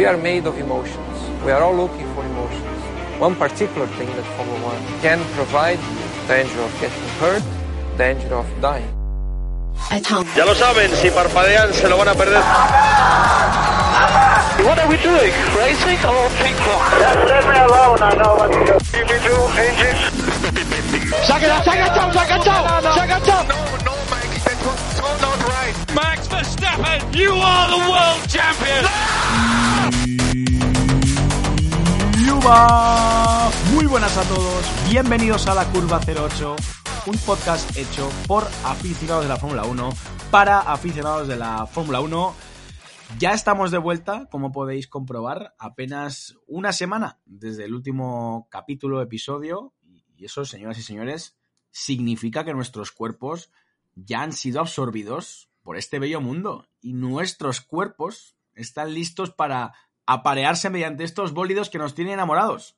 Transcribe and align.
we 0.00 0.06
are 0.06 0.16
made 0.16 0.46
of 0.46 0.56
emotions. 0.56 1.16
We 1.44 1.52
are 1.52 1.62
all 1.62 1.76
looking 1.76 2.08
for 2.14 2.24
emotions. 2.24 2.80
One 3.20 3.36
particular 3.36 3.86
thing 3.98 4.08
that 4.16 4.24
Formula 4.32 4.72
One 4.72 4.80
can 5.04 5.20
provide 5.36 5.78
danger 6.26 6.58
of 6.64 6.72
getting 6.80 7.08
hurt, 7.20 7.44
danger 7.98 8.32
of 8.32 8.48
dying. 8.62 8.88
Ya 10.36 10.44
lo 10.48 10.54
saben, 10.54 10.88
si 10.96 11.10
parpadean 11.10 11.68
se 11.74 11.86
lo 11.86 11.98
van 11.98 12.08
a 12.08 12.14
perder. 12.14 12.40
What 14.64 14.78
are 14.80 14.88
we 14.88 14.96
doing? 15.04 15.32
Racing 15.52 16.00
or 16.08 16.32
ping 16.40 16.56
pong? 16.64 16.80
Just 16.96 17.20
leave 17.28 17.46
me 17.52 17.58
alone, 17.60 18.00
I 18.00 18.16
know 18.16 18.32
what 18.40 18.48
to 18.56 18.60
do. 18.68 18.76
Give 18.96 19.04
me 19.04 19.16
two 19.20 19.42
engines. 19.60 20.00
Se 21.26 21.32
ha 21.34 21.38
quedado, 21.40 21.60
se 21.62 21.70
ha 21.70 21.76
enganchado, 21.76 22.12
se 22.12 22.18
ha 22.18 22.24
enganchado, 22.24 22.64
se 22.80 23.00
ha 23.00 23.04
enganchado. 23.04 23.44
No, 23.84 23.94
Mikey, 24.08 24.40
that 24.48 24.58
was 24.64 24.80
so 24.96 25.04
not 25.20 25.38
right. 25.44 25.76
Max 25.92 26.26
Verstappen, 26.32 27.00
you 27.12 27.32
are 27.36 27.68
the 27.68 27.80
world 27.92 28.20
champion. 28.32 28.89
Muy 33.72 33.86
buenas 33.86 34.16
a 34.16 34.28
todos, 34.28 34.90
bienvenidos 34.90 35.46
a 35.46 35.54
la 35.54 35.70
Curva 35.70 36.00
08, 36.04 36.56
un 37.06 37.16
podcast 37.18 37.76
hecho 37.76 38.10
por 38.26 38.42
aficionados 38.64 39.22
de 39.22 39.28
la 39.28 39.36
Fórmula 39.36 39.62
1 39.66 39.90
para 40.32 40.58
aficionados 40.58 41.28
de 41.28 41.36
la 41.36 41.66
Fórmula 41.66 42.00
1. 42.00 42.34
Ya 43.20 43.34
estamos 43.34 43.70
de 43.70 43.78
vuelta, 43.78 44.26
como 44.32 44.50
podéis 44.50 44.88
comprobar, 44.88 45.54
apenas 45.60 46.38
una 46.48 46.72
semana 46.72 47.20
desde 47.24 47.66
el 47.66 47.74
último 47.74 48.48
capítulo, 48.50 49.00
episodio, 49.00 49.72
y 50.16 50.24
eso, 50.24 50.44
señoras 50.44 50.78
y 50.78 50.82
señores, 50.82 51.38
significa 51.70 52.44
que 52.44 52.52
nuestros 52.52 52.90
cuerpos 52.90 53.52
ya 53.94 54.22
han 54.22 54.32
sido 54.32 54.58
absorbidos 54.58 55.50
por 55.62 55.76
este 55.76 56.00
bello 56.00 56.20
mundo 56.20 56.66
y 56.80 56.94
nuestros 56.94 57.60
cuerpos 57.60 58.34
están 58.54 58.92
listos 58.92 59.30
para 59.30 59.72
aparearse 60.12 60.70
mediante 60.70 61.04
estos 61.04 61.32
bólidos 61.32 61.70
que 61.70 61.78
nos 61.78 61.94
tienen 61.94 62.14
enamorados. 62.14 62.76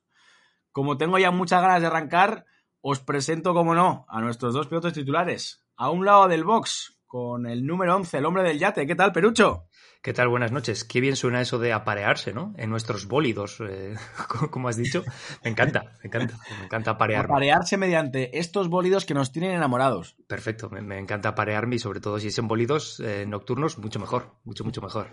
Como 0.70 0.98
tengo 0.98 1.18
ya 1.18 1.30
muchas 1.30 1.62
ganas 1.62 1.80
de 1.80 1.86
arrancar, 1.86 2.44
os 2.82 3.00
presento, 3.00 3.54
como 3.54 3.74
no, 3.74 4.04
a 4.08 4.20
nuestros 4.20 4.52
dos 4.52 4.66
pilotos 4.66 4.92
titulares. 4.92 5.64
A 5.76 5.88
un 5.88 6.04
lado 6.04 6.28
del 6.28 6.44
box, 6.44 6.98
con 7.06 7.46
el 7.46 7.64
número 7.64 7.96
11, 7.96 8.18
el 8.18 8.26
hombre 8.26 8.42
del 8.42 8.58
yate. 8.58 8.86
¿Qué 8.86 8.94
tal, 8.94 9.12
Perucho? 9.12 9.66
¿Qué 10.02 10.12
tal? 10.12 10.28
Buenas 10.28 10.52
noches. 10.52 10.84
Qué 10.84 11.00
bien 11.00 11.16
suena 11.16 11.40
eso 11.40 11.58
de 11.58 11.72
aparearse, 11.72 12.34
¿no? 12.34 12.52
En 12.58 12.68
nuestros 12.68 13.06
bólidos, 13.06 13.60
eh, 13.60 13.94
como 14.50 14.68
has 14.68 14.76
dicho. 14.76 15.02
Me 15.42 15.50
encanta, 15.50 15.84
me 16.02 16.08
encanta. 16.08 16.38
Me 16.58 16.66
encanta 16.66 16.90
aparearme. 16.90 17.32
Aparearse 17.32 17.78
mediante 17.78 18.38
estos 18.38 18.68
bólidos 18.68 19.06
que 19.06 19.14
nos 19.14 19.32
tienen 19.32 19.52
enamorados. 19.52 20.16
Perfecto, 20.26 20.68
me, 20.68 20.82
me 20.82 20.98
encanta 20.98 21.30
aparearme 21.30 21.76
y 21.76 21.78
sobre 21.78 22.00
todo 22.00 22.18
si 22.18 22.30
son 22.30 22.46
bólidos 22.46 23.00
eh, 23.00 23.24
nocturnos, 23.26 23.78
mucho 23.78 23.98
mejor, 23.98 24.34
mucho, 24.44 24.64
mucho 24.64 24.82
mejor. 24.82 25.08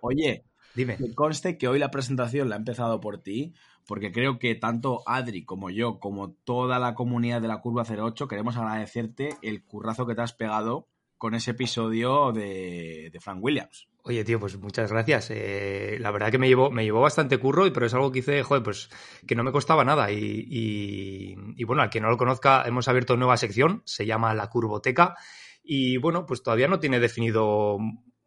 Oye, 0.00 0.44
Dime. 0.74 0.96
que 0.96 1.14
conste 1.14 1.58
que 1.58 1.68
hoy 1.68 1.78
la 1.78 1.90
presentación 1.90 2.48
la 2.48 2.56
he 2.56 2.58
empezado 2.58 3.00
por 3.00 3.22
ti, 3.22 3.54
porque 3.86 4.12
creo 4.12 4.38
que 4.38 4.54
tanto 4.54 5.02
Adri 5.06 5.44
como 5.44 5.70
yo, 5.70 5.98
como 5.98 6.32
toda 6.32 6.78
la 6.78 6.94
comunidad 6.94 7.40
de 7.40 7.48
la 7.48 7.60
Curva 7.60 7.84
08, 7.88 8.28
queremos 8.28 8.56
agradecerte 8.56 9.36
el 9.42 9.64
currazo 9.64 10.06
que 10.06 10.14
te 10.14 10.22
has 10.22 10.32
pegado 10.32 10.88
con 11.16 11.34
ese 11.34 11.52
episodio 11.52 12.32
de, 12.32 13.10
de 13.12 13.20
Frank 13.20 13.42
Williams. 13.42 13.88
Oye, 14.06 14.22
tío, 14.24 14.38
pues 14.38 14.58
muchas 14.58 14.92
gracias. 14.92 15.30
Eh, 15.30 15.96
la 15.98 16.10
verdad 16.10 16.30
que 16.30 16.36
me 16.36 16.48
llevó, 16.48 16.70
me 16.70 16.84
llevó 16.84 17.00
bastante 17.00 17.38
curro, 17.38 17.72
pero 17.72 17.86
es 17.86 17.94
algo 17.94 18.12
que 18.12 18.18
hice, 18.18 18.42
joder, 18.42 18.62
pues 18.62 18.90
que 19.26 19.34
no 19.34 19.42
me 19.42 19.52
costaba 19.52 19.82
nada. 19.82 20.12
Y, 20.12 20.46
y, 20.46 21.36
y 21.56 21.64
bueno, 21.64 21.80
al 21.80 21.88
que 21.88 22.00
no 22.00 22.10
lo 22.10 22.18
conozca, 22.18 22.64
hemos 22.66 22.86
abierto 22.86 23.16
nueva 23.16 23.38
sección, 23.38 23.80
se 23.86 24.04
llama 24.04 24.34
La 24.34 24.50
Curvoteca. 24.50 25.14
Y 25.62 25.96
bueno, 25.96 26.26
pues 26.26 26.42
todavía 26.42 26.68
no 26.68 26.80
tiene 26.80 27.00
definido 27.00 27.78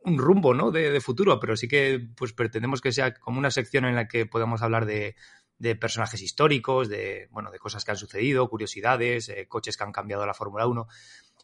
un 0.04 0.18
rumbo, 0.18 0.54
¿no? 0.54 0.72
De, 0.72 0.92
de, 0.92 1.02
futuro, 1.02 1.40
pero 1.40 1.58
sí 1.58 1.68
que 1.68 2.08
pues 2.16 2.34
pretendemos 2.34 2.82
que 2.82 2.92
sea 2.92 3.14
como 3.14 3.40
una 3.40 3.52
sección 3.52 3.86
en 3.86 3.96
la 3.96 4.08
que 4.08 4.26
podamos 4.26 4.62
hablar 4.62 4.86
de, 4.86 5.16
de 5.60 5.76
personajes 5.76 6.22
históricos, 6.22 6.88
de, 6.88 7.28
bueno, 7.32 7.52
de 7.52 7.60
cosas 7.60 7.84
que 7.84 7.92
han 7.92 7.98
sucedido, 7.98 8.50
curiosidades, 8.50 9.30
eh, 9.30 9.48
coches 9.48 9.76
que 9.76 9.84
han 9.84 9.92
cambiado 9.92 10.26
la 10.26 10.34
Fórmula 10.34 10.68
1 10.68 10.88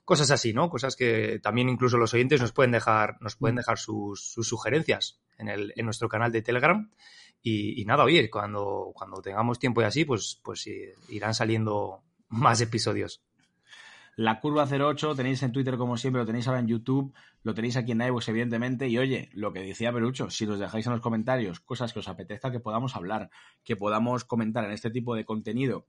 cosas 0.06 0.32
así, 0.32 0.54
¿no? 0.54 0.70
Cosas 0.70 0.96
que 0.96 1.40
también 1.42 1.70
incluso 1.70 1.98
los 1.98 2.14
oyentes 2.14 2.42
nos 2.42 2.52
pueden 2.52 2.72
dejar, 2.72 3.18
nos 3.22 3.36
pueden 3.36 3.56
dejar 3.56 3.78
sus, 3.78 4.34
sus 4.34 4.48
sugerencias 4.48 5.20
en, 5.38 5.48
el, 5.48 5.74
en 5.76 5.86
nuestro 5.86 6.10
canal 6.10 6.32
de 6.32 6.42
Telegram. 6.42 6.92
Y, 7.42 7.82
y, 7.82 7.86
nada, 7.86 8.04
oye, 8.04 8.30
cuando, 8.30 8.92
cuando 8.94 9.22
tengamos 9.22 9.60
tiempo 9.60 9.82
y 9.82 9.86
así, 9.86 10.06
pues, 10.06 10.40
pues 10.44 10.68
irán 11.10 11.34
saliendo 11.34 12.04
más 12.30 12.62
episodios. 12.62 13.22
La 14.16 14.40
Curva 14.40 14.66
08 14.66 15.16
tenéis 15.16 15.42
en 15.42 15.52
Twitter 15.52 15.76
como 15.78 15.98
siempre, 15.98 16.22
lo 16.22 16.26
tenéis 16.26 16.48
ahora 16.48 16.60
en 16.60 16.68
YouTube, 16.68 17.14
lo 17.42 17.54
tenéis 17.56 17.78
aquí 17.78 17.94
en 17.94 18.02
iVoox 18.02 18.30
evidentemente 18.30 18.88
y 18.88 18.98
oye, 19.00 19.30
lo 19.34 19.52
que 19.52 19.62
decía 19.62 19.92
Perucho, 19.92 20.30
si 20.30 20.46
nos 20.46 20.60
dejáis 20.60 20.86
en 20.86 20.94
los 20.94 21.02
comentarios 21.02 21.60
cosas 21.60 21.94
que 21.94 22.00
os 22.00 22.08
apetezca 22.08 22.52
que 22.52 22.60
podamos 22.60 22.96
hablar, 22.96 23.32
que 23.64 23.76
podamos 23.76 24.24
comentar 24.24 24.66
en 24.66 24.72
este 24.72 24.92
tipo 24.92 25.16
de 25.16 25.26
contenido, 25.26 25.88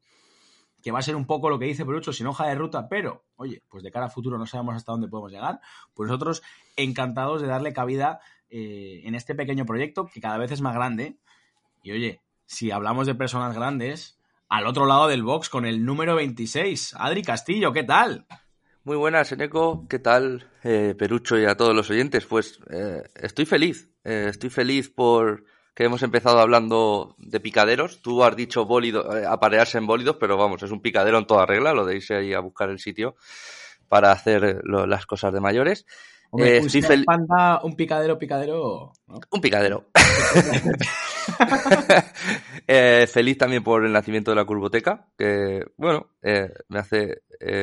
que 0.82 0.90
va 0.90 1.00
a 1.00 1.02
ser 1.02 1.16
un 1.16 1.26
poco 1.26 1.50
lo 1.50 1.58
que 1.58 1.66
dice 1.66 1.84
Perucho, 1.84 2.14
sin 2.14 2.26
hoja 2.26 2.46
de 2.46 2.54
ruta, 2.54 2.88
pero, 2.88 3.24
oye, 3.36 3.62
pues 3.68 3.82
de 3.82 3.90
cara 3.90 4.06
a 4.06 4.10
futuro 4.10 4.38
no 4.38 4.46
sabemos 4.46 4.74
hasta 4.74 4.92
dónde 4.92 5.08
podemos 5.08 5.30
llegar, 5.30 5.60
pues 5.92 6.08
nosotros 6.08 6.42
encantados 6.76 7.42
de 7.42 7.48
darle 7.48 7.74
cabida 7.74 8.20
eh, 8.48 9.02
en 9.04 9.14
este 9.14 9.34
pequeño 9.34 9.66
proyecto 9.66 10.06
que 10.06 10.20
cada 10.20 10.38
vez 10.38 10.52
es 10.52 10.60
más 10.60 10.74
grande. 10.74 11.16
Y 11.82 11.92
oye, 11.92 12.20
si 12.46 12.70
hablamos 12.70 13.06
de 13.06 13.14
personas 13.14 13.54
grandes, 13.54 14.18
al 14.54 14.68
otro 14.68 14.86
lado 14.86 15.08
del 15.08 15.24
box 15.24 15.48
con 15.48 15.66
el 15.66 15.84
número 15.84 16.14
26, 16.14 16.94
Adri 16.96 17.22
Castillo, 17.22 17.72
¿qué 17.72 17.82
tal? 17.82 18.24
Muy 18.84 18.96
buenas, 18.96 19.32
Eneco, 19.32 19.84
¿qué 19.88 19.98
tal, 19.98 20.48
eh, 20.62 20.94
Perucho 20.96 21.36
y 21.36 21.44
a 21.44 21.56
todos 21.56 21.74
los 21.74 21.90
oyentes? 21.90 22.24
Pues 22.24 22.60
eh, 22.70 23.02
estoy 23.16 23.46
feliz, 23.46 23.90
estoy 24.04 24.50
feliz 24.50 24.90
por 24.90 25.44
que 25.74 25.82
hemos 25.82 26.04
empezado 26.04 26.38
hablando 26.38 27.16
de 27.18 27.40
picaderos. 27.40 28.00
Tú 28.00 28.22
has 28.22 28.36
dicho 28.36 28.64
bólido, 28.64 29.16
eh, 29.16 29.26
aparearse 29.26 29.78
en 29.78 29.88
bólidos, 29.88 30.18
pero 30.20 30.36
vamos, 30.36 30.62
es 30.62 30.70
un 30.70 30.80
picadero 30.80 31.18
en 31.18 31.26
toda 31.26 31.46
regla, 31.46 31.72
lo 31.72 31.84
de 31.84 31.96
irse 31.96 32.14
ahí 32.14 32.32
a 32.32 32.38
buscar 32.38 32.70
el 32.70 32.78
sitio 32.78 33.16
para 33.88 34.12
hacer 34.12 34.60
lo, 34.62 34.86
las 34.86 35.04
cosas 35.04 35.32
de 35.32 35.40
mayores. 35.40 35.84
Hombre, 36.30 36.58
eh, 36.58 36.58
estoy 36.58 36.82
fel... 36.82 37.04
panda, 37.04 37.60
un 37.64 37.74
picadero, 37.74 38.18
picadero. 38.18 38.92
¿no? 39.08 39.20
Un 39.30 39.40
picadero. 39.40 39.88
eh, 42.66 43.06
feliz 43.10 43.38
también 43.38 43.62
por 43.62 43.84
el 43.84 43.92
nacimiento 43.92 44.30
de 44.30 44.36
la 44.36 44.44
curvoteca, 44.44 45.08
que 45.16 45.64
bueno, 45.76 46.10
eh, 46.22 46.50
me 46.68 46.78
hace 46.78 47.22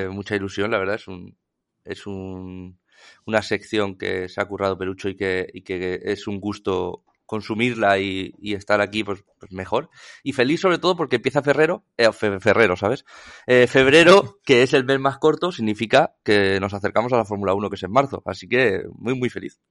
mucha 0.10 0.36
ilusión, 0.36 0.72
la 0.72 0.78
verdad, 0.78 0.96
es 0.96 1.08
un, 1.08 1.38
es 1.84 2.06
un, 2.06 2.80
una 3.26 3.42
sección 3.42 3.98
que 3.98 4.30
se 4.30 4.42
ha 4.42 4.46
currado 4.46 4.78
Perucho 4.78 5.10
y 5.10 5.16
que, 5.16 5.48
y 5.54 5.62
que 5.62 6.00
es 6.04 6.28
un 6.28 6.40
gusto 6.40 7.04
consumirla 7.32 7.98
y, 7.98 8.34
estar 8.42 8.82
aquí, 8.82 9.06
pues, 9.06 9.24
pues, 9.40 9.54
mejor. 9.54 9.90
Y 10.22 10.34
feliz 10.34 10.60
sobre 10.60 10.80
todo 10.80 10.98
porque 10.98 11.16
empieza 11.16 11.42
Ferrero, 11.42 11.86
eh, 11.96 12.12
Ferrero, 12.12 12.76
¿sabes? 12.76 13.06
Eh, 13.48 13.68
febrero, 13.68 14.42
que 14.44 14.64
es 14.64 14.74
el 14.74 14.84
mes 14.84 15.00
más 15.00 15.18
corto, 15.18 15.54
significa 15.54 16.14
que 16.26 16.60
nos 16.60 16.74
acercamos 16.74 17.14
a 17.14 17.16
la 17.16 17.24
Fórmula 17.24 17.54
1, 17.54 17.70
que 17.70 17.76
es 17.78 17.84
en 17.84 17.92
marzo. 17.92 18.22
Así 18.26 18.50
que 18.50 18.84
muy, 18.96 19.16
muy 19.18 19.30
feliz. 19.30 19.62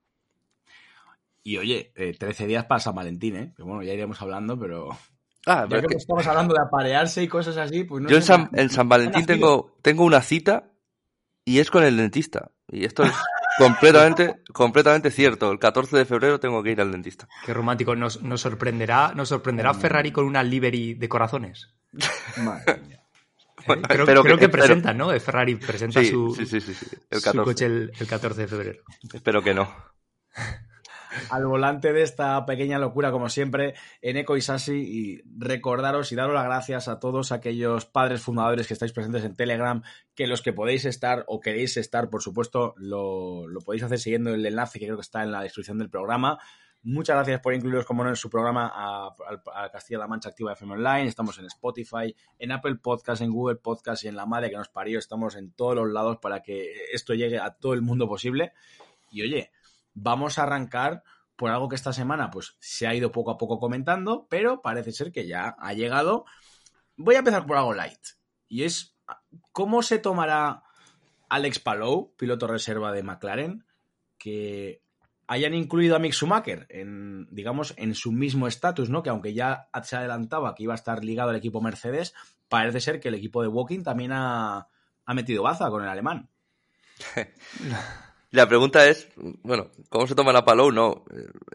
Y 1.43 1.57
oye, 1.57 1.93
eh, 1.97 2.17
13 2.19 2.47
días 2.47 2.65
para 2.67 2.81
San 2.81 2.95
Valentín, 2.95 3.37
¿eh? 3.37 3.55
Que 3.57 3.63
bueno, 3.63 3.83
ya 3.83 3.93
iremos 3.93 4.21
hablando, 4.21 4.59
pero... 4.59 4.91
Ah, 5.47 5.67
ya 5.71 5.81
que, 5.81 5.87
que 5.87 5.95
estamos 5.95 6.27
hablando 6.27 6.53
de 6.53 6.61
aparearse 6.61 7.23
y 7.23 7.27
cosas 7.27 7.57
así, 7.57 7.85
pues 7.85 8.03
no 8.03 8.11
Yo 8.11 8.17
en 8.17 8.23
San, 8.23 8.51
en 8.53 8.69
San 8.69 8.91
Valentín 8.91 9.25
tengo, 9.25 9.75
tengo 9.81 10.05
una 10.05 10.21
cita 10.21 10.71
y 11.47 11.61
es 11.61 11.71
con 11.71 11.83
el 11.83 11.97
dentista. 11.97 12.51
Y 12.69 12.85
esto 12.85 13.05
es 13.05 13.15
completamente, 13.59 14.37
completamente 14.53 15.11
cierto. 15.11 15.51
El 15.51 15.59
14 15.59 15.97
de 15.97 16.05
febrero 16.05 16.41
tengo 16.41 16.63
que 16.63 16.73
ir 16.73 16.81
al 16.83 16.93
dentista. 16.93 17.27
Qué 17.47 17.55
romántico. 17.55 17.97
¿Nos, 17.97 18.23
nos 18.23 18.43
sorprenderá, 18.43 19.13
nos 19.15 19.31
sorprenderá 19.31 19.73
Ferrari 19.73 20.13
con 20.13 20.27
una 20.27 20.43
livery 20.43 20.95
de 20.95 21.09
corazones? 21.09 21.75
Madre 22.37 22.79
mía. 22.87 23.03
Bueno, 23.67 23.83
creo, 23.89 24.07
creo 24.07 24.37
que, 24.37 24.41
que 24.41 24.49
presentan, 24.49 24.97
¿no? 24.97 25.19
Ferrari 25.21 25.57
presenta 25.57 26.01
sí, 26.01 26.07
su, 26.07 26.35
sí, 26.35 26.47
sí, 26.47 26.61
sí, 26.61 26.75
El 27.11 27.21
su, 27.21 27.43
coche 27.43 27.67
el, 27.67 27.93
el 27.99 28.07
14 28.07 28.43
de 28.43 28.49
febrero. 28.49 28.83
Espero 29.13 29.43
que 29.43 29.55
no. 29.55 29.69
Al 31.31 31.47
volante 31.47 31.93
de 31.93 32.03
esta 32.03 32.45
pequeña 32.47 32.79
locura, 32.79 33.11
como 33.11 33.29
siempre, 33.29 33.75
Eneco 34.01 34.37
y 34.37 34.41
Sasi, 34.41 34.73
y 34.73 35.23
recordaros 35.39 36.13
y 36.13 36.17
daros 36.17 36.35
las 36.35 36.45
gracias 36.45 36.89
a 36.89 36.99
todos 37.01 37.33
aquellos 37.33 37.87
padres 37.87 38.23
fundadores 38.23 38.67
que 38.67 38.75
estáis 38.75 38.93
presentes 38.93 39.25
en 39.25 39.37
Telegram, 39.37 39.83
que 40.15 40.27
los 40.27 40.43
que 40.43 40.53
podéis 40.53 40.85
estar 40.85 41.25
o 41.27 41.41
queréis 41.41 41.77
estar, 41.77 42.11
por 42.11 42.23
supuesto, 42.23 42.75
lo, 42.77 43.47
lo 43.49 43.61
podéis 43.61 43.83
hacer 43.83 43.99
siguiendo 43.99 44.35
el 44.35 44.45
enlace 44.45 44.79
que 44.79 44.87
creo 44.87 44.97
que 44.97 45.03
está 45.03 45.23
en 45.23 45.33
la 45.33 45.43
descripción 45.43 45.79
del 45.79 45.91
programa. 45.91 46.39
Muchas 46.83 47.15
gracias 47.15 47.41
por 47.41 47.53
incluiros, 47.53 47.85
como 47.85 48.05
no, 48.05 48.09
en 48.09 48.17
su 48.17 48.31
programa 48.31 48.73
a, 48.75 49.15
Castilla-La 49.71 50.07
Mancha 50.07 50.31
Activa 50.31 50.55
FM 50.55 50.73
Online. 50.73 51.09
Estamos 51.09 51.39
en 51.39 51.45
Spotify, 51.45 52.15
en 52.39 52.53
Apple 52.53 52.77
Podcast, 52.77 53.21
en 53.21 53.31
Google 53.31 53.57
Podcast 53.57 54.05
y 54.05 54.09
en 54.09 54.17
la 54.17 54.25
madre 54.25 54.49
que 54.49 54.57
nos 54.57 54.71
parió. 54.71 54.99
Estamos 54.99 55.37
en 55.37 55.53
todos 55.53 55.75
los 55.75 55.91
lados 55.91 56.17
para 56.23 56.41
que 56.41 56.73
esto 56.93 57.13
llegue 57.13 57.39
a 57.39 57.51
todo 57.51 57.75
el 57.75 57.83
mundo 57.83 58.09
posible. 58.09 58.55
Y 59.11 59.21
oye, 59.21 59.51
vamos 60.03 60.39
a 60.39 60.45
arrancar 60.45 61.03
por 61.37 61.51
algo 61.51 61.69
que 61.69 61.77
esta 61.77 61.93
semana 61.93 62.31
pues 62.31 62.57
se 62.59 62.87
ha 62.87 62.95
ido 62.95 63.13
poco 63.13 63.31
a 63.31 63.39
poco 63.39 63.59
comentando, 63.59 64.27
pero 64.29 64.61
parece 64.61 64.93
ser 64.93 65.13
que 65.13 65.27
ya 65.27 65.57
ha 65.59 65.73
llegado. 65.73 66.25
Voy 66.97 67.15
a 67.15 67.21
empezar 67.21 67.47
por 67.47 67.57
algo 67.57 67.75
light. 67.75 68.01
Y 68.49 68.65
es 68.65 68.97
cómo 69.53 69.83
se 69.83 69.99
tomará 69.99 70.63
Alex 71.29 71.59
Palou, 71.59 72.15
piloto 72.17 72.47
reserva 72.47 72.93
de 72.93 73.03
McLaren, 73.03 73.65
que 74.19 74.83
hayan 75.27 75.55
incluido 75.55 75.97
a 75.97 75.99
Mick 75.99 76.13
Schumacher 76.13 76.67
en, 76.69 77.27
digamos, 77.31 77.75
en 77.77 77.95
su 77.95 78.13
mismo 78.13 78.47
estatus, 78.47 78.91
¿no? 78.91 79.03
Que 79.03 79.11
aunque 79.11 79.33
ya 79.33 79.69
se 79.83 79.97
adelantaba 79.97 80.55
que 80.55 80.65
iba 80.65 80.75
a 80.75 80.77
estar 80.77 81.05
ligado 81.05 81.31
al 81.31 81.37
equipo 81.37 81.63
Mercedes, 81.63 82.15
parece 82.49 82.81
ser 82.81 83.01
que 83.01 83.09
el 83.09 83.15
equipo 83.15 83.41
de 83.41 83.49
Walking 83.49 83.83
también 83.83 84.13
ha, 84.13 84.69
ha 85.07 85.15
metido 85.15 85.43
baza 85.43 85.71
con 85.71 85.83
el 85.83 85.89
alemán. 85.89 86.29
La 88.33 88.47
pregunta 88.47 88.87
es, 88.87 89.09
bueno, 89.43 89.73
¿cómo 89.89 90.07
se 90.07 90.15
toma 90.15 90.33
la 90.33 90.45
Palou? 90.45 90.71
No, 90.71 91.05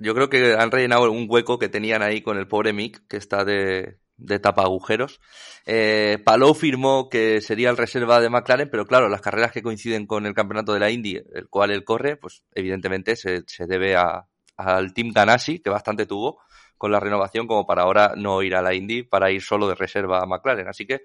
yo 0.02 0.14
creo 0.14 0.30
que 0.30 0.56
han 0.56 0.72
rellenado 0.72 1.10
un 1.10 1.26
hueco 1.30 1.58
que 1.58 1.70
tenían 1.70 2.02
ahí 2.02 2.22
con 2.22 2.38
el 2.38 2.50
pobre 2.50 2.74
Mick, 2.74 3.08
que 3.08 3.16
está 3.16 3.46
de, 3.46 3.98
tapa 4.42 4.64
agujeros. 4.64 5.22
Eh, 5.66 6.18
firmó 6.54 7.08
que 7.10 7.40
sería 7.40 7.70
el 7.70 7.78
reserva 7.78 8.20
de 8.20 8.30
McLaren, 8.30 8.70
pero 8.70 8.86
claro, 8.86 9.08
las 9.08 9.22
carreras 9.22 9.54
que 9.54 9.62
coinciden 9.62 10.06
con 10.06 10.26
el 10.26 10.34
campeonato 10.34 10.74
de 10.74 10.82
la 10.82 10.92
Indy, 10.92 11.16
el 11.34 11.48
cual 11.50 11.72
él 11.72 11.86
corre, 11.86 12.18
pues 12.18 12.44
evidentemente 12.54 13.16
se, 13.16 13.44
se 13.48 13.68
debe 13.68 13.96
a, 13.96 14.28
al 14.58 14.94
Team 14.94 15.12
Ganassi, 15.14 15.60
que 15.60 15.70
bastante 15.70 16.06
tuvo 16.06 16.42
con 16.78 16.92
la 16.92 17.00
renovación, 17.00 17.48
como 17.48 17.66
para 17.66 17.84
ahora 17.84 18.14
no 18.18 18.42
ir 18.44 18.54
a 18.54 18.62
la 18.62 18.74
Indy, 18.74 19.04
para 19.04 19.32
ir 19.32 19.42
solo 19.42 19.70
de 19.70 19.76
reserva 19.76 20.20
a 20.22 20.26
McLaren. 20.26 20.68
Así 20.68 20.86
que 20.86 21.04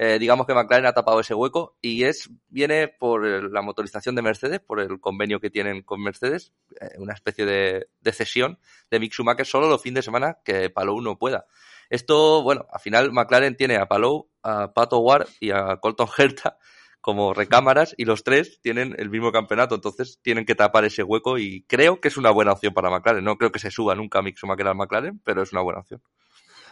eh, 0.00 0.20
digamos 0.20 0.46
que 0.46 0.54
McLaren 0.54 0.86
ha 0.86 0.92
tapado 0.92 1.18
ese 1.18 1.34
hueco 1.34 1.76
y 1.82 2.04
es 2.04 2.30
viene 2.46 2.86
por 2.86 3.50
la 3.52 3.62
motorización 3.62 4.14
de 4.14 4.22
Mercedes, 4.22 4.60
por 4.60 4.78
el 4.78 5.00
convenio 5.00 5.40
que 5.40 5.50
tienen 5.50 5.82
con 5.82 6.00
Mercedes, 6.00 6.52
eh, 6.80 6.90
una 6.98 7.14
especie 7.14 7.44
de, 7.44 7.88
de, 8.00 8.12
cesión 8.12 8.60
de 8.92 9.00
Mick 9.00 9.12
Schumacher 9.12 9.44
solo 9.44 9.68
los 9.68 9.82
fines 9.82 9.96
de 9.96 10.02
semana 10.02 10.38
que 10.44 10.70
Palou 10.70 11.00
no 11.00 11.18
pueda. 11.18 11.46
Esto, 11.90 12.44
bueno, 12.44 12.68
al 12.72 12.78
final 12.78 13.10
McLaren 13.10 13.56
tiene 13.56 13.74
a 13.74 13.86
Palou, 13.86 14.30
a 14.44 14.72
Pato 14.72 15.00
Ward 15.00 15.26
y 15.40 15.50
a 15.50 15.78
Colton 15.78 16.08
Herta 16.16 16.58
como 17.00 17.34
recámaras 17.34 17.92
y 17.96 18.04
los 18.04 18.22
tres 18.22 18.60
tienen 18.60 18.94
el 18.98 19.10
mismo 19.10 19.32
campeonato, 19.32 19.74
entonces 19.74 20.20
tienen 20.22 20.44
que 20.44 20.54
tapar 20.54 20.84
ese 20.84 21.02
hueco 21.02 21.38
y 21.38 21.64
creo 21.66 22.00
que 22.00 22.06
es 22.06 22.16
una 22.16 22.30
buena 22.30 22.52
opción 22.52 22.72
para 22.72 22.88
McLaren. 22.88 23.24
No 23.24 23.36
creo 23.36 23.50
que 23.50 23.58
se 23.58 23.72
suba 23.72 23.96
nunca 23.96 24.22
Mick 24.22 24.36
Schumacher 24.36 24.68
al 24.68 24.76
McLaren, 24.76 25.20
pero 25.24 25.42
es 25.42 25.50
una 25.50 25.62
buena 25.62 25.80
opción. 25.80 26.00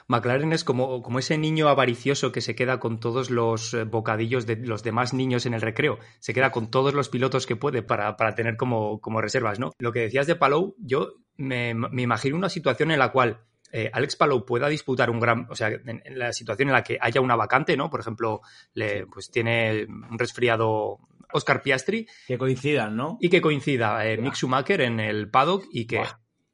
McLaren 0.08 0.52
es 0.52 0.64
como, 0.64 1.02
como 1.02 1.18
ese 1.18 1.38
niño 1.38 1.68
avaricioso 1.68 2.32
que 2.32 2.40
se 2.40 2.54
queda 2.54 2.78
con 2.78 3.00
todos 3.00 3.30
los 3.30 3.74
eh, 3.74 3.84
bocadillos 3.84 4.46
de 4.46 4.56
los 4.56 4.82
demás 4.82 5.14
niños 5.14 5.46
en 5.46 5.54
el 5.54 5.60
recreo. 5.60 5.98
Se 6.20 6.32
queda 6.34 6.50
con 6.50 6.70
todos 6.70 6.94
los 6.94 7.08
pilotos 7.08 7.46
que 7.46 7.56
puede 7.56 7.82
para, 7.82 8.16
para 8.16 8.34
tener 8.34 8.56
como, 8.56 9.00
como, 9.00 9.20
reservas, 9.20 9.58
¿no? 9.58 9.72
Lo 9.78 9.92
que 9.92 10.00
decías 10.00 10.26
de 10.26 10.36
Palou, 10.36 10.76
yo 10.78 11.14
me, 11.36 11.74
me 11.74 12.02
imagino 12.02 12.36
una 12.36 12.48
situación 12.48 12.90
en 12.90 12.98
la 12.98 13.10
cual 13.10 13.40
eh, 13.72 13.90
Alex 13.92 14.16
Palou 14.16 14.46
pueda 14.46 14.68
disputar 14.68 15.10
un 15.10 15.20
gran, 15.20 15.46
o 15.50 15.56
sea, 15.56 15.68
en, 15.68 16.02
en, 16.04 16.18
la 16.18 16.32
situación 16.32 16.68
en 16.68 16.74
la 16.74 16.84
que 16.84 16.98
haya 17.00 17.20
una 17.20 17.36
vacante, 17.36 17.76
¿no? 17.76 17.90
Por 17.90 18.00
ejemplo, 18.00 18.40
le, 18.74 19.06
pues 19.06 19.30
tiene 19.30 19.86
un 19.86 20.18
resfriado 20.18 21.00
Oscar 21.32 21.62
Piastri. 21.62 22.06
Que 22.26 22.38
coincidan, 22.38 22.96
¿no? 22.96 23.18
Y 23.20 23.28
que 23.28 23.40
coincida 23.40 24.06
eh, 24.06 24.16
Mick 24.18 24.34
Schumacher 24.34 24.80
en 24.80 25.00
el 25.00 25.30
paddock 25.30 25.64
y 25.70 25.86
que, 25.86 26.02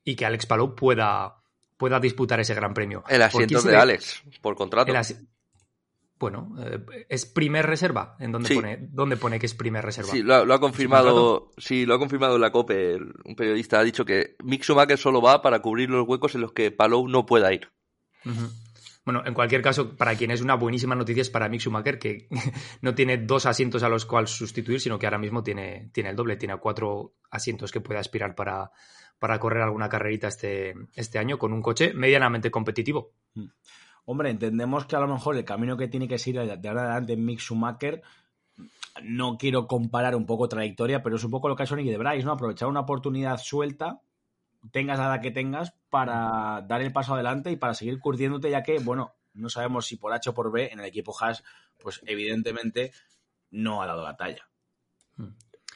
y 0.04 0.16
que 0.16 0.26
Alex 0.26 0.46
Palou 0.46 0.74
pueda, 0.74 1.41
pueda 1.82 1.98
disputar 1.98 2.38
ese 2.38 2.54
gran 2.54 2.72
premio. 2.74 3.02
El 3.08 3.22
asiento 3.22 3.60
de 3.60 3.76
Alex, 3.76 4.22
por 4.40 4.54
contrato. 4.54 4.92
Bueno, 6.16 6.54
eh, 6.60 6.78
es 7.08 7.26
primer 7.26 7.66
reserva, 7.66 8.14
en 8.20 8.30
donde 8.30 8.46
Sí. 8.46 8.54
pone, 8.54 8.78
¿dónde 8.88 9.16
pone 9.16 9.40
que 9.40 9.46
es 9.46 9.54
primer 9.54 9.84
reserva. 9.84 10.08
Sí, 10.12 10.22
lo, 10.22 10.36
ha- 10.36 10.44
lo 10.44 10.54
ha 10.54 10.60
confirmado, 10.60 11.50
sí, 11.58 11.84
lo 11.84 11.94
ha 11.94 11.98
confirmado 11.98 12.36
en 12.36 12.40
la 12.42 12.52
COPE. 12.52 12.98
Un 13.24 13.34
periodista 13.34 13.80
ha 13.80 13.82
dicho 13.82 14.04
que 14.04 14.36
Mick 14.44 14.62
Schumacher 14.62 14.96
solo 14.96 15.20
va 15.20 15.42
para 15.42 15.60
cubrir 15.60 15.90
los 15.90 16.06
huecos 16.06 16.36
en 16.36 16.42
los 16.42 16.52
que 16.52 16.70
Palou 16.70 17.08
no 17.08 17.26
pueda 17.26 17.52
ir. 17.52 17.68
Bueno, 19.04 19.22
en 19.26 19.34
cualquier 19.34 19.62
caso, 19.62 19.96
para 19.96 20.14
quien 20.14 20.30
es 20.30 20.40
una 20.42 20.54
buenísima 20.54 20.94
noticia 20.94 21.22
es 21.22 21.30
para 21.30 21.48
Mick 21.48 21.60
Schumacher, 21.62 21.98
que 21.98 22.28
no 22.82 22.94
tiene 22.94 23.18
dos 23.18 23.46
asientos 23.46 23.82
a 23.82 23.88
los 23.88 24.06
cuales 24.06 24.30
sustituir, 24.30 24.80
sino 24.80 25.00
que 25.00 25.06
ahora 25.06 25.18
mismo 25.18 25.42
tiene, 25.42 25.90
tiene 25.92 26.10
el 26.10 26.14
doble, 26.16 26.36
tiene 26.36 26.56
cuatro 26.58 27.16
asientos 27.32 27.72
que 27.72 27.80
puede 27.80 27.98
aspirar 27.98 28.36
para, 28.36 28.70
para 29.22 29.38
correr 29.38 29.62
alguna 29.62 29.88
carrerita 29.88 30.26
este, 30.26 30.74
este 30.96 31.20
año 31.20 31.38
con 31.38 31.52
un 31.52 31.62
coche 31.62 31.94
medianamente 31.94 32.50
competitivo. 32.50 33.12
Hombre, 34.04 34.30
entendemos 34.30 34.84
que 34.86 34.96
a 34.96 34.98
lo 34.98 35.06
mejor 35.06 35.36
el 35.36 35.44
camino 35.44 35.76
que 35.76 35.86
tiene 35.86 36.08
que 36.08 36.18
seguir 36.18 36.40
de 36.40 36.68
ahora 36.68 36.82
adelante 36.82 37.16
Mick 37.16 37.38
Schumacher, 37.38 38.02
no 39.00 39.38
quiero 39.38 39.68
comparar 39.68 40.16
un 40.16 40.26
poco 40.26 40.48
trayectoria, 40.48 41.04
pero 41.04 41.14
es 41.14 41.22
un 41.22 41.30
poco 41.30 41.48
lo 41.48 41.54
que 41.54 41.62
ha 41.62 41.66
hecho 41.66 41.76
Nicky 41.76 41.90
de 41.90 41.98
Bryce, 41.98 42.24
¿no? 42.24 42.32
Aprovechar 42.32 42.66
una 42.66 42.80
oportunidad 42.80 43.38
suelta, 43.38 44.00
tengas 44.72 44.98
la 44.98 45.04
edad 45.04 45.22
que 45.22 45.30
tengas, 45.30 45.72
para 45.88 46.60
dar 46.66 46.82
el 46.82 46.92
paso 46.92 47.14
adelante 47.14 47.52
y 47.52 47.56
para 47.56 47.74
seguir 47.74 48.00
curtiéndote, 48.00 48.50
ya 48.50 48.64
que, 48.64 48.80
bueno, 48.80 49.14
no 49.34 49.48
sabemos 49.48 49.86
si 49.86 49.98
por 49.98 50.12
H 50.12 50.30
o 50.30 50.34
por 50.34 50.50
B 50.50 50.68
en 50.72 50.80
el 50.80 50.86
equipo 50.86 51.14
Haas, 51.20 51.44
pues 51.78 52.02
evidentemente 52.06 52.90
no 53.52 53.82
ha 53.82 53.86
dado 53.86 54.02
la 54.02 54.16
talla. 54.16 54.48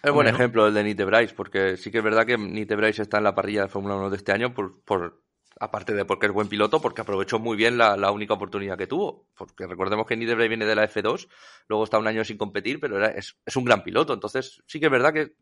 Es 0.07 0.13
buen 0.15 0.27
¿no? 0.27 0.33
ejemplo 0.35 0.67
el 0.67 0.75
de 0.75 0.85
Nite 0.85 1.05
Bryce, 1.05 1.35
porque 1.35 1.77
sí 1.77 1.91
que 1.91 1.99
es 1.99 2.05
verdad 2.05 2.25
que 2.27 2.37
Nite 2.39 2.77
Bryce 2.77 3.03
está 3.03 3.19
en 3.19 3.25
la 3.25 3.35
parrilla 3.35 3.63
de 3.63 3.69
Fórmula 3.69 3.97
1 3.97 4.11
de 4.11 4.17
este 4.17 4.33
año, 4.33 4.55
por, 4.55 4.81
por, 4.85 5.23
aparte 5.59 5.95
de 5.95 6.05
porque 6.05 6.27
es 6.27 6.33
buen 6.33 6.49
piloto, 6.49 6.81
porque 6.81 7.01
aprovechó 7.01 7.39
muy 7.39 7.57
bien 7.57 7.77
la, 7.79 7.97
la 7.97 8.11
única 8.11 8.35
oportunidad 8.35 8.77
que 8.79 8.87
tuvo. 8.87 9.27
Porque 9.37 9.67
recordemos 9.67 10.07
que 10.07 10.17
Nite 10.17 10.35
Bryce 10.35 10.49
viene 10.49 10.67
de 10.67 10.75
la 10.75 10.89
F2, 10.89 11.29
luego 11.69 11.85
está 11.85 11.99
un 11.99 12.07
año 12.07 12.25
sin 12.25 12.37
competir, 12.39 12.79
pero 12.81 12.97
era- 12.99 13.09
es, 13.09 13.37
es 13.45 13.57
un 13.57 13.65
gran 13.65 13.83
piloto. 13.83 14.13
Entonces 14.15 14.63
sí 14.67 14.79
que 14.81 14.87
es 14.87 14.93
verdad 14.93 15.13
que 15.13 15.33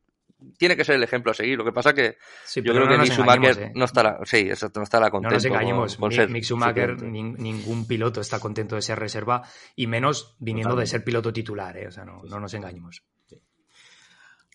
tiene 0.58 0.76
que 0.76 0.84
ser 0.84 0.96
el 0.96 1.02
ejemplo 1.02 1.30
a 1.30 1.34
seguir. 1.34 1.56
Lo 1.56 1.64
que 1.64 1.72
pasa 1.72 1.94
que 1.94 2.16
Sí, 2.44 2.60
yo 2.62 2.72
creo 2.74 2.88
que 2.88 2.96
no 2.96 3.02
Mick 3.04 3.12
Schumacher 3.12 3.58
¿eh? 3.62 3.72
no 3.74 3.84
estará, 3.84 4.18
sí, 4.24 4.38
exacto, 4.38 4.80
no 4.80 4.84
estará 4.84 5.06
No 5.06 5.12
contento 5.12 5.34
nos 5.36 5.44
engañemos, 5.44 5.96
con, 5.96 6.00
con 6.02 6.10
Mick- 6.10 6.16
ser 6.16 6.28
Mick 6.30 6.44
Schumacher, 6.44 6.96
nin- 7.02 7.36
ningún 7.38 7.86
piloto 7.86 8.20
está 8.20 8.40
contento 8.40 8.74
de 8.76 8.82
ser 8.82 8.98
reserva 8.98 9.42
y 9.76 9.86
menos 9.86 10.36
viniendo 10.38 10.74
de 10.76 10.86
ser 10.86 11.04
piloto 11.04 11.32
titular, 11.32 11.76
¿eh? 11.76 11.86
o 11.86 11.90
sea, 11.90 12.04
no, 12.04 12.22
no 12.24 12.40
nos 12.40 12.52
engañemos. 12.54 13.02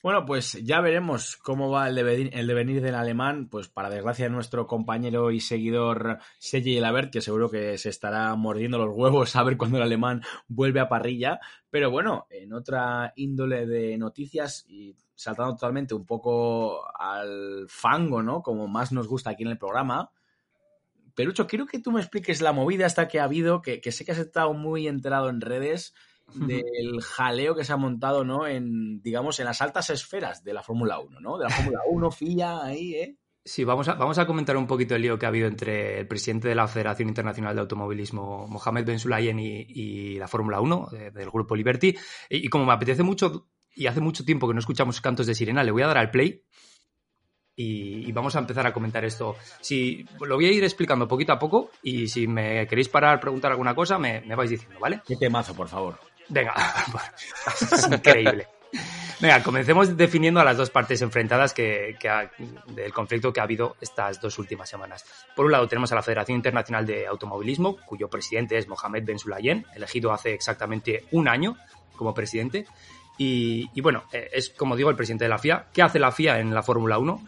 Bueno, 0.02 0.26
pues 0.26 0.54
ya 0.64 0.80
veremos 0.80 1.36
cómo 1.36 1.70
va 1.70 1.90
el 1.90 1.96
devenir, 1.96 2.30
el 2.34 2.48
devenir 2.48 2.82
del 2.82 2.96
alemán, 2.96 3.50
pues 3.50 3.68
para 3.68 3.90
desgracia 3.90 4.26
de 4.26 4.32
nuestro 4.32 4.66
compañero 4.66 5.30
y 5.30 5.42
seguidor 5.42 6.20
Sergi 6.38 6.80
Labert, 6.80 7.12
que 7.12 7.20
seguro 7.20 7.50
que 7.50 7.78
se 7.78 7.90
estará 7.90 8.34
mordiendo 8.36 8.78
los 8.78 8.96
huevos 8.96 9.36
a 9.36 9.44
ver 9.44 9.58
cuando 9.58 9.76
el 9.76 9.84
alemán 9.84 10.22
vuelve 10.48 10.80
a 10.80 10.88
parrilla. 10.88 11.42
Pero 11.70 11.92
bueno, 11.92 12.28
en 12.30 12.54
otra 12.54 13.12
índole 13.18 13.68
de 13.68 13.98
noticias 13.98 14.64
y 14.70 14.96
saltando 15.16 15.56
totalmente 15.56 15.94
un 15.94 16.06
poco 16.06 16.82
al 16.98 17.66
fango, 17.68 18.24
¿no? 18.24 18.42
Como 18.42 18.70
más 18.70 18.94
nos 18.94 19.06
gusta 19.06 19.32
aquí 19.32 19.44
en 19.44 19.50
el 19.50 19.58
programa. 19.58 20.12
Perucho, 21.14 21.46
quiero 21.46 21.66
que 21.66 21.80
tú 21.80 21.92
me 21.92 22.00
expliques 22.00 22.40
la 22.40 22.54
movida 22.54 22.86
esta 22.86 23.10
que 23.10 23.20
ha 23.20 23.26
habido, 23.26 23.62
que 23.62 23.92
sé 23.92 24.06
que 24.06 24.14
has 24.14 24.18
estado 24.18 24.54
muy 24.54 24.88
enterado 24.88 25.28
en 25.28 25.42
redes 25.42 25.94
del 26.36 27.02
jaleo 27.02 27.56
que 27.56 27.64
se 27.64 27.74
ha 27.74 27.78
montado, 27.78 28.24
¿no? 28.24 28.48
En, 28.48 29.02
digamos, 29.02 29.40
en 29.40 29.46
las 29.46 29.62
altas 29.62 29.90
esferas 29.90 30.44
de 30.44 30.54
la 30.54 30.64
Fórmula 30.64 31.00
1, 31.00 31.20
¿no? 31.20 31.38
De 31.38 31.46
la 31.46 31.50
Fórmula 31.50 31.80
1, 31.90 32.12
FIA, 32.12 32.64
ahí, 32.64 32.96
¿eh? 32.96 33.18
Sí, 33.46 33.64
vamos 33.64 33.88
a, 33.88 33.96
vamos 33.96 34.18
a 34.20 34.28
comentar 34.28 34.58
un 34.58 34.68
poquito 34.68 34.96
el 34.96 35.02
lío 35.02 35.18
que 35.18 35.26
ha 35.26 35.30
habido 35.30 35.48
entre 35.48 36.00
el 36.00 36.08
presidente 36.08 36.50
de 36.50 36.56
la 36.56 36.68
Federación 36.68 37.10
Internacional 37.10 37.56
de 37.56 37.62
Automovilismo, 37.62 38.48
Mohamed 38.48 38.86
Ben 38.86 39.00
Sulayem, 39.00 39.40
y, 39.40 39.66
y 39.68 40.20
la 40.20 40.28
Fórmula 40.28 40.62
1 40.62 40.90
eh, 40.94 41.12
del 41.12 41.30
grupo 41.32 41.56
Liberty. 41.56 41.96
Y, 42.30 42.46
y 42.46 42.50
como 42.50 42.66
me 42.66 42.74
apetece 42.74 43.02
mucho 43.02 43.48
y 43.76 43.88
hace 43.88 44.02
mucho 44.02 44.26
tiempo 44.26 44.48
que 44.48 44.54
no 44.54 44.60
escuchamos 44.60 45.00
cantos 45.02 45.26
de 45.26 45.36
sirena, 45.36 45.64
le 45.64 45.72
voy 45.72 45.84
a 45.84 45.88
dar 45.88 45.98
al 45.98 46.12
play 46.12 46.44
y, 47.60 48.08
y 48.08 48.12
vamos 48.14 48.36
a 48.38 48.40
empezar 48.40 48.66
a 48.66 48.74
comentar 48.74 49.04
esto. 49.04 49.36
Si, 49.60 50.06
lo 50.22 50.36
voy 50.36 50.46
a 50.46 50.52
ir 50.52 50.64
explicando 50.64 51.10
poquito 51.10 51.34
a 51.34 51.40
poco 51.40 51.72
y 51.84 52.08
si 52.08 52.26
me 52.26 52.66
queréis 52.68 52.88
parar, 52.88 53.20
preguntar 53.20 53.52
alguna 53.52 53.76
cosa, 53.76 54.00
me, 54.00 54.22
me 54.22 54.36
vais 54.36 54.50
diciendo, 54.50 54.80
¿vale? 54.80 55.02
Qué 55.06 55.18
temazo, 55.18 55.54
por 55.54 55.68
favor. 55.68 56.00
Venga, 56.30 56.54
es 57.62 57.88
increíble. 57.92 58.48
Venga, 59.20 59.44
comencemos 59.44 59.98
definiendo 59.98 60.40
a 60.40 60.44
las 60.46 60.56
dos 60.56 60.70
partes 60.70 61.02
enfrentadas 61.02 61.54
que, 61.54 61.98
que 62.00 62.08
ha- 62.08 62.32
del 62.68 62.94
conflicto 62.94 63.34
que 63.34 63.40
ha 63.40 63.44
habido 63.44 63.76
estas 63.82 64.22
dos 64.22 64.38
últimas 64.40 64.70
semanas. 64.70 65.04
Por 65.36 65.46
un 65.46 65.52
lado 65.52 65.68
tenemos 65.68 65.92
a 65.92 65.96
la 65.96 66.02
Federación 66.04 66.38
Internacional 66.38 66.86
de 66.86 67.06
Automovilismo, 67.08 67.76
cuyo 67.86 68.08
presidente 68.10 68.58
es 68.58 68.68
Mohamed 68.68 69.04
Ben 69.04 69.20
Sulayem, 69.20 69.64
elegido 69.76 70.14
hace 70.14 70.34
exactamente 70.34 71.06
un 71.12 71.28
año 71.28 71.58
como 71.98 72.14
presidente. 72.14 72.66
Y, 73.18 73.70
y 73.74 73.82
bueno, 73.82 74.04
eh, 74.14 74.30
es 74.32 74.52
como 74.52 74.78
digo 74.78 74.90
el 74.90 74.96
presidente 74.96 75.26
de 75.26 75.30
la 75.30 75.38
FIA. 75.40 75.66
¿Qué 75.74 75.82
hace 75.82 76.00
la 76.00 76.12
FIA 76.14 76.40
en 76.40 76.54
la 76.54 76.64
Fórmula 76.64 76.98
1? 77.00 77.28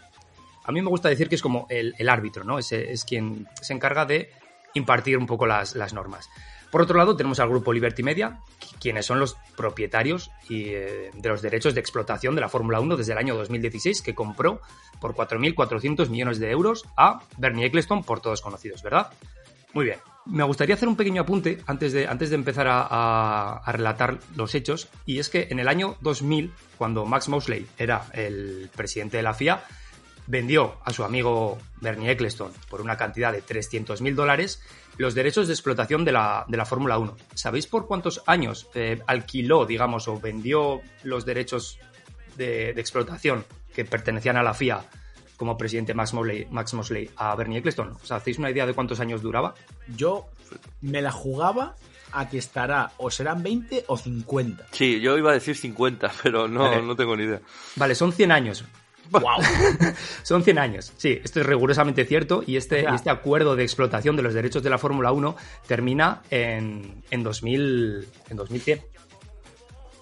A 0.63 0.72
mí 0.72 0.81
me 0.81 0.88
gusta 0.89 1.10
decir 1.10 1.27
que 1.27 1.36
es 1.36 1.41
como 1.41 1.65
el, 1.70 1.93
el 1.98 2.08
árbitro, 2.08 2.46
¿no? 2.46 2.58
Es, 2.60 2.72
es 2.72 3.03
quien 3.03 3.48
se 3.62 3.74
encarga 3.74 4.05
de 4.05 4.31
impartir 4.75 5.17
un 5.17 5.25
poco 5.25 5.46
las, 5.46 5.75
las 5.75 5.91
normas. 5.91 6.29
Por 6.72 6.82
otro 6.82 6.98
lado, 6.98 7.16
tenemos 7.18 7.40
al 7.42 7.50
grupo 7.50 7.74
Liberty 7.74 8.01
Media, 8.01 8.40
quienes 8.80 9.06
son 9.06 9.20
los 9.20 9.36
propietarios 9.58 10.32
y, 10.50 10.70
eh, 10.70 11.12
de 11.13 11.30
los 11.30 11.42
derechos 11.42 11.74
de 11.75 11.82
explotación 11.82 12.34
de 12.34 12.42
la 12.42 12.48
Fórmula 12.50 12.80
1 12.80 12.96
desde 12.98 13.12
el 13.12 13.18
año 13.18 13.36
2016, 13.36 14.01
que 14.01 14.16
compró 14.16 14.62
por 15.01 15.13
4.400 15.13 16.10
millones 16.10 16.40
de 16.40 16.50
euros 16.50 16.86
a 16.96 17.22
Bernie 17.38 17.66
Eccleston, 17.66 18.04
por 18.04 18.22
todos 18.22 18.42
conocidos, 18.42 18.82
¿verdad? 18.84 19.12
Muy 19.74 19.86
bien. 19.86 20.00
Me 20.25 20.44
gustaría 20.44 20.75
hacer 20.75 20.88
un 20.88 20.96
pequeño 20.96 21.24
apunte 21.24 21.60
antes 21.66 21.94
de, 21.94 22.08
antes 22.08 22.30
de 22.30 22.36
empezar 22.36 22.68
a, 22.68 22.82
a- 23.58 23.72
relatar 23.72 24.20
los 24.36 24.54
hechos, 24.56 24.88
y 25.06 25.20
es 25.20 25.30
que 25.30 25.48
en 25.50 25.60
el 25.60 25.68
año 25.68 25.96
2000, 26.01 26.54
cuando 26.78 27.06
Max 27.06 27.28
Mosley 27.28 27.66
era 27.78 28.06
el 28.13 28.70
presidente 28.75 29.18
de 29.18 29.24
la 29.24 29.34
FIA, 29.34 29.63
vendió 30.32 30.78
a 30.86 30.94
su 30.94 31.04
amigo 31.04 31.58
Bernie 31.82 32.10
Eccleston 32.10 32.54
por 32.70 32.80
una 32.80 32.96
cantidad 32.96 33.34
de 33.34 33.44
300.000 33.44 34.16
dólares 34.16 34.62
los 34.98 35.14
derechos 35.14 35.48
de 35.48 35.54
explotación 35.54 36.06
de 36.06 36.14
la, 36.14 36.46
de 36.48 36.56
la 36.56 36.66
Fórmula 36.66 36.98
1. 36.98 37.18
¿Sabéis 37.34 37.68
por 37.68 37.86
cuántos 37.86 38.24
años 38.28 38.70
eh, 38.74 39.02
alquiló, 39.08 39.66
digamos, 39.66 40.08
o 40.08 40.20
vendió 40.22 40.82
los 41.04 41.26
derechos 41.26 41.80
de, 42.38 42.74
de 42.74 42.80
explotación 42.82 43.46
que 43.76 43.84
pertenecían 43.84 44.38
a 44.38 44.44
la 44.44 44.54
FIA 44.54 44.86
como 45.36 45.58
presidente 45.58 45.94
Max 45.94 46.14
Mosley, 46.14 46.48
Max 46.50 46.74
Mosley 46.74 47.10
a 47.18 47.36
Bernie 47.36 47.58
Eccleston? 47.60 47.98
¿Os 48.02 48.12
hacéis 48.12 48.38
una 48.40 48.52
idea 48.52 48.66
de 48.66 48.74
cuántos 48.74 49.02
años 49.02 49.22
duraba? 49.22 49.54
Yo 49.98 50.28
me 50.80 51.02
la 51.02 51.12
jugaba 51.12 51.76
a 52.14 52.30
que 52.30 52.38
estará 52.38 52.92
o 52.98 53.12
serán 53.12 53.44
20 53.44 53.86
o 53.88 53.98
50. 53.98 54.68
Sí, 54.72 55.02
yo 55.02 55.18
iba 55.18 55.32
a 55.32 55.34
decir 55.34 55.58
50, 55.58 56.10
pero 56.24 56.48
no, 56.48 56.62
Vale. 56.62 56.82
no 56.82 56.96
tengo 56.96 57.18
ni 57.18 57.24
idea. 57.24 57.42
Vale, 57.76 57.96
son 57.96 58.14
100 58.14 58.32
años. 58.32 58.66
¡Wow! 59.12 59.41
Son 60.24 60.44
100 60.44 60.58
años, 60.58 60.94
sí, 60.98 61.20
esto 61.24 61.41
es 61.41 61.46
rigurosamente 61.46 62.06
cierto 62.06 62.44
y 62.46 62.56
este, 62.56 62.84
y 62.84 62.96
este 62.96 63.10
acuerdo 63.10 63.56
de 63.56 63.63
explotación 63.63 64.15
de 64.15 64.24
los 64.24 64.34
derechos 64.34 64.63
de 64.63 64.70
la 64.70 64.77
Fórmula 64.77 65.12
1 65.12 65.36
termina 65.68 66.22
en, 66.30 67.03
en, 67.12 67.24
2000, 67.24 68.08
en 68.30 68.38
2100. 68.38 68.82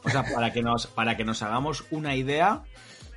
O 0.03 0.09
sea, 0.09 0.23
para 0.23 0.53
que 0.53 0.61
nos, 0.61 0.87
para 0.87 1.17
que 1.17 1.25
nos 1.25 1.41
hagamos 1.41 1.85
una 1.91 2.15
idea, 2.15 2.63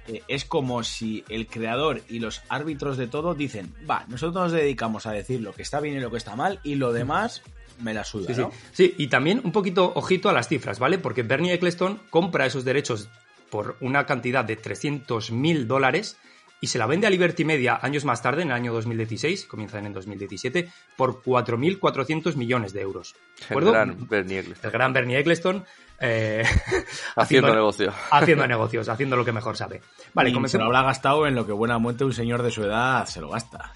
eh, 0.08 0.22
es 0.28 0.44
como 0.44 0.82
si 0.82 1.24
el 1.28 1.46
creador 1.46 2.02
y 2.08 2.18
los 2.18 2.42
árbitros 2.48 2.96
de 2.96 3.06
todo 3.06 3.34
dicen, 3.34 3.74
va, 3.88 4.04
nosotros 4.08 4.34
nos 4.34 4.52
dedicamos 4.52 5.06
a 5.06 5.12
decir 5.12 5.40
lo 5.40 5.52
que 5.52 5.62
está 5.62 5.80
bien 5.80 5.96
y 5.96 6.00
lo 6.00 6.10
que 6.10 6.16
está 6.16 6.34
mal 6.34 6.58
y 6.64 6.74
lo 6.74 6.92
demás 6.92 7.42
me 7.78 7.94
la 7.94 8.04
suda, 8.04 8.34
Sí, 8.34 8.34
sí. 8.34 8.42
Sí, 8.72 8.94
y 8.98 9.08
también 9.08 9.40
un 9.44 9.52
poquito 9.52 9.92
ojito 9.94 10.28
a 10.28 10.32
las 10.32 10.48
cifras, 10.48 10.78
¿vale? 10.78 10.98
Porque 10.98 11.22
Bernie 11.22 11.52
Eccleston 11.52 12.00
compra 12.10 12.46
esos 12.46 12.64
derechos 12.64 13.08
por 13.52 13.76
una 13.80 14.06
cantidad 14.06 14.46
de 14.46 14.56
300 14.56 15.30
mil 15.30 15.68
dólares 15.68 16.16
y 16.62 16.68
se 16.68 16.78
la 16.78 16.86
vende 16.86 17.06
a 17.06 17.10
Liberty 17.10 17.44
Media 17.44 17.78
años 17.82 18.06
más 18.06 18.22
tarde, 18.22 18.40
en 18.42 18.48
el 18.48 18.54
año 18.54 18.72
2016, 18.72 19.44
comienzan 19.46 19.84
en 19.84 19.92
2017, 19.92 20.70
por 20.96 21.22
4.400 21.22 22.36
millones 22.36 22.72
de 22.72 22.80
euros. 22.80 23.14
¿De 23.14 23.18
El 23.40 23.46
acuerdo? 23.50 23.72
gran 23.72 24.08
Bernie 24.08 24.38
Eccleston. 24.38 24.66
El 24.68 24.72
gran 24.72 24.92
Bernie 24.92 25.18
Eccleston 25.18 25.64
eh, 26.00 26.44
Haciendo 27.16 27.54
negocio. 27.54 27.92
Haciendo 28.10 28.46
negocios, 28.46 28.88
haciendo 28.88 29.16
lo 29.16 29.24
que 29.24 29.32
mejor 29.32 29.56
sabe. 29.56 29.82
Vale, 30.14 30.30
y 30.30 30.32
se 30.32 30.34
comencemos. 30.36 30.64
lo 30.64 30.76
habrá 30.76 30.86
gastado 30.86 31.26
en 31.26 31.34
lo 31.34 31.44
que 31.46 31.52
buenamente 31.52 32.04
un 32.04 32.14
señor 32.14 32.42
de 32.42 32.50
su 32.50 32.64
edad 32.64 33.06
se 33.06 33.20
lo 33.20 33.28
gasta. 33.30 33.72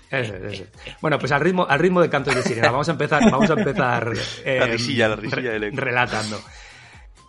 Bueno, 1.01 1.19
pues 1.19 1.33
al 1.33 1.41
ritmo, 1.41 1.67
al 1.69 1.79
ritmo 1.79 2.01
de 2.01 2.09
cantos 2.09 2.35
de 2.35 2.43
sirena, 2.43 2.71
vamos 2.71 2.89
a 2.89 2.93
empezar, 2.93 3.23
vamos 3.31 3.51
a 3.51 3.55
empezar 3.55 4.13
eh, 4.45 4.59
La 4.61 4.67
risilla, 4.67 5.09
la 5.09 5.17
risilla 5.17 5.51
del 5.51 5.65
eco. 5.65 5.77
relatando. 5.77 6.41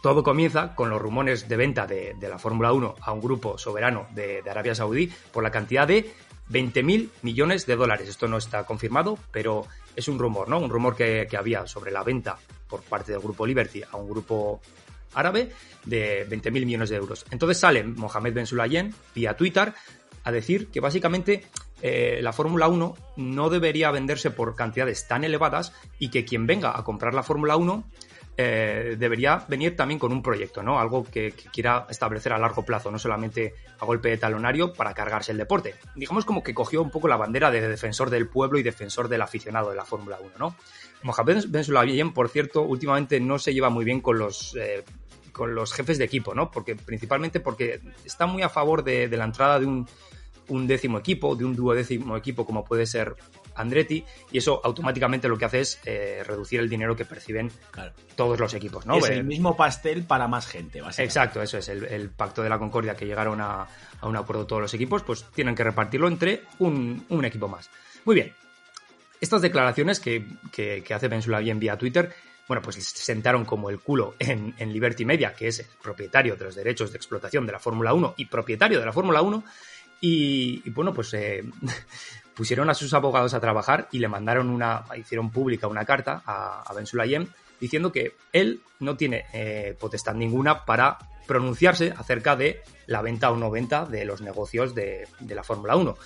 Todo 0.02 0.24
comienza 0.24 0.76
con 0.76 0.90
los 0.90 1.02
rumores 1.02 1.50
de 1.50 1.58
venta 1.58 1.88
de, 1.88 2.16
la 2.22 2.38
Fórmula 2.38 2.72
1 2.72 2.96
a 3.02 3.12
un 3.12 3.22
grupo 3.22 3.58
soberano 3.58 4.08
de, 4.14 4.44
Arabia 4.50 4.76
Saudí 4.76 5.12
por 5.32 5.44
la 5.44 5.52
cantidad 5.52 5.88
de 5.88 6.14
20.000 6.50 7.10
millones 7.24 7.66
de 7.66 7.76
dólares. 7.76 8.08
Esto 8.08 8.28
no 8.28 8.38
está 8.38 8.66
confirmado, 8.66 9.18
pero 9.32 9.66
es 9.96 10.08
un 10.08 10.20
rumor, 10.20 10.50
¿no? 10.50 10.60
Un 10.60 10.70
rumor 10.70 10.96
que, 10.96 11.28
que 11.30 11.38
había 11.38 11.66
sobre 11.68 11.92
la 11.92 12.04
venta 12.04 12.38
por 12.70 12.82
parte 12.84 13.12
del 13.12 13.22
grupo 13.22 13.46
Liberty 13.46 13.82
a 13.90 13.98
un 13.98 14.10
grupo 14.10 14.62
árabe 15.14 15.52
de 15.86 16.28
20.000 16.30 16.52
millones 16.52 16.90
de 16.90 16.98
euros. 16.98 17.26
Entonces 17.32 17.60
sale 17.60 17.84
Mohamed 17.84 18.34
Ben 18.34 18.46
Sulayem 18.46 18.94
vía 19.16 19.36
Twitter 19.36 19.74
a 20.24 20.32
decir 20.32 20.68
que 20.68 20.80
básicamente 20.80 21.46
eh, 21.82 22.20
la 22.22 22.34
Fórmula 22.34 22.68
1 22.68 22.96
no 23.18 23.50
debería 23.50 23.92
venderse 23.92 24.32
por 24.32 24.56
cantidades 24.56 25.08
tan 25.08 25.24
elevadas 25.24 25.74
y 26.00 26.10
que 26.10 26.26
quien 26.26 26.48
venga 26.48 26.78
a 26.78 26.84
comprar 26.84 27.14
la 27.14 27.24
Fórmula 27.24 27.56
1 27.56 27.84
eh, 28.40 28.96
debería 29.00 29.44
venir 29.48 29.76
también 29.76 30.00
con 30.00 30.12
un 30.12 30.22
proyecto, 30.22 30.62
¿no? 30.62 30.80
Algo 30.80 31.04
que, 31.04 31.34
quiera 31.52 31.88
establecer 31.90 32.34
a 32.34 32.38
largo 32.38 32.64
plazo, 32.64 32.92
no 32.92 33.00
solamente 33.00 33.56
a 33.80 33.86
golpe 33.86 34.10
de 34.10 34.18
talonario 34.18 34.74
para 34.74 34.94
cargarse 34.94 35.32
el 35.32 35.40
deporte. 35.40 35.74
Digamos 35.96 36.24
como 36.24 36.44
que 36.44 36.54
cogió 36.54 36.84
un 36.84 36.92
poco 36.92 37.08
la 37.08 37.18
bandera 37.18 37.50
de 37.50 37.68
defensor 37.68 38.12
del 38.12 38.28
pueblo 38.30 38.60
y 38.60 38.64
defensor 38.64 39.08
del 39.08 39.24
aficionado 39.24 39.72
de 39.72 39.76
la 39.76 39.86
Fórmula 39.86 40.20
1, 40.22 40.32
¿no? 40.38 40.56
Mohamed 41.02 41.46
Ben 41.50 41.64
Sulayem, 41.64 42.14
por 42.14 42.30
cierto, 42.30 42.62
últimamente 42.62 43.20
no 43.20 43.40
se 43.40 43.54
lleva 43.56 43.70
muy 43.70 43.86
bien 43.86 44.02
con 44.02 44.20
los 44.20 44.56
eh, 44.56 44.84
con 45.32 45.56
los 45.56 45.74
jefes 45.74 45.98
de 45.98 46.06
equipo, 46.06 46.36
¿no? 46.36 46.52
Porque 46.52 46.76
principalmente 46.76 47.40
porque 47.40 47.82
está 48.06 48.28
muy 48.28 48.44
a 48.44 48.50
favor 48.50 48.84
de, 48.84 49.08
de 49.08 49.18
la 49.18 49.26
entrada 49.26 49.60
de 49.60 49.66
un, 49.66 49.88
un 50.50 50.68
décimo 50.68 51.00
equipo, 51.00 51.36
de 51.36 51.46
un 51.46 51.56
duodécimo 51.56 52.18
equipo 52.18 52.46
como 52.46 52.64
puede 52.64 52.86
ser 52.86 53.16
Andretti, 53.58 54.06
y 54.32 54.38
eso 54.38 54.62
automáticamente 54.64 55.28
lo 55.28 55.38
que 55.38 55.46
hace 55.46 55.60
es 55.60 55.80
eh, 55.86 56.24
reducir 56.26 56.60
el 56.60 56.70
dinero 56.70 56.96
que 56.96 57.06
perciben 57.06 57.52
Claro. 57.72 57.94
todos 58.16 58.40
los 58.40 58.54
equipos, 58.54 58.86
¿no? 58.86 58.98
es 58.98 59.10
Eh, 59.10 59.14
el 59.16 59.24
mismo 59.24 59.58
pastel 59.58 60.04
para 60.04 60.28
más 60.28 60.48
gente, 60.48 60.82
básicamente. 60.82 61.04
Exacto, 61.04 61.42
eso 61.42 61.58
es 61.58 61.68
el, 61.70 61.84
el 61.86 62.10
pacto 62.10 62.44
de 62.44 62.50
la 62.50 62.58
concordia 62.60 62.96
que 62.96 63.06
llegaron 63.06 63.42
a, 63.42 63.68
a 64.02 64.08
un 64.08 64.16
acuerdo 64.16 64.46
todos 64.48 64.62
los 64.62 64.74
equipos, 64.74 65.04
pues 65.04 65.26
tienen 65.36 65.56
que 65.56 65.64
repartirlo 65.64 66.08
entre 66.08 66.44
un, 66.60 67.06
un 67.10 67.26
equipo 67.26 67.48
más. 67.48 67.70
Muy 68.06 68.16
bien. 68.16 68.34
Estas 69.20 69.42
declaraciones 69.42 70.00
que, 70.00 70.26
que, 70.52 70.84
que 70.84 70.94
hace 70.94 71.08
Ben 71.08 71.22
Sulayem 71.24 71.58
vía 71.60 71.78
Twitter, 71.78 72.14
bueno, 72.48 72.62
pues 72.62 72.76
se 72.76 72.82
sentaron 72.82 73.46
como 73.46 73.70
el 73.70 73.80
culo 73.80 74.16
en, 74.20 74.54
en 74.58 74.72
Liberty 74.72 75.04
Media, 75.06 75.34
que 75.34 75.48
es 75.48 75.60
el 75.60 75.66
propietario 75.82 76.36
de 76.36 76.46
los 76.46 76.56
derechos 76.56 76.92
de 76.92 76.98
explotación 76.98 77.46
de 77.46 77.52
la 77.52 77.60
Fórmula 77.60 77.94
1 77.94 78.14
y 78.18 78.26
propietario 78.28 78.80
de 78.80 78.86
la 78.86 78.94
Fórmula 78.94 79.22
1, 79.22 79.44
y, 80.00 80.62
y 80.64 80.70
bueno, 80.70 80.94
pues 80.94 81.14
eh, 81.16 81.44
pusieron 82.38 82.70
a 82.70 82.76
sus 82.76 82.94
abogados 82.94 83.34
a 83.34 83.40
trabajar 83.42 83.90
y 83.92 84.00
le 84.00 84.08
mandaron 84.08 84.50
una, 84.50 84.86
hicieron 84.96 85.32
pública 85.32 85.68
una 85.68 85.84
carta 85.86 86.22
a, 86.26 86.62
a 86.62 86.74
Ben 86.74 86.86
Sulayem 86.86 87.28
diciendo 87.60 87.92
que 87.92 88.14
él 88.32 88.62
no 88.80 88.96
tiene 88.96 89.26
eh, 89.34 89.76
potestad 89.80 90.14
ninguna 90.14 90.64
para 90.64 91.00
pronunciarse 91.26 91.94
acerca 91.98 92.36
de 92.36 92.62
la 92.86 93.02
venta 93.02 93.32
o 93.32 93.36
no 93.36 93.50
venta 93.52 93.86
de 93.86 94.06
los 94.06 94.22
negocios 94.22 94.76
de, 94.76 95.08
la 95.28 95.44
Fórmula 95.44 95.76
1. 95.76 95.98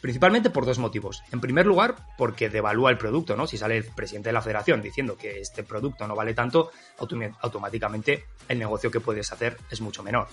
Principalmente 0.00 0.50
por 0.50 0.66
dos 0.66 0.78
motivos. 0.78 1.22
En 1.32 1.40
primer 1.40 1.64
lugar, 1.64 1.94
porque 2.18 2.48
devalúa 2.50 2.90
el 2.90 2.98
producto, 2.98 3.36
¿no? 3.36 3.46
Si 3.46 3.56
sale 3.56 3.78
el 3.78 3.84
presidente 3.84 4.28
de 4.28 4.32
la 4.34 4.42
federación 4.42 4.82
diciendo 4.82 5.16
que 5.16 5.40
este 5.40 5.62
producto 5.62 6.06
no 6.06 6.14
vale 6.14 6.34
tanto, 6.34 6.70
autom- 6.98 7.34
automáticamente 7.40 8.26
el 8.48 8.58
negocio 8.58 8.90
que 8.90 9.00
puedes 9.00 9.32
hacer 9.32 9.56
es 9.70 9.80
mucho 9.80 10.02
menor. 10.02 10.28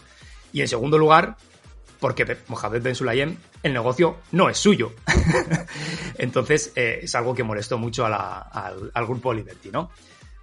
Y 0.51 0.61
en 0.61 0.67
segundo 0.67 0.97
lugar, 0.97 1.37
porque 1.99 2.37
Mohamed 2.47 2.81
Ben 2.81 2.95
Sulayem, 2.95 3.35
el 3.63 3.73
negocio 3.73 4.17
no 4.31 4.49
es 4.49 4.57
suyo. 4.57 4.93
Entonces, 6.17 6.71
eh, 6.75 6.99
es 7.03 7.15
algo 7.15 7.33
que 7.35 7.43
molestó 7.43 7.77
mucho 7.77 8.05
a 8.05 8.09
la- 8.09 8.39
al, 8.39 8.91
al 8.93 9.05
grupo 9.05 9.33
Liberty, 9.33 9.69
¿no? 9.71 9.91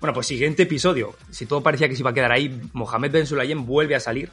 Bueno, 0.01 0.13
pues 0.13 0.27
siguiente 0.27 0.65
episodio. 0.65 1.15
Si 1.31 1.47
todo 1.47 1.63
parecía 1.63 1.89
que 1.89 1.95
se 1.97 2.03
iba 2.03 2.11
a 2.11 2.15
quedar 2.15 2.33
ahí, 2.33 2.61
Mohamed 2.75 3.11
Ben 3.11 3.27
Sulayem 3.27 3.65
vuelve 3.65 3.95
a 3.95 4.01
salir 4.01 4.31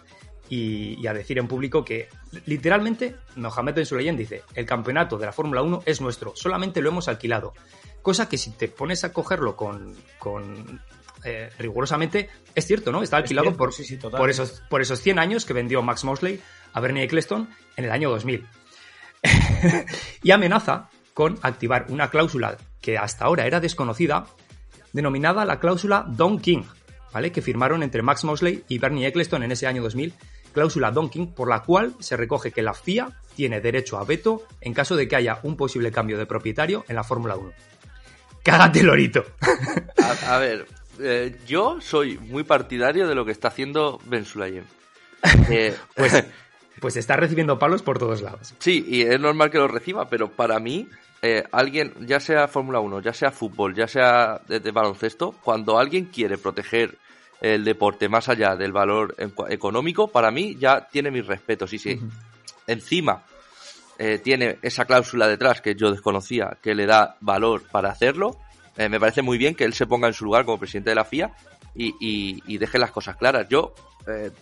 y, 0.50 1.00
y 1.02 1.08
a 1.08 1.14
decir 1.14 1.38
en 1.40 1.48
público 1.48 1.86
que 1.86 2.10
literalmente 2.46 3.16
Mohamed 3.38 3.74
Ben 3.76 3.86
Sulayem 3.86 4.18
dice, 4.18 4.44
el 4.56 4.66
campeonato 4.66 5.18
de 5.18 5.26
la 5.26 5.32
Fórmula 5.32 5.62
1 5.62 5.84
es 5.86 6.02
nuestro, 6.02 6.34
solamente 6.36 6.82
lo 6.82 6.90
hemos 6.90 7.08
alquilado. 7.08 7.54
Cosa 8.02 8.28
que 8.28 8.38
si 8.38 8.52
te 8.52 8.68
pones 8.68 9.06
a 9.06 9.14
cogerlo 9.14 9.56
con, 9.56 9.96
con 10.20 10.82
eh, 11.24 11.50
rigurosamente, 11.58 12.30
es 12.54 12.68
cierto, 12.68 12.92
¿no? 12.92 13.02
Está 13.02 13.16
alquilado 13.18 13.46
cierto, 13.46 13.58
por, 13.58 13.74
sí, 13.74 13.86
sí, 13.86 13.96
total. 13.96 14.20
por, 14.20 14.30
esos, 14.30 14.62
por 14.70 14.82
esos 14.82 15.00
100 15.00 15.20
años 15.20 15.46
que 15.46 15.54
vendió 15.54 15.82
Max 15.82 16.04
Mosley 16.04 16.42
a 16.74 16.80
Bernie 16.80 17.04
Eccleston 17.04 17.50
en 17.76 17.86
el 17.86 17.92
año 17.92 18.10
2000. 18.10 18.46
y 20.24 20.32
amenaza 20.32 20.90
con 21.14 21.40
activar 21.42 21.86
una 21.90 22.10
cláusula 22.10 22.58
que 22.82 22.98
hasta 22.98 23.26
ahora 23.26 23.46
era 23.46 23.60
desconocida, 23.60 24.26
denominada 24.92 25.46
la 25.46 25.60
cláusula 25.60 26.06
Don 26.08 26.40
King, 26.40 26.64
¿vale? 27.14 27.32
Que 27.32 27.42
firmaron 27.42 27.84
entre 27.84 28.02
Max 28.02 28.24
Mosley 28.24 28.64
y 28.68 28.80
Bernie 28.80 29.08
Eccleston 29.08 29.44
en 29.44 29.52
ese 29.52 29.68
año 29.68 29.82
2000, 29.84 30.14
cláusula 30.54 30.92
Don 30.92 31.10
King, 31.10 31.28
por 31.28 31.50
la 31.50 31.62
cual 31.62 31.94
se 32.00 32.18
recoge 32.18 32.52
que 32.52 32.62
la 32.62 32.74
FIA 32.74 33.12
tiene 33.36 33.62
derecho 33.62 33.98
a 33.98 34.04
veto 34.04 34.44
en 34.62 34.74
caso 34.74 34.96
de 34.96 35.08
que 35.08 35.16
haya 35.16 35.40
un 35.44 35.56
posible 35.56 35.92
cambio 35.92 36.18
de 36.18 36.26
propietario 36.26 36.84
en 36.88 36.96
la 36.96 37.04
Fórmula 37.04 37.36
1. 37.36 37.52
Cágate, 38.44 38.84
Lorito. 38.84 39.26
A, 40.02 40.36
a 40.36 40.38
ver, 40.38 40.68
eh, 41.00 41.40
yo 41.48 41.80
soy 41.80 42.18
muy 42.18 42.44
partidario 42.44 43.08
de 43.08 43.16
lo 43.16 43.26
que 43.26 43.32
está 43.32 43.48
haciendo 43.48 44.00
Ben 44.06 44.26
Sulayem. 44.26 44.66
Eh, 45.50 45.74
Pues, 45.96 46.24
pues 46.80 46.96
está 46.98 47.16
recibiendo 47.16 47.58
palos 47.60 47.82
por 47.82 48.00
todos 48.00 48.22
lados. 48.22 48.54
sí, 48.60 48.84
y 48.88 49.02
es 49.04 49.20
normal 49.20 49.50
que 49.52 49.58
lo 49.58 49.68
reciba, 49.68 50.10
pero 50.10 50.30
para 50.32 50.60
mí, 50.60 50.88
eh, 51.22 51.44
alguien, 51.52 51.94
ya 52.02 52.20
sea 52.20 52.48
Fórmula 52.48 52.80
1, 52.80 53.02
ya 53.02 53.14
sea 53.14 53.32
fútbol, 53.32 53.74
ya 53.76 53.88
sea 53.88 54.42
de, 54.48 54.60
de 54.60 54.72
baloncesto, 54.72 55.34
cuando 55.44 55.78
alguien 55.80 56.06
quiere 56.06 56.38
proteger 56.38 56.98
el 57.42 57.64
deporte 57.64 58.08
más 58.10 58.30
allá 58.30 58.56
del 58.56 58.72
valor 58.72 59.16
económico, 59.50 60.08
para 60.10 60.32
mí 60.32 60.56
ya 60.58 60.88
tiene 60.90 61.12
mis 61.12 61.26
respetos. 61.28 61.74
Y 61.74 61.80
si 61.80 62.00
encima 62.68 63.24
eh, 64.00 64.20
tiene 64.24 64.60
esa 64.62 64.86
cláusula 64.86 65.28
detrás 65.28 65.62
que 65.62 65.76
yo 65.76 65.92
desconocía, 65.92 66.58
que 66.62 66.74
le 66.76 66.86
da 66.86 67.18
valor 67.22 67.64
para 67.72 67.90
hacerlo, 67.92 68.38
eh, 68.78 68.90
me 68.90 69.00
parece 69.00 69.22
muy 69.22 69.38
bien 69.38 69.56
que 69.56 69.66
él 69.66 69.74
se 69.74 69.86
ponga 69.86 70.08
en 70.08 70.14
su 70.14 70.26
lugar 70.26 70.46
como 70.46 70.58
presidente 70.60 70.90
de 70.92 70.96
la 70.96 71.06
FIA 71.06 71.32
y, 71.76 71.94
y- 72.00 72.44
y 72.48 72.58
deje 72.58 72.80
las 72.80 72.92
cosas 72.92 73.16
claras. 73.18 73.48
Yo, 73.50 73.74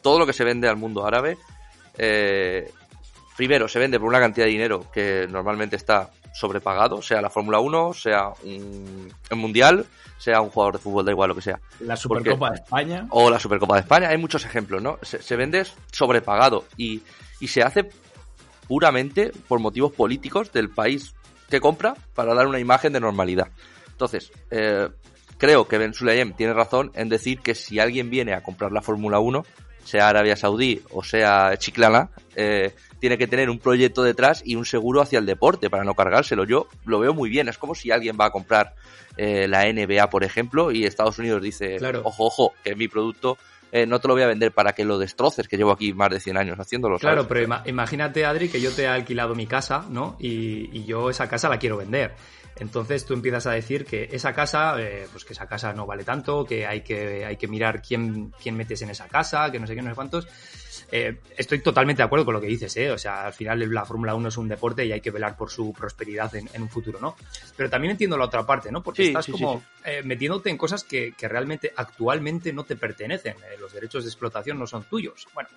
todo 0.02 0.18
lo 0.20 0.26
que 0.26 0.34
se 0.34 0.44
vende 0.44 0.68
al 0.68 0.78
mundo 0.78 1.06
árabe, 1.06 1.38
eh, 1.98 2.72
primero 3.36 3.68
se 3.68 3.80
vende 3.80 4.00
por 4.00 4.10
una 4.10 4.20
cantidad 4.20 4.46
de 4.46 4.52
dinero 4.52 4.86
que 4.92 5.28
normalmente 5.30 5.76
está 5.76 6.10
sobrepagado, 6.34 7.02
sea 7.02 7.22
la 7.22 7.30
Fórmula 7.30 7.60
1, 7.60 7.94
sea 7.94 8.30
un, 8.44 9.14
un 9.32 9.40
mundial, 9.40 9.86
sea 10.18 10.42
un 10.42 10.50
jugador 10.50 10.76
de 10.76 10.80
fútbol, 10.80 11.06
da 11.06 11.12
igual 11.12 11.30
lo 11.30 11.36
que 11.36 11.42
sea 11.42 11.60
La 11.80 11.96
Supercopa 11.96 12.52
de 12.52 12.56
España. 12.56 13.08
o 13.10 13.30
la 13.30 13.40
Supercopa 13.40 13.76
de 13.76 13.82
España. 13.82 14.10
Hay 14.10 14.18
muchos 14.18 14.46
ejemplos, 14.46 14.82
¿no? 14.82 14.98
Se, 15.02 15.22
se 15.22 15.36
vende 15.36 15.66
sobrepagado 15.92 16.66
y, 16.78 17.02
y 17.40 17.48
se 17.48 17.64
hace 17.64 17.90
puramente 18.68 19.32
por 19.48 19.60
motivos 19.60 19.92
políticos 19.92 20.54
del 20.54 20.70
país 20.70 21.14
que 21.50 21.60
compra 21.60 21.96
para 22.16 22.34
dar 22.34 22.48
una 22.48 22.60
imagen 22.60 22.94
de 22.94 23.00
normalidad. 23.00 23.50
Entonces, 23.92 24.32
eh, 24.50 24.88
creo 25.38 25.68
que 25.68 25.78
Ben 25.78 25.94
Sulayem 25.94 26.34
tiene 26.34 26.54
razón 26.54 26.92
en 26.96 27.10
decir 27.10 27.40
que 27.42 27.54
si 27.54 27.80
alguien 27.80 28.10
viene 28.10 28.34
a 28.34 28.42
comprar 28.42 28.72
la 28.72 28.82
Fórmula 28.82 29.20
1, 29.20 29.44
sea 29.84 30.10
Arabia 30.10 30.36
Saudí 30.36 30.82
o 30.92 31.04
sea 31.04 31.56
Chiclana, 31.58 32.10
eh, 32.36 32.74
tiene 33.00 33.18
que 33.18 33.28
tener 33.28 33.50
un 33.50 33.60
proyecto 33.60 34.04
detrás 34.04 34.44
y 34.46 34.56
un 34.56 34.66
seguro 34.66 35.02
hacia 35.02 35.20
el 35.20 35.26
deporte 35.26 35.70
para 35.70 35.84
no 35.84 35.96
cargárselo. 35.96 36.46
Yo 36.46 36.68
lo 36.86 37.00
veo 37.00 37.14
muy 37.14 37.30
bien. 37.30 37.50
Es 37.50 37.58
como 37.58 37.74
si 37.74 37.92
alguien 37.92 38.16
va 38.20 38.26
a 38.26 38.32
comprar 38.32 38.76
eh, 39.18 39.48
la 39.48 39.66
NBA, 39.66 40.10
por 40.10 40.24
ejemplo, 40.24 40.72
y 40.72 40.86
Estados 40.86 41.18
Unidos 41.18 41.42
dice, 41.42 41.78
ojo, 42.04 42.26
ojo, 42.26 42.54
que 42.64 42.76
mi 42.76 42.88
producto 42.88 43.38
eh, 43.72 43.86
no 43.86 44.00
te 44.00 44.08
lo 44.08 44.16
voy 44.16 44.24
a 44.24 44.28
vender 44.28 44.52
para 44.52 44.74
que 44.74 44.84
lo 44.84 44.98
destroces, 44.98 45.48
que 45.48 45.58
llevo 45.58 45.72
aquí 45.72 45.94
más 45.94 46.10
de 46.10 46.20
100 46.20 46.38
años 46.38 46.60
haciéndolo. 46.60 47.00
Claro, 47.00 47.28
pero 47.28 47.62
imagínate, 47.66 48.26
Adri, 48.26 48.50
que 48.50 48.60
yo 48.60 48.72
te 48.72 48.84
he 48.84 48.88
alquilado 48.88 49.34
mi 49.34 49.48
casa, 49.48 49.86
¿no? 49.90 50.18
Y, 50.20 50.84
yo 50.84 51.10
esa 51.10 51.30
casa 51.30 51.48
la 51.48 51.58
quiero 51.58 51.78
vender. 51.78 52.14
Entonces 52.58 53.06
tú 53.06 53.14
empiezas 53.14 53.48
a 53.48 53.52
decir 53.52 53.86
que 53.86 54.10
esa 54.12 54.34
casa, 54.34 54.76
eh, 54.80 55.08
pues 55.12 55.26
que 55.26 55.34
esa 55.34 55.48
casa 55.48 55.74
no 55.74 55.86
vale 55.86 56.04
tanto, 56.04 56.46
que 56.46 56.66
hay 56.66 56.82
que, 56.82 57.26
hay 57.26 57.38
que 57.38 57.48
mirar 57.48 57.82
quién, 57.82 58.32
quién 58.42 58.56
metes 58.56 58.82
en 58.82 58.90
esa 58.90 59.08
casa, 59.08 59.52
que 59.52 59.60
no 59.60 59.68
sé 59.68 59.76
qué, 59.76 59.82
no 59.82 59.90
sé 59.90 59.96
cuántos. 59.96 60.28
Eh, 60.92 61.20
estoy 61.38 61.60
totalmente 61.60 62.02
de 62.02 62.06
acuerdo 62.06 62.26
con 62.26 62.34
lo 62.34 62.42
que 62.42 62.48
dices, 62.48 62.76
¿eh? 62.76 62.92
O 62.92 62.98
sea, 62.98 63.26
al 63.26 63.34
final 63.34 63.74
la 63.74 63.86
Fórmula 63.86 64.14
1 64.14 64.28
es 64.28 64.38
un 64.38 64.50
deporte 64.50 64.86
y 64.86 64.92
hay 64.92 65.00
que 65.00 65.12
velar 65.12 65.38
por 65.38 65.50
su 65.50 65.74
prosperidad 65.74 66.36
en, 66.36 66.50
un 66.62 66.70
futuro, 66.70 67.00
¿no? 67.00 67.16
Pero 67.56 67.70
también 67.70 67.92
entiendo 67.92 68.18
la 68.18 68.26
otra 68.26 68.46
parte, 68.46 68.72
¿no? 68.72 68.84
Porque 68.84 69.08
estás 69.08 69.28
como 69.28 69.64
eh, 69.86 70.02
metiéndote 70.04 70.50
en 70.50 70.58
cosas 70.58 70.84
que, 70.84 71.14
realmente 71.22 71.72
actualmente 71.78 72.52
no 72.52 72.66
te 72.66 72.76
pertenecen. 72.76 73.36
Los 73.60 73.72
derechos 73.72 74.04
de 74.04 74.10
explotación 74.10 74.60
no 74.60 74.68
son 74.68 74.84
tuyos. 74.84 75.28
Bueno. 75.34 75.50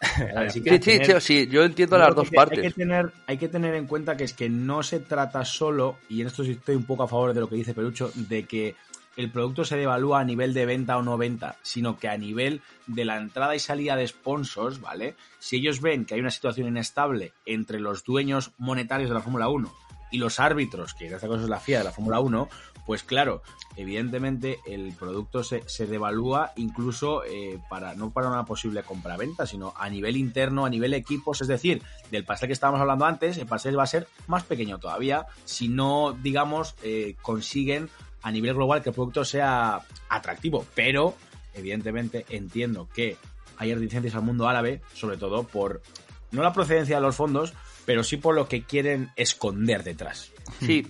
sí, 0.50 0.62
sí, 0.82 1.00
sí, 1.20 1.46
yo 1.48 1.64
entiendo 1.64 1.98
las 1.98 2.14
dos 2.14 2.30
partes. 2.30 2.58
Hay 2.58 2.64
que, 2.64 2.70
tener, 2.70 3.12
hay 3.26 3.38
que 3.38 3.48
tener 3.48 3.74
en 3.74 3.86
cuenta 3.86 4.16
que 4.16 4.24
es 4.24 4.34
que 4.34 4.48
no 4.48 4.82
se 4.82 5.00
trata 5.00 5.44
solo, 5.44 5.96
y 6.08 6.20
en 6.20 6.26
esto 6.26 6.44
sí 6.44 6.52
estoy 6.52 6.76
un 6.76 6.84
poco 6.84 7.04
a 7.04 7.08
favor 7.08 7.32
de 7.34 7.40
lo 7.40 7.48
que 7.48 7.56
dice 7.56 7.74
Perucho, 7.74 8.10
de 8.14 8.44
que 8.44 8.74
el 9.16 9.30
producto 9.30 9.64
se 9.64 9.76
devalúa 9.76 10.20
a 10.20 10.24
nivel 10.24 10.52
de 10.52 10.66
venta 10.66 10.98
o 10.98 11.02
no 11.02 11.16
venta, 11.16 11.56
sino 11.62 11.98
que 11.98 12.08
a 12.08 12.18
nivel 12.18 12.60
de 12.86 13.04
la 13.04 13.16
entrada 13.16 13.56
y 13.56 13.58
salida 13.58 13.96
de 13.96 14.06
sponsors, 14.06 14.80
¿vale? 14.80 15.16
Si 15.38 15.56
ellos 15.56 15.80
ven 15.80 16.04
que 16.04 16.14
hay 16.14 16.20
una 16.20 16.30
situación 16.30 16.68
inestable 16.68 17.32
entre 17.46 17.80
los 17.80 18.04
dueños 18.04 18.52
monetarios 18.58 19.08
de 19.08 19.14
la 19.14 19.22
Fórmula 19.22 19.48
1 19.48 19.72
y 20.10 20.18
los 20.18 20.38
árbitros, 20.38 20.94
que 20.94 21.06
en 21.06 21.14
este 21.14 21.28
caso 21.28 21.42
es 21.42 21.48
la 21.48 21.60
FIA 21.60 21.78
de 21.78 21.84
la 21.84 21.92
Fórmula 21.92 22.20
1, 22.20 22.48
pues 22.86 23.02
claro, 23.02 23.42
evidentemente 23.76 24.60
el 24.64 24.92
producto 24.92 25.42
se, 25.42 25.86
devalúa 25.86 26.52
incluso 26.56 27.24
eh, 27.24 27.58
para 27.68 27.94
no 27.94 28.10
para 28.12 28.28
una 28.28 28.44
posible 28.44 28.84
compra-venta, 28.84 29.44
sino 29.44 29.74
a 29.76 29.90
nivel 29.90 30.16
interno, 30.16 30.64
a 30.64 30.70
nivel 30.70 30.94
equipos, 30.94 31.40
es 31.40 31.48
decir, 31.48 31.82
del 32.12 32.24
pastel 32.24 32.48
que 32.48 32.52
estábamos 32.52 32.80
hablando 32.80 33.04
antes, 33.04 33.36
el 33.38 33.46
pastel 33.46 33.78
va 33.78 33.82
a 33.82 33.88
ser 33.88 34.06
más 34.28 34.44
pequeño 34.44 34.78
todavía 34.78 35.26
si 35.44 35.68
no, 35.68 36.16
digamos, 36.22 36.76
eh, 36.82 37.16
consiguen 37.22 37.90
a 38.22 38.30
nivel 38.30 38.54
global 38.54 38.82
que 38.82 38.90
el 38.90 38.94
producto 38.94 39.24
sea 39.24 39.80
atractivo, 40.08 40.64
pero 40.74 41.14
evidentemente 41.54 42.24
entiendo 42.28 42.88
que 42.94 43.16
hay 43.56 43.74
reticencias 43.74 44.14
al 44.14 44.22
mundo 44.22 44.48
árabe, 44.48 44.80
sobre 44.94 45.16
todo 45.16 45.44
por 45.44 45.82
no 46.30 46.42
la 46.42 46.52
procedencia 46.52 46.96
de 46.96 47.02
los 47.02 47.16
fondos, 47.16 47.54
pero 47.84 48.04
sí 48.04 48.16
por 48.16 48.34
lo 48.34 48.48
que 48.48 48.62
quieren 48.62 49.10
esconder 49.16 49.82
detrás. 49.82 50.30
Sí, 50.60 50.86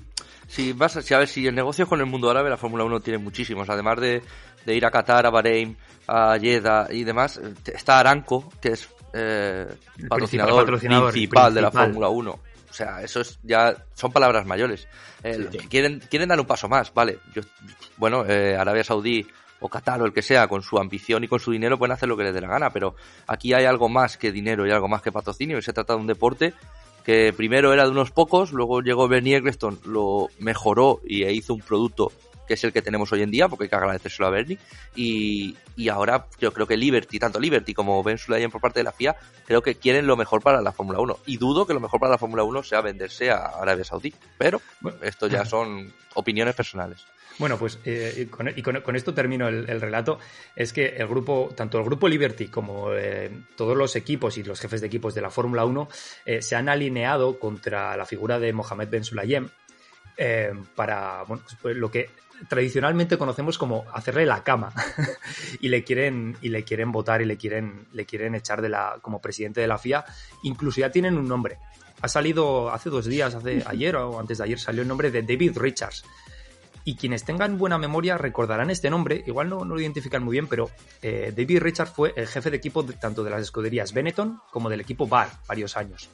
sí, 0.46 0.72
vas 0.72 0.96
a, 0.96 1.18
ver, 1.18 1.28
si 1.28 1.46
el 1.46 1.54
negocio 1.54 1.86
con 1.86 2.00
el 2.00 2.06
mundo 2.06 2.30
árabe, 2.30 2.50
la 2.50 2.56
Fórmula 2.56 2.84
1 2.84 3.00
tiene 3.00 3.18
muchísimos, 3.18 3.68
además 3.68 4.00
de, 4.00 4.22
ir 4.66 4.84
a 4.84 4.90
Qatar, 4.90 5.26
a 5.26 5.30
Bahrein, 5.30 5.76
a 6.06 6.38
Jeddah 6.38 6.88
y 6.90 7.04
demás, 7.04 7.40
está 7.66 8.00
Aranco, 8.00 8.52
que 8.60 8.70
es 8.70 8.88
eh, 9.12 9.66
patrocinador, 10.08 10.66
principal, 10.66 11.54
de 11.54 11.62
la 11.62 11.70
Fórmula 11.70 12.08
1. 12.08 12.30
O 12.30 12.72
sea, 12.72 13.00
eso 13.00 13.20
es 13.20 13.38
ya 13.42 13.74
son 13.94 14.12
palabras 14.12 14.44
mayores. 14.44 14.86
Eh, 15.22 15.48
quieren, 15.70 16.00
quieren 16.10 16.28
dar 16.28 16.38
un 16.38 16.46
paso 16.46 16.68
más, 16.68 16.92
vale. 16.92 17.20
Yo, 17.34 17.40
bueno, 17.96 18.26
eh, 18.26 18.54
Arabia 18.54 18.84
Saudí 18.84 19.26
o 19.60 19.68
Qatar 19.68 20.02
o 20.02 20.04
el 20.04 20.12
que 20.12 20.22
sea, 20.22 20.48
con 20.48 20.62
su 20.62 20.78
ambición 20.78 21.24
y 21.24 21.28
con 21.28 21.40
su 21.40 21.52
dinero 21.52 21.78
pueden 21.78 21.92
hacer 21.92 22.08
lo 22.08 22.16
que 22.16 22.24
les 22.24 22.34
dé 22.34 22.40
la 22.40 22.48
gana, 22.48 22.70
pero 22.70 22.94
aquí 23.26 23.54
hay 23.54 23.64
algo 23.64 23.88
más 23.88 24.16
que 24.18 24.32
dinero 24.32 24.66
y 24.66 24.70
algo 24.70 24.88
más 24.88 25.00
que 25.00 25.12
patrocinio 25.12 25.58
y 25.58 25.62
se 25.62 25.72
trata 25.72 25.94
de 25.94 26.00
un 26.00 26.06
deporte 26.06 26.54
que 27.06 27.32
primero 27.32 27.72
era 27.72 27.84
de 27.84 27.90
unos 27.90 28.10
pocos, 28.10 28.50
luego 28.50 28.80
llegó 28.80 29.06
Bernie 29.06 29.36
Eccleston, 29.36 29.78
lo 29.84 30.26
mejoró 30.40 31.00
y 31.06 31.24
hizo 31.24 31.54
un 31.54 31.60
producto 31.60 32.10
que 32.48 32.54
es 32.54 32.64
el 32.64 32.72
que 32.72 32.82
tenemos 32.82 33.12
hoy 33.12 33.22
en 33.22 33.30
día, 33.30 33.48
porque 33.48 33.64
hay 33.64 33.70
que 33.70 33.76
agradecérselo 33.76 34.26
a 34.26 34.30
Bernie. 34.30 34.58
Y, 34.96 35.56
y 35.76 35.88
ahora 35.88 36.26
yo 36.40 36.52
creo 36.52 36.66
que 36.66 36.76
Liberty, 36.76 37.20
tanto 37.20 37.38
Liberty 37.38 37.74
como 37.74 38.02
Ben 38.02 38.18
Sulayem 38.18 38.50
por 38.50 38.60
parte 38.60 38.80
de 38.80 38.84
la 38.84 38.92
FIA, 38.92 39.16
creo 39.46 39.62
que 39.62 39.76
quieren 39.76 40.06
lo 40.08 40.16
mejor 40.16 40.42
para 40.42 40.60
la 40.60 40.72
Fórmula 40.72 40.98
1. 40.98 41.18
Y 41.26 41.36
dudo 41.36 41.64
que 41.64 41.74
lo 41.74 41.80
mejor 41.80 42.00
para 42.00 42.12
la 42.12 42.18
Fórmula 42.18 42.42
1 42.42 42.62
sea 42.64 42.80
venderse 42.80 43.30
a 43.30 43.36
Arabia 43.60 43.84
Saudí. 43.84 44.12
Pero 44.36 44.60
esto 45.02 45.28
ya 45.28 45.44
son 45.44 45.92
opiniones 46.14 46.56
personales. 46.56 47.04
Bueno, 47.38 47.58
pues 47.58 47.78
eh, 47.84 48.28
y 48.56 48.62
con, 48.62 48.96
esto 48.96 49.12
termino 49.12 49.48
el, 49.48 49.80
relato. 49.80 50.18
Es 50.54 50.72
que 50.72 50.86
el 50.86 51.06
grupo, 51.06 51.50
tanto 51.54 51.78
el 51.78 51.84
grupo 51.84 52.08
Liberty 52.08 52.48
como 52.48 52.94
eh, 52.94 53.30
todos 53.56 53.76
los 53.76 53.94
equipos 53.96 54.38
y 54.38 54.42
los 54.42 54.58
jefes 54.58 54.80
de 54.80 54.86
equipos 54.86 55.14
de 55.14 55.20
la 55.20 55.30
Fórmula 55.30 55.64
1 55.64 55.88
eh, 56.24 56.42
se 56.42 56.56
han 56.56 56.68
alineado 56.68 57.38
contra 57.38 57.96
la 57.96 58.06
figura 58.06 58.38
de 58.38 58.52
Mohamed 58.52 58.88
Ben 58.88 59.04
Sulayem 59.04 59.48
para 60.74 61.24
bueno, 61.24 61.42
pues, 61.60 61.76
lo 61.76 61.90
que 61.90 62.08
tradicionalmente 62.48 63.18
conocemos 63.18 63.58
como 63.58 63.84
hacerle 63.92 64.24
la 64.24 64.42
cama. 64.42 64.72
Y 65.60 65.68
le 65.68 65.84
quieren 65.84 66.36
y 66.40 66.48
le 66.48 66.64
quieren 66.64 66.92
votar 66.92 67.20
y 67.22 67.24
le 67.24 67.36
quieren 67.36 67.86
le 67.92 68.06
quieren 68.06 68.34
echar 68.34 68.62
de 68.62 68.68
la 68.68 68.98
como 69.02 69.20
presidente 69.20 69.60
de 69.60 69.66
la 69.66 69.78
FIA 69.78 70.04
incluso 70.42 70.80
ya 70.80 70.90
tienen 70.90 71.18
un 71.18 71.28
nombre. 71.28 71.58
Ha 72.00 72.08
salido 72.08 72.70
hace 72.70 72.88
dos 72.88 73.06
días 73.06 73.34
hace 73.34 73.62
ayer 73.66 73.96
o 73.96 74.18
antes 74.18 74.38
de 74.38 74.44
ayer 74.44 74.58
salió 74.58 74.82
el 74.82 74.88
nombre 74.88 75.10
de 75.10 75.22
David 75.22 75.58
Richards 75.58 76.04
y 76.86 76.94
quienes 76.94 77.24
tengan 77.24 77.58
buena 77.58 77.76
memoria 77.76 78.16
recordarán 78.16 78.70
este 78.70 78.88
nombre 78.88 79.22
igual 79.26 79.50
no, 79.50 79.64
lo 79.64 79.78
identifican 79.78 80.22
muy 80.22 80.32
bien 80.32 80.46
pero 80.46 80.70
eh, 81.02 81.34
David 81.36 81.58
Richards 81.60 81.92
fue 81.92 82.14
el 82.16 82.26
jefe 82.28 82.50
de 82.50 82.56
equipo 82.56 82.84
tanto 82.84 83.22
de 83.24 83.30
las 83.30 83.42
escuderías 83.42 83.92
Benetton 83.92 84.40
como 84.50 84.70
del 84.70 84.80
equipo 84.80 85.06
Bar 85.06 85.28
varios 85.48 85.76
años 85.76 86.08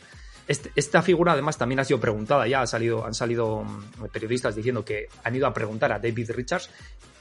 este, 0.49 0.73
esta 0.75 1.03
figura 1.03 1.33
además 1.33 1.57
también 1.57 1.79
ha 1.79 1.85
sido 1.85 2.01
preguntada, 2.01 2.47
ya 2.49 2.63
ha 2.63 2.67
salido, 2.67 3.07
han 3.07 3.15
salido 3.15 3.63
mm, 3.63 4.07
periodistas 4.13 4.57
diciendo 4.57 4.85
que 4.85 5.09
han 5.23 5.37
ido 5.37 5.47
a 5.47 5.55
preguntar 5.55 5.93
a 5.93 5.99
David 5.99 6.33
Richards 6.33 6.71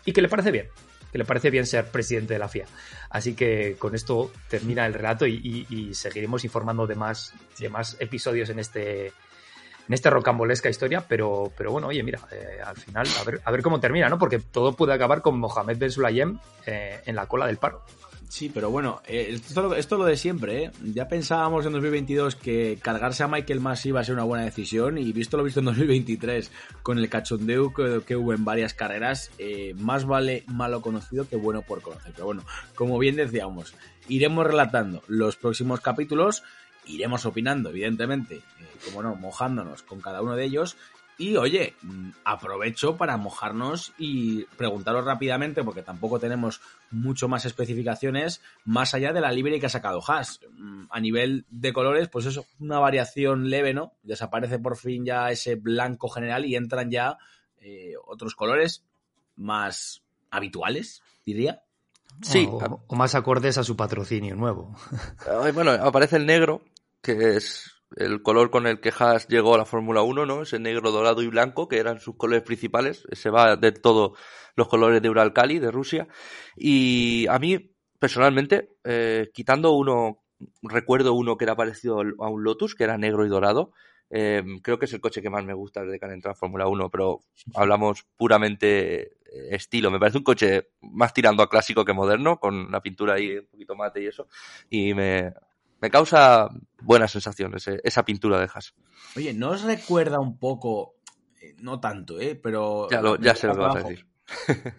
y 0.06 0.12
que 0.12 0.22
le 0.22 0.30
parece 0.30 0.52
bien, 0.52 0.68
que 1.12 1.18
le 1.18 1.26
parece 1.26 1.52
bien 1.52 1.68
ser 1.68 1.86
presidente 1.86 2.34
de 2.34 2.40
la 2.40 2.48
FIA. 2.48 2.66
Así 3.10 3.36
que 3.36 3.76
con 3.78 3.94
esto 3.94 4.32
termina 4.50 4.86
el 4.88 4.94
relato 4.94 5.28
y, 5.28 5.94
seguiremos 5.94 6.44
informando 6.44 6.88
de 6.88 6.96
más, 6.96 7.34
de 7.60 7.70
más 7.70 7.96
episodios 8.00 8.50
en 8.50 8.60
este, 8.60 9.14
en 9.88 9.94
esta 9.94 10.10
rocambolesca 10.10 10.70
historia, 10.70 11.06
pero, 11.08 11.52
pero 11.58 11.72
bueno, 11.72 11.88
oye, 11.88 12.04
mira, 12.04 12.20
eh, 12.32 12.60
al 12.66 12.76
final 12.76 13.08
a 13.20 13.24
ver, 13.24 13.42
a 13.44 13.52
ver 13.52 13.62
cómo 13.62 13.80
termina, 13.80 14.10
¿no? 14.10 14.18
Porque 14.18 14.40
todo 14.40 14.74
puede 14.74 14.94
acabar 14.94 15.22
con 15.22 15.40
Mohamed 15.40 15.78
Ben 15.78 15.92
Sulayem 15.92 16.40
eh, 16.66 17.02
en 17.06 17.16
la 17.16 17.28
cola 17.28 17.48
del 17.48 17.58
paro. 17.58 17.84
Sí, 18.30 18.50
pero 18.54 18.72
bueno, 18.72 19.02
eh, 19.06 19.28
esto, 19.32 19.76
esto, 19.76 19.96
es 19.96 20.00
lo 20.00 20.06
de 20.06 20.16
siempre, 20.16 20.64
¿eh? 20.64 20.72
Ya 20.94 21.10
pensábamos 21.10 21.66
en 21.66 21.74
2022 21.74 22.38
que 22.38 22.80
cargarse 22.82 23.24
a 23.24 23.28
Michael 23.28 23.60
Massey 23.60 23.90
iba 23.90 24.00
a 24.00 24.06
ser 24.06 24.16
una 24.16 24.24
buena 24.24 24.46
decisión 24.46 24.98
y 24.98 25.12
visto 25.12 25.36
lo 25.36 25.44
visto 25.44 25.60
en 25.60 25.66
2023 25.66 26.50
con 26.82 26.98
el 26.98 27.10
cachondeo 27.10 27.74
que, 27.74 28.16
hubo 28.16 28.34
en 28.34 28.46
varias 28.46 28.74
carreras, 28.74 29.32
más 29.76 30.06
vale 30.06 30.46
malo 30.48 30.82
conocido 30.82 31.28
que 31.28 31.36
bueno 31.36 31.62
por 31.62 31.82
conocer. 31.82 32.14
Pero 32.14 32.28
bueno, 32.28 32.46
como 32.74 32.98
bien 33.00 33.18
decíamos, 33.18 33.76
iremos 34.08 34.48
relatando 34.48 35.04
los 35.08 35.36
próximos 35.36 35.82
capítulos, 35.82 36.44
iremos 36.86 37.26
opinando, 37.26 37.70
evidentemente, 37.70 38.36
eh, 38.36 38.68
como 38.86 39.04
no, 39.04 39.16
mojándonos 39.16 39.84
con 39.84 40.02
cada 40.02 40.22
uno 40.22 40.36
de 40.36 40.46
ellos 40.46 40.78
y 41.22 41.38
oye, 41.38 41.76
mm, 41.84 42.10
aprovecho 42.24 42.98
para 42.98 43.16
mojarnos 43.16 43.94
y 44.00 44.46
preguntaros 44.58 45.06
rápidamente, 45.06 45.64
porque 45.64 45.84
tampoco 45.84 46.20
tenemos 46.20 46.62
mucho 46.90 47.28
más 47.28 47.46
especificaciones, 47.46 48.42
más 48.66 48.96
allá 48.96 49.14
de 49.14 49.22
la 49.22 49.32
libre 49.32 49.60
que 49.60 49.68
ha 49.68 49.70
sacado 49.70 50.02
Haas. 50.08 50.40
Mm, 50.58 50.86
a 50.90 51.00
nivel 51.00 51.46
de 51.52 51.74
colores, 51.74 52.10
pues 52.10 52.26
eso, 52.26 52.48
una 52.60 52.80
variación 52.80 53.52
leve, 53.52 53.72
¿no? 53.72 53.94
Desaparece 54.02 54.58
por 54.58 54.78
fin 54.78 55.06
ya 55.06 55.30
ese 55.30 55.54
blanco 55.54 56.10
general 56.10 56.44
y 56.44 56.56
entran 56.56 56.90
ya 56.90 57.20
eh, 57.60 57.94
otros 58.08 58.34
colores 58.34 58.84
más 59.36 60.02
habituales, 60.32 61.04
diría. 61.24 61.62
Sí. 62.24 62.50
o 62.50 62.96
más 62.96 63.14
acordes 63.14 63.60
a 63.60 63.64
su 63.64 63.78
patrocinio 63.78 64.36
nuevo. 64.36 64.76
Bueno, 65.54 65.72
aparece 65.72 66.18
el 66.18 66.26
negro, 66.26 66.64
que 67.02 67.36
es 67.36 67.82
el 67.96 68.22
color 68.22 68.52
con 68.52 68.68
el 68.68 68.80
que 68.80 68.94
Haas 68.98 69.28
llegó 69.28 69.56
a 69.56 69.58
la 69.58 69.66
Fórmula 69.66 70.02
1, 70.02 70.26
¿no? 70.26 70.44
Ese 70.44 70.60
negro, 70.60 70.92
dorado 70.92 71.22
y 71.22 71.28
blanco, 71.28 71.68
que 71.68 71.78
eran 71.78 72.00
sus 72.00 72.16
colores 72.16 72.44
principales. 72.44 73.04
Se 73.12 73.30
va 73.30 73.56
de 73.58 73.72
todo 73.72 74.16
los 74.56 74.68
colores 74.68 75.02
de 75.02 75.10
Uralkali, 75.10 75.60
de 75.60 75.72
Rusia. 75.72 76.08
Y 76.56 77.28
a 77.28 77.40
mí, 77.40 77.74
personalmente, 78.00 78.70
eh, 78.84 79.30
quitando 79.34 79.74
uno, 79.74 80.24
recuerdo 80.62 81.14
uno 81.14 81.38
que 81.38 81.46
era 81.46 81.56
parecido 81.56 82.02
a 82.20 82.30
un 82.30 82.44
Lotus, 82.44 82.76
que 82.76 82.86
era 82.86 82.98
negro 82.98 83.26
y 83.26 83.30
dorado. 83.30 83.74
Eh, 84.14 84.44
creo 84.62 84.78
que 84.78 84.86
es 84.86 84.94
el 84.94 85.00
coche 85.00 85.22
que 85.22 85.30
más 85.30 85.46
me 85.46 85.54
gusta 85.54 85.84
desde 85.84 85.98
que 85.98 86.06
han 86.06 86.12
entrado 86.12 86.34
a 86.34 86.38
Fórmula 86.40 86.68
1, 86.68 86.90
pero 86.90 87.22
hablamos 87.56 88.06
puramente 88.18 89.02
eh, 89.04 89.12
estilo. 89.52 89.90
Me 89.90 90.00
parece 90.00 90.18
un 90.18 90.24
coche 90.24 90.70
más 90.82 91.14
tirando 91.14 91.44
a 91.44 91.50
clásico 91.50 91.86
que 91.86 91.94
moderno, 91.94 92.38
con 92.38 92.72
la 92.72 92.82
pintura 92.82 93.16
ahí 93.16 93.38
un 93.38 93.48
poquito 93.48 93.76
mate 93.76 94.04
y 94.04 94.08
eso. 94.08 94.28
Y 94.70 94.94
me, 94.94 95.34
me 95.82 95.90
causa 95.90 96.50
buenas 96.82 97.12
sensaciones 97.12 97.68
esa 97.84 98.06
pintura 98.06 98.40
de 98.40 98.46
Haas. 98.46 98.76
Oye, 99.16 99.34
¿no 99.34 99.50
os 99.50 99.64
recuerda 99.64 100.20
un 100.20 100.38
poco, 100.38 100.96
eh, 101.42 101.56
no 101.58 101.80
tanto, 101.80 102.20
eh, 102.20 102.36
pero... 102.36 102.88
Ya, 102.90 103.02
ya 103.20 103.36
sé 103.36 103.48
lo 103.48 103.56
que 103.56 103.60
vas 103.60 103.76
a 103.76 103.80
decir. 103.80 104.08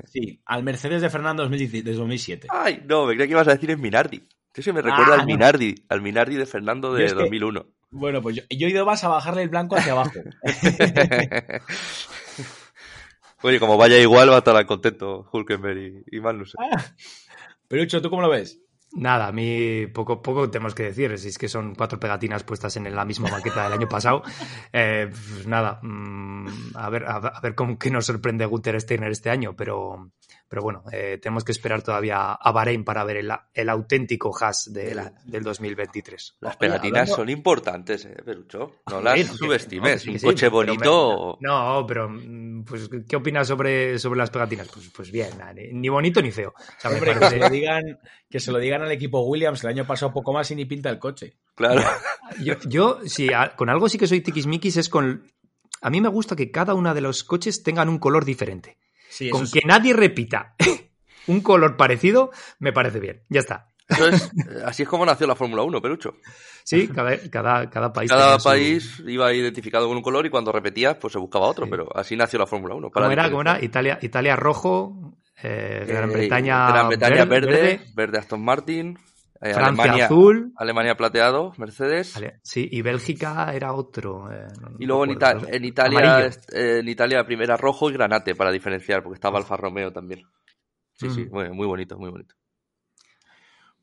Sí, 0.06 0.40
al 0.46 0.62
Mercedes 0.62 1.02
de 1.02 1.10
Fernando 1.10 1.46
de 1.46 1.82
2007. 1.82 2.48
Ay, 2.50 2.82
no, 2.86 3.04
me 3.04 3.12
creía 3.12 3.26
que 3.26 3.32
ibas 3.32 3.48
a 3.48 3.52
decir 3.52 3.70
en 3.70 3.82
Minardi. 3.82 4.26
Eso 4.54 4.72
me 4.72 4.80
recuerda 4.80 5.14
al 5.14 5.26
Minardi, 5.26 5.74
al 5.90 6.00
Minardi 6.00 6.36
de 6.36 6.46
Fernando 6.46 6.94
de 6.94 7.12
2001. 7.12 7.66
Bueno, 7.90 8.22
pues 8.22 8.36
yo, 8.36 8.42
he 8.48 8.54
ido 8.54 8.86
más 8.86 9.04
a 9.04 9.08
bajarle 9.08 9.42
el 9.42 9.50
blanco 9.50 9.76
hacia 9.76 9.92
abajo. 9.92 10.20
Oye, 13.42 13.60
como 13.60 13.76
vaya 13.76 13.98
igual 13.98 14.30
va 14.30 14.36
a 14.36 14.38
estar 14.38 14.64
contento 14.64 15.28
Hulkenberg 15.30 15.78
y, 15.78 16.02
y 16.16 16.20
Magnussen. 16.20 16.58
Ah. 16.62 16.82
Perucho, 17.68 18.00
¿tú 18.00 18.08
cómo 18.08 18.22
lo 18.22 18.30
ves? 18.30 18.62
Nada, 18.94 19.28
a 19.28 19.32
mí 19.32 19.86
poco, 19.86 20.20
poco 20.20 20.50
tenemos 20.50 20.74
que 20.74 20.82
decir, 20.84 21.18
si 21.18 21.28
es 21.28 21.38
que 21.38 21.48
son 21.48 21.74
cuatro 21.74 21.98
pegatinas 21.98 22.44
puestas 22.44 22.76
en 22.76 22.94
la 22.94 23.06
misma 23.06 23.30
maqueta 23.30 23.64
del 23.64 23.72
año 23.72 23.88
pasado. 23.88 24.22
Eh, 24.74 25.08
pues 25.10 25.46
nada, 25.46 25.80
mm, 25.82 26.46
a 26.74 26.88
ver, 26.88 27.04
a, 27.06 27.40
ver 27.40 27.54
cómo 27.54 27.78
que 27.78 27.90
nos 27.90 28.06
sorprende 28.06 28.46
Gunther 28.46 28.80
Steiner 28.80 29.10
este 29.10 29.28
año, 29.28 29.54
pero, 29.54 30.10
pero 30.52 30.64
bueno, 30.64 30.84
eh, 30.92 31.16
tenemos 31.16 31.44
que 31.44 31.52
esperar 31.52 31.80
todavía 31.82 32.32
a 32.34 32.52
Bahrein 32.52 32.84
para 32.84 33.02
ver 33.04 33.24
el, 33.54 33.68
auténtico 33.70 34.36
Haas 34.38 34.70
de 34.70 35.10
del 35.24 35.42
2023. 35.42 36.36
Las 36.40 36.58
pegatinas 36.58 37.08
son 37.08 37.30
importantes, 37.30 38.04
¿eh, 38.04 38.16
Perucho? 38.22 38.82
No 38.90 39.00
las 39.00 39.28
subestimes. 39.28 40.06
un 40.06 40.18
coche 40.18 40.48
bonito. 40.48 41.38
no, 41.40 41.86
pero 41.88 42.10
mm, 42.10 42.64
pues, 42.64 42.90
¿qué 43.08 43.16
opinas 43.16 43.48
sobre, 43.48 43.98
sobre 43.98 44.18
las 44.18 44.28
pegatinas? 44.28 44.68
Pues, 44.68 44.90
pues 44.94 45.10
bien, 45.10 45.30
ni 45.72 45.88
bonito 45.88 46.20
ni 46.20 46.30
feo. 46.30 46.52
que, 46.82 47.28
se 47.30 47.38
lo 47.38 47.48
digan, 47.48 47.98
que 48.28 48.38
se 48.38 48.52
lo 48.52 48.58
digan 48.58 48.82
al 48.82 48.92
equipo 48.92 49.22
Williams 49.22 49.64
el 49.64 49.70
año 49.70 49.86
pasado 49.86 50.12
poco 50.12 50.34
más 50.34 50.50
y 50.50 50.54
ni 50.54 50.66
pinta 50.66 50.90
el 50.90 50.98
coche. 50.98 51.38
Claro. 51.54 51.80
Yo, 52.42 52.56
yo 52.66 52.98
sí, 53.06 53.30
con 53.56 53.70
algo 53.70 53.88
sí 53.88 53.96
que 53.96 54.06
soy 54.06 54.20
tiquismiquis 54.20 54.76
es 54.76 54.90
con. 54.90 55.32
A 55.80 55.88
mí 55.88 56.02
me 56.02 56.08
gusta 56.08 56.36
que 56.36 56.50
cada 56.50 56.74
uno 56.74 56.92
de 56.92 57.00
los 57.00 57.24
coches 57.24 57.62
tengan 57.62 57.88
un 57.88 57.98
color 57.98 58.26
diferente 58.26 58.76
con 59.30 59.50
que 59.50 59.60
nadie 59.64 59.92
repita 59.92 60.54
un 61.26 61.40
color 61.40 61.76
parecido, 61.76 62.30
me 62.58 62.72
parece 62.72 63.00
bien. 63.00 63.22
Ya 63.28 63.40
está. 63.40 63.68
así 64.64 64.82
es 64.82 64.88
como 64.88 65.04
nació 65.04 65.26
la 65.26 65.34
Fórmula 65.34 65.62
1, 65.62 65.82
Perucho. 65.82 66.14
Sí, 66.64 66.88
cada, 66.88 67.68
cada, 67.68 67.92
país. 67.92 68.10
Cada 68.10 68.38
país 68.38 69.02
iba 69.06 69.32
identificado 69.32 69.88
con 69.88 69.96
un 69.96 70.02
color 70.02 70.26
y 70.26 70.30
cuando 70.30 70.52
repetías, 70.52 70.96
pues 70.96 71.12
se 71.12 71.18
buscaba 71.18 71.46
otro, 71.46 71.68
pero 71.68 71.88
así 71.94 72.16
nació 72.16 72.38
la 72.38 72.46
Fórmula 72.46 72.74
1. 72.74 72.90
¿Cómo 72.90 73.10
era? 73.10 73.28
¿Cómo 73.30 73.42
era? 73.42 73.62
Italia, 73.62 73.98
Italia 74.00 74.36
rojo, 74.36 75.16
eh, 75.42 75.84
Gran 75.86 76.10
eh, 76.10 76.12
Bretaña, 76.12 76.68
Gran 76.68 76.88
Bretaña 76.88 77.24
verde, 77.24 77.80
verde, 77.94 78.18
Aston 78.18 78.44
Martin, 78.44 78.98
eh, 79.42 79.54
Francia 79.54 79.82
Alemania, 79.84 80.04
azul. 80.06 80.52
Alemania 80.56 80.96
plateado, 80.96 81.52
Mercedes. 81.58 82.14
Sí, 82.42 82.68
y 82.70 82.80
Bélgica 82.80 83.52
era 83.52 83.72
otro. 83.72 84.28
y 84.78 84.86
luego 84.86 85.04
en, 85.04 85.10
en, 85.10 85.64
Italia, 85.64 86.30
en 86.52 86.88
Italia 86.88 87.26
primera 87.26 87.56
rojo 87.56 87.90
y 87.90 87.94
granate 87.94 88.36
para 88.36 88.52
diferenciar, 88.52 89.02
porque 89.02 89.16
estaba 89.16 89.38
Alfa 89.38 89.56
Romeo 89.56 89.92
también. 89.92 90.24
Sí, 90.94 91.10
sí, 91.10 91.26
muy, 91.30 91.50
muy 91.50 91.66
bonito, 91.66 91.98
muy 91.98 92.10
bonito. 92.10 92.36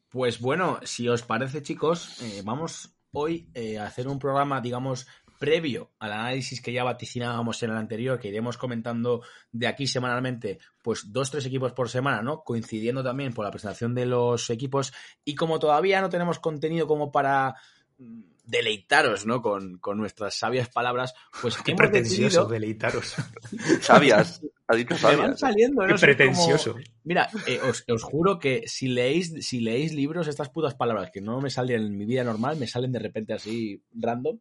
Pues 0.10 0.39
bueno, 0.39 0.80
si 0.84 1.08
os 1.08 1.22
parece, 1.24 1.62
chicos, 1.62 2.22
eh, 2.22 2.41
vamos 2.43 2.95
hoy 3.12 3.50
eh, 3.54 3.78
a 3.78 3.86
hacer 3.86 4.08
un 4.08 4.17
programa, 4.17 4.62
digamos, 4.62 5.08
previo 5.39 5.91
al 5.99 6.12
análisis 6.12 6.62
que 6.62 6.73
ya 6.73 6.84
vaticinábamos 6.84 7.63
en 7.63 7.71
el 7.71 7.78
anterior, 7.78 8.19
que 8.19 8.28
iremos 8.28 8.58
comentando 8.58 9.23
de 9.52 9.67
aquí 9.67 9.88
semanalmente, 9.88 10.60
pues 10.84 11.12
dos, 11.12 11.32
tres 11.32 11.45
equipos 11.45 11.71
por 11.71 11.89
semana, 11.89 12.21
¿no? 12.21 12.43
Coincidiendo 12.43 13.04
también 13.04 13.34
por 13.34 13.45
la 13.45 13.52
presentación 13.52 13.95
de 13.95 14.06
los 14.06 14.49
equipos. 14.49 14.93
Y 15.23 15.36
como 15.36 15.58
todavía 15.58 16.02
no 16.02 16.10
tenemos 16.10 16.39
contenido 16.39 16.86
como 16.86 17.12
para 17.12 17.56
mm, 17.97 18.21
deleitaros, 18.49 19.25
¿no? 19.25 19.41
Con, 19.41 19.77
con 19.77 19.97
nuestras 19.97 20.35
sabias 20.35 20.69
palabras, 20.69 21.13
pues 21.41 21.57
qué 21.57 21.75
pretencioso 21.75 22.45
deleitaros. 22.45 23.15
sabias, 23.81 24.41
ha 24.67 24.75
dicho 24.75 24.97
sabias. 24.97 25.21
van 25.21 25.38
saliendo, 25.38 25.85
Qué 25.85 25.95
pretencioso. 25.95 26.75
Mira, 27.03 27.29
eh, 27.47 27.59
os, 27.62 27.83
os, 27.88 28.03
juro 28.03 28.39
que 28.39 28.63
si 28.67 28.88
leéis, 28.88 29.33
si 29.45 29.62
leéis 29.62 29.93
libros, 29.93 30.27
estas 30.27 30.49
putas 30.49 30.75
palabras 30.75 31.12
que 31.12 31.21
no 31.21 31.39
me 31.41 31.49
salen 31.49 31.81
en 31.81 31.97
mi 31.97 32.05
vida 32.05 32.23
normal, 32.23 32.57
me 32.57 32.67
salen 32.67 32.91
de 32.91 32.99
repente 32.99 33.33
así 33.33 33.83
random. 33.93 34.39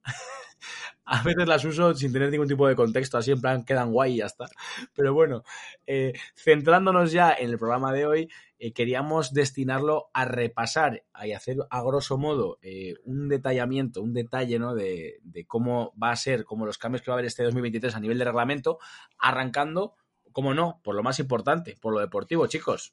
a 1.10 1.22
veces 1.22 1.48
las 1.48 1.64
uso 1.64 1.94
sin 1.94 2.12
tener 2.12 2.30
ningún 2.30 2.48
tipo 2.48 2.68
de 2.68 2.76
contexto, 2.76 3.16
así 3.16 3.30
en 3.30 3.40
plan 3.40 3.64
quedan 3.64 3.92
guay 3.92 4.14
y 4.14 4.16
ya 4.18 4.26
está. 4.26 4.46
Pero 4.94 5.14
bueno, 5.14 5.42
eh, 5.86 6.12
centrándonos 6.34 7.12
ya 7.12 7.32
en 7.32 7.50
el 7.50 7.58
programa 7.58 7.92
de 7.92 8.06
hoy, 8.06 8.28
eh, 8.58 8.72
queríamos 8.72 9.32
destinarlo 9.32 10.10
a 10.12 10.26
repasar 10.26 11.04
y 11.24 11.32
hacer 11.32 11.56
a 11.70 11.82
grosso 11.82 12.18
modo 12.18 12.58
eh, 12.60 12.94
un 13.04 13.28
detallamiento, 13.28 14.02
un 14.02 14.12
detalle 14.12 14.58
¿no? 14.58 14.74
de, 14.74 15.20
cómo 15.46 15.94
va 16.00 16.10
a 16.10 16.16
ser, 16.16 16.44
cómo 16.44 16.66
los 16.66 16.76
cambios 16.76 17.00
que 17.00 17.10
va 17.10 17.14
a 17.14 17.16
haber 17.16 17.26
este 17.26 17.42
2023 17.42 17.94
a 17.94 18.00
nivel 18.00 18.18
de 18.18 18.24
reglamento, 18.26 18.78
arrancando, 19.18 19.94
como 20.32 20.52
no, 20.52 20.80
por 20.84 20.94
lo 20.94 21.02
más 21.02 21.18
importante, 21.20 21.76
por 21.80 21.94
lo 21.94 22.00
deportivo, 22.00 22.46
chicos. 22.48 22.92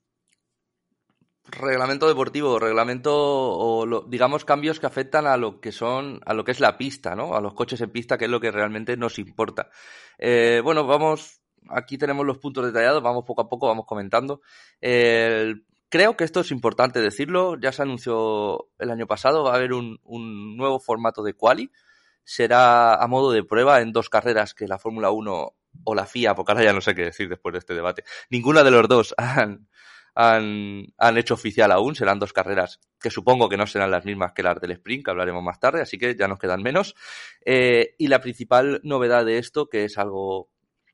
Reglamento 1.47 2.07
deportivo, 2.07 2.57
reglamento 2.59 3.13
o 3.13 4.05
digamos 4.07 4.45
cambios 4.45 4.79
que 4.79 4.87
afectan 4.87 5.27
a 5.27 5.37
lo 5.37 5.59
que 5.61 5.71
son, 5.71 6.19
a 6.25 6.33
lo 6.33 6.43
que 6.43 6.51
es 6.51 6.59
la 6.59 6.77
pista, 6.77 7.15
¿no? 7.15 7.35
A 7.35 7.41
los 7.41 7.53
coches 7.53 7.79
en 7.81 7.91
pista, 7.91 8.17
que 8.17 8.25
es 8.25 8.31
lo 8.31 8.39
que 8.39 8.51
realmente 8.51 8.97
nos 8.97 9.19
importa. 9.19 9.69
Eh, 10.17 10.61
bueno, 10.63 10.87
vamos, 10.87 11.41
aquí 11.69 11.97
tenemos 11.97 12.25
los 12.25 12.39
puntos 12.39 12.65
detallados, 12.65 13.03
vamos 13.03 13.25
poco 13.25 13.41
a 13.41 13.49
poco, 13.49 13.67
vamos 13.67 13.85
comentando. 13.85 14.41
creo 14.79 16.17
que 16.17 16.23
esto 16.23 16.39
es 16.39 16.51
importante 16.51 16.99
decirlo, 16.99 17.59
ya 17.59 17.71
se 17.71 17.83
anunció 17.83 18.69
el 18.79 18.89
año 18.89 19.05
pasado, 19.05 19.43
va 19.43 19.53
a 19.53 19.55
haber 19.55 19.73
un, 19.73 19.99
un 20.03 20.57
nuevo 20.57 20.79
formato 20.79 21.21
de 21.23 21.35
quali, 21.35 21.71
será 22.23 22.95
a 22.95 23.07
modo 23.07 23.31
de 23.31 23.43
prueba 23.43 23.81
en 23.81 23.93
dos 23.93 24.09
carreras 24.09 24.53
que 24.53 24.67
la 24.67 24.79
Fórmula 24.79 25.11
1 25.11 25.53
o 25.83 25.95
la 25.95 26.05
FIA, 26.05 26.35
porque 26.35 26.51
ahora 26.51 26.63
ya 26.63 26.73
no 26.73 26.81
sé 26.81 26.95
qué 26.95 27.03
decir 27.03 27.29
después 27.29 27.53
de 27.53 27.59
este 27.59 27.73
debate, 27.73 28.03
ninguna 28.29 28.63
de 28.63 28.71
los 28.71 28.87
dos 28.87 29.13
han, 29.17 29.67
han, 30.15 30.93
han 30.97 31.17
hecho 31.17 31.35
oficial 31.35 31.71
aún. 31.71 31.93
Serán 31.93 32.19
dos 32.19 32.33
carreras 32.33 32.79
que 32.99 33.11
supongo 33.11 33.49
que 33.49 33.57
no 33.57 33.67
serán 33.67 33.91
las 33.91 34.05
mismas 34.05 34.31
que 34.33 34.41
las 34.41 34.59
del 34.59 34.71
sprint, 34.71 35.05
que 35.05 35.11
hablaremos 35.11 35.43
más 35.43 35.59
tarde, 35.59 35.81
así 35.81 35.99
que 35.99 36.15
ya 36.15 36.27
nos 36.27 36.39
quedan 36.39 36.63
menos. 36.63 36.95
Eh, 37.45 37.93
y 37.99 38.07
la 38.07 38.21
principal 38.21 38.79
novedad 38.83 39.25
de 39.25 39.37
esto, 39.37 39.69
que 39.69 39.83
es 39.83 39.97
algo, 39.97 40.49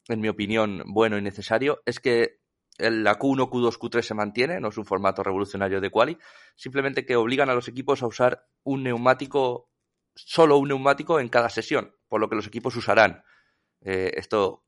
en 0.09 0.19
mi 0.19 0.27
opinión, 0.27 0.83
bueno 0.87 1.17
y 1.17 1.21
necesario, 1.21 1.81
es 1.85 1.99
que 1.99 2.41
la 2.77 3.17
Q1, 3.19 3.49
Q2, 3.49 3.77
Q3 3.77 4.01
se 4.01 4.13
mantiene, 4.13 4.59
no 4.59 4.69
es 4.69 4.77
un 4.77 4.85
formato 4.85 5.23
revolucionario 5.23 5.79
de 5.79 5.91
quali, 5.91 6.17
simplemente 6.55 7.05
que 7.05 7.15
obligan 7.15 7.49
a 7.49 7.53
los 7.53 7.67
equipos 7.67 8.01
a 8.01 8.07
usar 8.07 8.47
un 8.63 8.83
neumático, 8.83 9.69
solo 10.15 10.57
un 10.57 10.69
neumático 10.69 11.19
en 11.19 11.29
cada 11.29 11.49
sesión, 11.49 11.95
por 12.07 12.19
lo 12.19 12.27
que 12.27 12.35
los 12.35 12.47
equipos 12.47 12.75
usarán. 12.75 13.23
Eh, 13.81 14.11
esto 14.15 14.65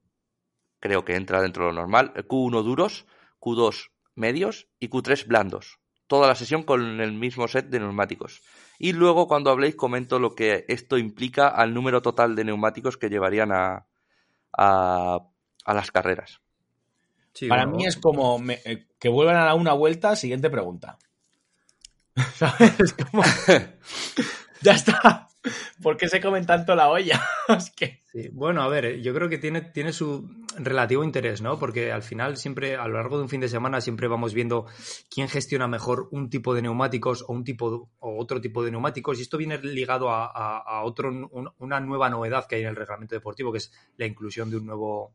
creo 0.80 1.04
que 1.04 1.16
entra 1.16 1.42
dentro 1.42 1.66
de 1.66 1.72
lo 1.72 1.82
normal. 1.82 2.14
Q1 2.14 2.64
duros, 2.64 3.08
Q2 3.40 3.93
medios 4.16 4.68
y 4.80 4.90
Q3 4.90 5.28
blandos. 5.28 5.80
Toda 6.08 6.28
la 6.28 6.36
sesión 6.36 6.64
con 6.64 7.02
el 7.02 7.14
mismo 7.14 7.48
set 7.48 7.68
de 7.70 7.80
neumáticos. 7.80 8.42
Y 8.78 8.94
luego 8.94 9.28
cuando 9.28 9.50
habléis 9.50 9.76
comento 9.76 10.20
lo 10.20 10.36
que 10.36 10.66
esto 10.68 10.98
implica 10.98 11.48
al 11.48 11.74
número 11.74 12.02
total 12.02 12.36
de 12.36 12.44
neumáticos 12.44 12.98
que 12.98 13.10
llevarían 13.10 13.52
a, 13.52 13.88
a, 14.52 15.22
las 15.66 15.92
carreras. 15.92 16.42
Para 17.50 17.66
mí 17.66 17.86
es 17.86 17.98
como 17.98 18.40
eh, 18.48 18.88
que 19.00 19.10
vuelvan 19.10 19.38
a 19.38 19.46
dar 19.46 19.56
una 19.56 19.74
vuelta, 19.74 20.16
siguiente 20.16 20.50
pregunta. 20.50 21.00
¿Sabes? 22.36 22.94
Como... 22.94 23.24
ya 24.62 24.74
está. 24.74 25.30
¿Por 25.82 25.98
qué 25.98 26.08
se 26.08 26.22
comen 26.22 26.46
tanto 26.46 26.76
la 26.76 26.90
olla? 26.90 27.22
que... 27.76 28.02
Bueno, 28.32 28.62
a 28.62 28.68
ver, 28.68 29.02
yo 29.02 29.14
creo 29.14 29.28
que 29.28 29.38
tiene, 29.38 29.62
tiene 29.62 29.92
su 29.92 30.30
relativo 30.58 31.04
interés, 31.04 31.42
¿no? 31.42 31.60
Porque 31.60 31.92
al 31.92 32.04
final 32.04 32.38
siempre, 32.38 32.76
a 32.76 32.88
lo 32.88 32.96
largo 32.96 33.18
de 33.18 33.24
un 33.24 33.30
fin 33.30 33.42
de 33.42 33.50
semana, 33.50 33.82
siempre 33.82 34.08
vamos 34.08 34.34
viendo 34.34 34.66
quién 35.10 35.28
gestiona 35.28 35.68
mejor 35.68 36.08
un 36.12 36.30
tipo 36.30 36.54
de 36.54 36.62
neumáticos 36.62 37.26
o 37.28 37.34
un 37.34 37.44
tipo 37.44 37.90
o 38.00 38.18
otro 38.20 38.40
tipo 38.40 38.64
de 38.64 38.72
neumáticos. 38.72 39.20
Y 39.20 39.24
esto 39.24 39.38
viene 39.38 39.58
ligado 39.58 40.10
a, 40.12 40.84
otro, 40.84 41.12
una 41.58 41.80
nueva 41.80 42.10
novedad 42.10 42.46
que 42.48 42.56
hay 42.56 42.62
en 42.62 42.70
el 42.70 42.76
reglamento 42.76 43.16
deportivo, 43.16 43.52
que 43.52 43.58
es 43.58 43.72
la 43.98 44.06
inclusión 44.06 44.50
de 44.50 44.58
un 44.58 44.66
nuevo 44.66 45.14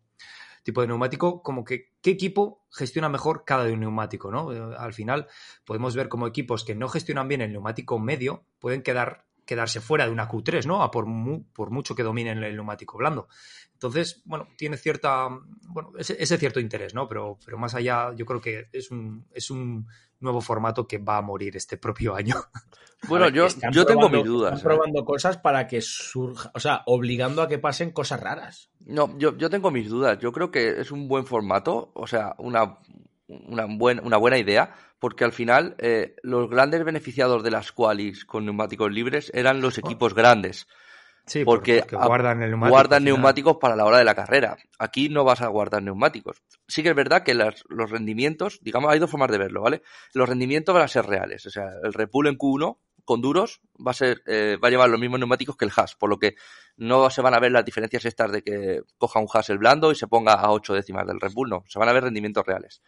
tipo 0.62 0.82
de 0.82 0.88
neumático, 0.88 1.42
como 1.42 1.64
que 1.64 1.92
qué 2.02 2.10
equipo 2.10 2.66
gestiona 2.70 3.08
mejor 3.08 3.44
cada 3.46 3.64
neumático, 3.64 4.30
¿no? 4.30 4.52
Eh, 4.52 4.76
al 4.76 4.92
final 4.92 5.26
podemos 5.64 5.96
ver 5.96 6.08
como 6.08 6.26
equipos 6.26 6.62
que 6.62 6.74
no 6.74 6.88
gestionan 6.88 7.26
bien 7.26 7.40
el 7.40 7.52
neumático 7.52 7.98
medio 7.98 8.44
pueden 8.58 8.82
quedar 8.82 9.27
quedarse 9.48 9.80
fuera 9.80 10.04
de 10.04 10.12
una 10.12 10.28
Q3, 10.28 10.66
¿no? 10.66 10.82
A 10.82 10.90
por, 10.90 11.06
por 11.54 11.70
mucho 11.70 11.94
que 11.94 12.02
dominen 12.02 12.44
el 12.44 12.54
neumático 12.54 12.98
blando. 12.98 13.28
Entonces, 13.72 14.20
bueno, 14.26 14.46
tiene 14.58 14.76
cierta, 14.76 15.26
bueno, 15.68 15.92
ese, 15.96 16.36
cierto 16.36 16.60
interés, 16.60 16.94
¿no? 16.94 17.08
Pero, 17.08 17.38
pero 17.42 17.56
más 17.56 17.74
allá, 17.74 18.12
yo 18.14 18.26
creo 18.26 18.42
que 18.42 18.68
es 18.72 18.90
un, 18.90 19.26
es 19.32 19.50
un 19.50 19.86
nuevo 20.20 20.42
formato 20.42 20.86
que 20.86 20.98
va 20.98 21.16
a 21.16 21.22
morir 21.22 21.56
este 21.56 21.78
propio 21.78 22.14
año. 22.14 22.36
Bueno, 23.06 23.28
yo, 23.28 23.46
yo 23.70 23.86
tengo 23.86 24.08
mis 24.08 24.24
dudas. 24.24 24.54
Están 24.56 24.72
¿eh? 24.72 24.74
probando 24.74 25.04
cosas 25.04 25.36
para 25.36 25.68
que 25.68 25.80
surja, 25.80 26.50
o 26.52 26.58
sea, 26.58 26.82
obligando 26.86 27.42
a 27.42 27.48
que 27.48 27.60
pasen 27.60 27.92
cosas 27.92 28.18
raras. 28.18 28.72
No, 28.80 29.16
yo, 29.18 29.36
yo 29.36 29.48
tengo 29.48 29.70
mis 29.70 29.88
dudas. 29.88 30.18
Yo 30.18 30.32
creo 30.32 30.50
que 30.50 30.80
es 30.80 30.90
un 30.90 31.06
buen 31.06 31.24
formato, 31.24 31.92
o 31.94 32.08
sea, 32.08 32.34
una, 32.38 32.80
una, 33.28 33.66
una 33.66 34.16
buena 34.16 34.36
idea, 34.36 34.74
porque 34.98 35.24
al 35.24 35.32
final 35.32 35.74
eh, 35.78 36.16
los 36.22 36.48
grandes 36.50 36.84
beneficiados 36.84 37.42
de 37.42 37.50
las 37.50 37.72
qualis 37.72 38.24
con 38.24 38.44
neumáticos 38.44 38.90
libres 38.92 39.30
eran 39.34 39.60
los 39.60 39.78
equipos 39.78 40.14
grandes. 40.14 40.66
Sí, 41.26 41.44
porque, 41.44 41.84
guardan, 41.90 42.42
el 42.42 42.56
guardan 42.56 43.04
neumáticos 43.04 43.58
para 43.58 43.76
la 43.76 43.84
hora 43.84 43.98
de 43.98 44.04
la 44.04 44.14
carrera. 44.14 44.56
Aquí 44.78 45.10
no 45.10 45.24
vas 45.24 45.42
a 45.42 45.48
guardar 45.48 45.82
neumáticos. 45.82 46.42
Sí 46.66 46.82
que 46.82 46.88
es 46.88 46.94
verdad 46.94 47.22
que 47.22 47.34
los 47.34 47.90
rendimientos, 47.90 48.60
digamos, 48.62 48.90
hay 48.90 48.98
dos 48.98 49.10
formas 49.10 49.30
de 49.30 49.36
verlo, 49.36 49.60
¿vale? 49.60 49.82
Los 50.14 50.26
rendimientos 50.26 50.74
van 50.74 50.84
a 50.84 50.88
ser 50.88 51.04
reales. 51.04 51.44
O 51.44 51.50
sea, 51.50 51.66
el 51.82 51.92
Repul 51.92 52.28
en 52.28 52.38
Q1 52.38 52.78
con 53.04 53.20
duros 53.20 53.60
va 53.74 53.90
a 53.92 53.94
ser 53.94 54.22
eh, 54.26 54.58
va 54.62 54.68
a 54.68 54.70
llevar 54.70 54.88
los 54.88 55.00
mismos 55.00 55.18
neumáticos 55.18 55.56
que 55.56 55.64
el 55.64 55.72
Haas, 55.74 55.94
por 55.94 56.10
lo 56.10 56.18
que 56.18 56.34
no 56.76 57.08
se 57.10 57.22
van 57.22 57.34
a 57.34 57.40
ver 57.40 57.52
las 57.52 57.64
diferencias 57.64 58.04
estas 58.04 58.32
de 58.32 58.42
que 58.42 58.82
coja 58.96 59.18
un 59.18 59.28
Haas 59.32 59.50
el 59.50 59.58
blando 59.58 59.90
y 59.92 59.94
se 59.94 60.06
ponga 60.06 60.34
a 60.34 60.50
8 60.50 60.74
décimas 60.74 61.06
del 61.06 61.20
Red 61.20 61.32
no, 61.48 61.64
se 61.66 61.78
van 61.78 61.88
a 61.88 61.92
ver 61.92 62.04
rendimientos 62.04 62.46
reales. 62.46 62.82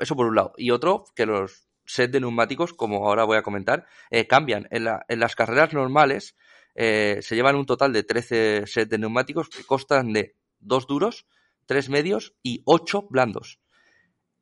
Eso 0.00 0.16
por 0.16 0.26
un 0.26 0.36
lado. 0.36 0.52
Y 0.56 0.70
otro, 0.70 1.04
que 1.14 1.26
los 1.26 1.68
set 1.84 2.10
de 2.10 2.20
neumáticos, 2.20 2.72
como 2.72 3.06
ahora 3.06 3.24
voy 3.24 3.38
a 3.38 3.42
comentar, 3.42 3.86
eh, 4.10 4.26
cambian. 4.26 4.68
En, 4.70 4.86
en 5.08 5.20
las 5.20 5.34
carreras 5.34 5.72
normales 5.72 6.36
eh, 6.80 7.18
se 7.22 7.34
llevan 7.34 7.56
un 7.56 7.66
total 7.66 7.92
de 7.92 8.04
13 8.04 8.66
sets 8.66 8.88
de 8.88 8.98
neumáticos 8.98 9.48
que 9.48 9.64
constan 9.64 10.12
de 10.12 10.36
dos 10.60 10.86
duros, 10.86 11.26
tres 11.66 11.88
medios 11.88 12.36
y 12.42 12.62
ocho 12.66 13.08
blandos. 13.10 13.60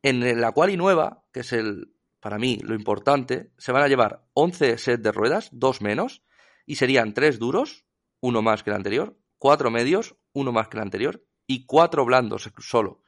En 0.02 0.40
la 0.40 0.52
quali 0.52 0.76
nueva, 0.76 1.24
que 1.32 1.40
es 1.40 1.52
el, 1.54 1.94
para 2.20 2.38
mí, 2.38 2.58
lo 2.62 2.74
importante, 2.74 3.52
se 3.56 3.72
van 3.72 3.82
a 3.82 3.88
llevar 3.88 4.26
11 4.34 4.76
sets 4.76 5.02
de 5.02 5.12
ruedas, 5.12 5.48
dos 5.50 5.80
menos, 5.80 6.22
y 6.66 6.76
serían 6.76 7.14
tres 7.14 7.38
duros, 7.38 7.86
uno 8.20 8.42
más 8.42 8.62
que 8.62 8.70
el 8.70 8.76
anterior, 8.76 9.18
cuatro 9.38 9.70
medios, 9.70 10.16
uno 10.34 10.52
más 10.52 10.68
que 10.68 10.76
el 10.76 10.82
anterior, 10.82 11.24
y 11.46 11.64
cuatro 11.64 12.04
blandos 12.04 12.50
solo. 12.58 13.02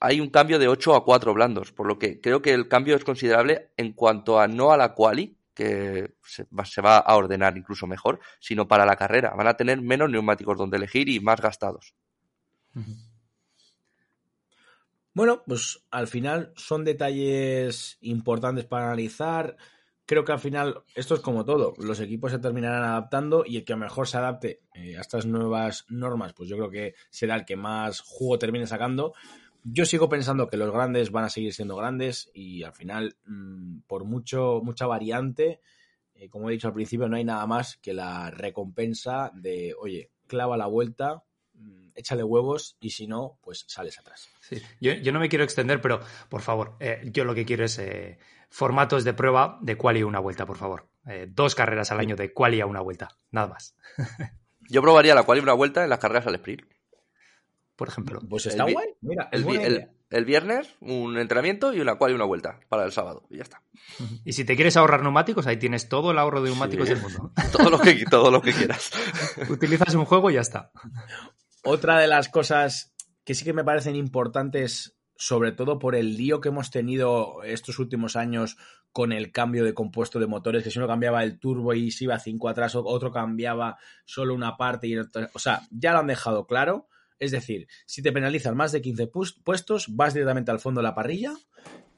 Hay 0.00 0.20
un 0.20 0.30
cambio 0.30 0.58
de 0.58 0.68
8 0.68 0.94
a 0.94 1.04
4 1.04 1.34
blandos, 1.34 1.72
por 1.72 1.86
lo 1.86 1.98
que 1.98 2.20
creo 2.20 2.40
que 2.40 2.52
el 2.52 2.68
cambio 2.68 2.94
es 2.94 3.04
considerable 3.04 3.70
en 3.76 3.92
cuanto 3.92 4.38
a 4.38 4.46
no 4.46 4.70
a 4.72 4.76
la 4.76 4.94
quali, 4.94 5.38
que 5.58 6.14
se 6.22 6.80
va, 6.80 6.98
a 6.98 7.16
ordenar 7.16 7.58
incluso 7.58 7.88
mejor, 7.88 8.20
sino 8.38 8.68
para 8.68 8.86
la 8.86 8.94
carrera. 8.94 9.34
Van 9.36 9.48
a 9.48 9.56
tener 9.56 9.82
menos 9.82 10.08
neumáticos 10.08 10.56
donde 10.56 10.76
elegir 10.76 11.08
y 11.08 11.18
más 11.18 11.40
gastados. 11.40 11.96
Bueno, 15.14 15.42
pues 15.44 15.84
al 15.90 16.06
final 16.06 16.52
son 16.54 16.84
detalles 16.84 17.98
importantes 18.02 18.66
para 18.66 18.86
analizar. 18.86 19.56
Creo 20.06 20.24
que 20.24 20.30
al 20.30 20.38
final 20.38 20.84
esto 20.94 21.16
es 21.16 21.20
como 21.20 21.44
todo. 21.44 21.74
Los 21.78 21.98
equipos 21.98 22.30
se 22.30 22.38
terminarán 22.38 22.84
adaptando 22.84 23.42
y 23.44 23.56
el 23.56 23.64
que 23.64 23.74
mejor 23.74 24.06
se 24.06 24.18
adapte 24.18 24.60
eh, 24.74 24.96
a 24.96 25.00
estas 25.00 25.26
nuevas 25.26 25.86
normas, 25.88 26.34
pues 26.34 26.48
yo 26.48 26.56
creo 26.56 26.70
que 26.70 26.94
será 27.10 27.34
el 27.34 27.44
que 27.44 27.56
más 27.56 27.98
juego 27.98 28.38
termine 28.38 28.68
sacando. 28.68 29.12
Yo 29.64 29.84
sigo 29.84 30.08
pensando 30.08 30.48
que 30.48 30.56
los 30.56 30.72
grandes 30.72 31.10
van 31.10 31.24
a 31.24 31.30
seguir 31.30 31.52
siendo 31.52 31.76
grandes 31.76 32.30
y 32.32 32.62
al 32.62 32.72
final, 32.72 33.16
mm, 33.26 33.80
por 33.86 34.04
mucho, 34.04 34.60
mucha 34.62 34.86
variante, 34.86 35.60
eh, 36.14 36.28
como 36.28 36.48
he 36.48 36.52
dicho 36.52 36.68
al 36.68 36.74
principio, 36.74 37.08
no 37.08 37.16
hay 37.16 37.24
nada 37.24 37.46
más 37.46 37.76
que 37.76 37.92
la 37.92 38.30
recompensa 38.30 39.30
de, 39.34 39.74
oye, 39.78 40.10
clava 40.26 40.56
la 40.56 40.66
vuelta, 40.66 41.24
mm, 41.54 41.90
échale 41.94 42.22
huevos 42.22 42.76
y 42.80 42.90
si 42.90 43.06
no, 43.06 43.38
pues 43.42 43.64
sales 43.68 43.98
atrás. 43.98 44.28
Sí. 44.40 44.62
Yo, 44.80 45.12
no 45.12 45.20
me 45.20 45.28
quiero 45.28 45.44
extender, 45.44 45.80
pero 45.80 46.00
por 46.28 46.40
favor, 46.40 46.76
eh, 46.80 47.02
yo 47.12 47.24
lo 47.24 47.34
que 47.34 47.44
quiero 47.44 47.64
es 47.64 47.78
eh, 47.78 48.18
formatos 48.48 49.04
de 49.04 49.12
prueba 49.12 49.58
de 49.60 49.76
cual 49.76 49.96
y 49.96 50.02
una 50.02 50.20
vuelta, 50.20 50.46
por 50.46 50.56
favor. 50.56 50.88
dos 51.28 51.54
carreras 51.54 51.90
al 51.90 52.00
año 52.00 52.16
de 52.16 52.32
cual 52.32 52.54
y 52.54 52.60
a 52.60 52.66
una 52.66 52.80
vuelta, 52.80 53.08
nada 53.30 53.48
más. 53.48 53.74
yo 54.68 54.82
probaría 54.82 55.14
la 55.14 55.22
cual 55.22 55.38
y 55.38 55.42
una 55.42 55.54
vuelta 55.54 55.82
en 55.82 55.90
las 55.90 55.98
carreras 55.98 56.26
al 56.26 56.34
sprint 56.34 56.62
por 57.78 57.88
ejemplo. 57.88 58.20
Pues 58.28 58.44
está 58.46 58.64
guay. 58.64 58.88
Mira, 59.00 59.30
el, 59.30 60.24
viernes 60.24 60.74
un 60.80 61.16
entrenamiento 61.16 61.72
y 61.72 61.80
una 61.80 61.94
cual 61.94 62.10
y 62.10 62.14
una 62.14 62.24
vuelta 62.24 62.58
para 62.68 62.84
el 62.84 62.90
sábado 62.90 63.24
y 63.30 63.36
ya 63.36 63.44
está. 63.44 63.62
Y 64.24 64.32
si 64.32 64.44
te 64.44 64.56
quieres 64.56 64.76
ahorrar 64.76 65.02
neumáticos, 65.02 65.46
ahí 65.46 65.58
tienes 65.58 65.88
todo 65.88 66.10
el 66.10 66.18
ahorro 66.18 66.42
de 66.42 66.50
neumáticos 66.50 66.88
del 66.88 67.00
mundo. 67.00 67.32
todo, 67.52 67.70
lo 67.70 67.78
que, 67.78 68.04
todo 68.10 68.32
lo 68.32 68.42
que 68.42 68.52
quieras. 68.52 68.90
Utilizas 69.48 69.94
un 69.94 70.06
juego 70.06 70.28
y 70.28 70.34
ya 70.34 70.40
está. 70.40 70.72
Otra 71.62 72.00
de 72.00 72.08
las 72.08 72.28
cosas 72.28 72.94
que 73.24 73.34
sí 73.34 73.44
que 73.44 73.52
me 73.52 73.62
parecen 73.62 73.94
importantes, 73.94 74.98
sobre 75.14 75.52
todo 75.52 75.78
por 75.78 75.94
el 75.94 76.16
lío 76.16 76.40
que 76.40 76.48
hemos 76.48 76.72
tenido 76.72 77.44
estos 77.44 77.78
últimos 77.78 78.16
años 78.16 78.56
con 78.90 79.12
el 79.12 79.30
cambio 79.30 79.64
de 79.64 79.74
compuesto 79.74 80.18
de 80.18 80.26
motores, 80.26 80.64
que 80.64 80.72
si 80.72 80.80
uno 80.80 80.88
cambiaba 80.88 81.22
el 81.22 81.38
turbo 81.38 81.74
y 81.74 81.92
se 81.92 82.04
iba 82.04 82.18
5 82.18 82.48
atrás, 82.48 82.74
otro 82.74 83.12
cambiaba 83.12 83.78
solo 84.04 84.34
una 84.34 84.56
parte 84.56 84.88
y 84.88 84.96
o 84.98 85.38
sea, 85.38 85.62
ya 85.70 85.92
lo 85.92 86.00
han 86.00 86.08
dejado 86.08 86.44
claro 86.48 86.88
es 87.18 87.30
decir, 87.30 87.68
si 87.86 88.02
te 88.02 88.12
penalizan 88.12 88.56
más 88.56 88.72
de 88.72 88.80
15 88.80 89.10
puestos, 89.44 89.86
vas 89.94 90.14
directamente 90.14 90.50
al 90.50 90.60
fondo 90.60 90.80
de 90.80 90.84
la 90.84 90.94
parrilla 90.94 91.32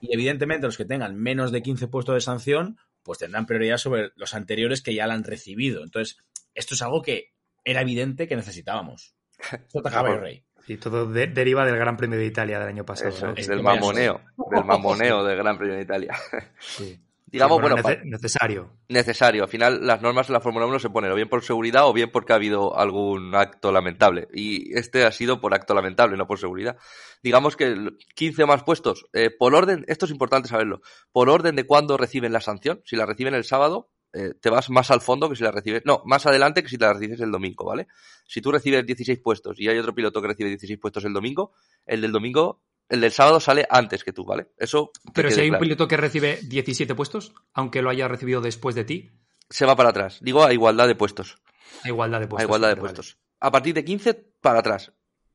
y 0.00 0.14
evidentemente 0.14 0.66
los 0.66 0.76
que 0.76 0.84
tengan 0.84 1.16
menos 1.16 1.52
de 1.52 1.62
15 1.62 1.88
puestos 1.88 2.14
de 2.14 2.20
sanción, 2.20 2.78
pues 3.02 3.18
tendrán 3.18 3.46
prioridad 3.46 3.76
sobre 3.76 4.12
los 4.16 4.34
anteriores 4.34 4.82
que 4.82 4.94
ya 4.94 5.06
la 5.06 5.14
han 5.14 5.24
recibido. 5.24 5.82
Entonces, 5.82 6.18
esto 6.54 6.74
es 6.74 6.82
algo 6.82 7.02
que 7.02 7.32
era 7.64 7.82
evidente 7.82 8.28
que 8.28 8.36
necesitábamos. 8.36 9.14
Esto 9.72 9.82
rey. 10.18 10.44
Y 10.66 10.76
todo 10.76 11.10
deriva 11.10 11.64
del 11.64 11.76
Gran 11.76 11.96
Premio 11.96 12.18
de 12.18 12.26
Italia 12.26 12.58
del 12.58 12.68
año 12.68 12.84
pasado. 12.84 13.32
Es 13.34 13.46
del 13.46 13.62
mamoneo, 13.62 14.20
del 14.50 14.64
mamoneo 14.64 15.24
del 15.24 15.38
Gran 15.38 15.56
Premio 15.56 15.76
de 15.76 15.82
Italia. 15.82 16.14
Sí 16.58 17.00
digamos, 17.30 17.60
bueno, 17.60 17.76
necesario. 18.04 18.72
Necesario. 18.88 19.44
Al 19.44 19.48
final, 19.48 19.86
las 19.86 20.02
normas 20.02 20.28
en 20.28 20.34
la 20.34 20.40
Fórmula 20.40 20.66
1 20.66 20.78
se 20.78 20.90
ponen 20.90 21.12
o 21.12 21.14
bien 21.14 21.28
por 21.28 21.42
seguridad 21.42 21.86
o 21.86 21.92
bien 21.92 22.10
porque 22.10 22.32
ha 22.32 22.36
habido 22.36 22.76
algún 22.76 23.34
acto 23.34 23.72
lamentable. 23.72 24.28
Y 24.32 24.76
este 24.76 25.04
ha 25.04 25.12
sido 25.12 25.40
por 25.40 25.54
acto 25.54 25.74
lamentable, 25.74 26.16
no 26.16 26.26
por 26.26 26.38
seguridad. 26.38 26.76
Digamos 27.22 27.56
que 27.56 27.74
15 28.14 28.42
o 28.42 28.46
más 28.46 28.64
puestos, 28.64 29.06
eh, 29.12 29.30
por 29.30 29.54
orden, 29.54 29.84
esto 29.88 30.06
es 30.06 30.10
importante 30.10 30.48
saberlo, 30.48 30.80
por 31.12 31.28
orden 31.28 31.56
de 31.56 31.66
cuándo 31.66 31.96
reciben 31.96 32.32
la 32.32 32.40
sanción. 32.40 32.82
Si 32.84 32.96
la 32.96 33.06
reciben 33.06 33.34
el 33.34 33.44
sábado, 33.44 33.90
eh, 34.12 34.34
te 34.40 34.50
vas 34.50 34.70
más 34.70 34.90
al 34.90 35.00
fondo 35.00 35.28
que 35.28 35.36
si 35.36 35.44
la 35.44 35.52
recibes, 35.52 35.82
no, 35.84 36.02
más 36.04 36.26
adelante 36.26 36.62
que 36.64 36.68
si 36.68 36.76
la 36.76 36.92
recibes 36.92 37.20
el 37.20 37.30
domingo, 37.30 37.64
¿vale? 37.64 37.86
Si 38.26 38.40
tú 38.40 38.50
recibes 38.50 38.84
16 38.84 39.20
puestos 39.20 39.60
y 39.60 39.68
hay 39.68 39.78
otro 39.78 39.94
piloto 39.94 40.20
que 40.20 40.28
recibe 40.28 40.48
16 40.48 40.80
puestos 40.80 41.04
el 41.04 41.12
domingo, 41.12 41.52
el 41.86 42.00
del 42.00 42.10
domingo 42.10 42.60
el 42.90 43.00
del 43.00 43.12
sábado 43.12 43.38
sale 43.38 43.66
antes 43.70 44.02
que 44.02 44.12
tú, 44.12 44.24
¿vale? 44.24 44.48
Eso. 44.58 44.90
Pero 45.14 45.30
si 45.30 45.40
hay 45.40 45.50
un 45.50 45.58
piloto 45.58 45.86
que 45.86 45.96
recibe 45.96 46.40
17 46.42 46.94
puestos, 46.96 47.32
aunque 47.54 47.82
lo 47.82 47.88
haya 47.88 48.08
recibido 48.08 48.40
después 48.40 48.74
de 48.74 48.84
ti. 48.84 49.10
Se 49.48 49.64
va 49.64 49.76
para 49.76 49.90
atrás. 49.90 50.18
Digo 50.20 50.44
a 50.44 50.52
igualdad 50.52 50.88
de 50.88 50.96
puestos. 50.96 51.36
A 51.84 51.88
igualdad 51.88 52.20
de 52.20 52.26
puestos. 52.26 52.42
A 52.42 52.48
igualdad 52.48 52.68
de 52.68 52.76
puestos. 52.76 53.18
A 53.38 53.50
partir 53.52 53.74
de 53.74 53.84
15, 53.84 54.14
para 54.40 54.58
atrás. 54.58 54.92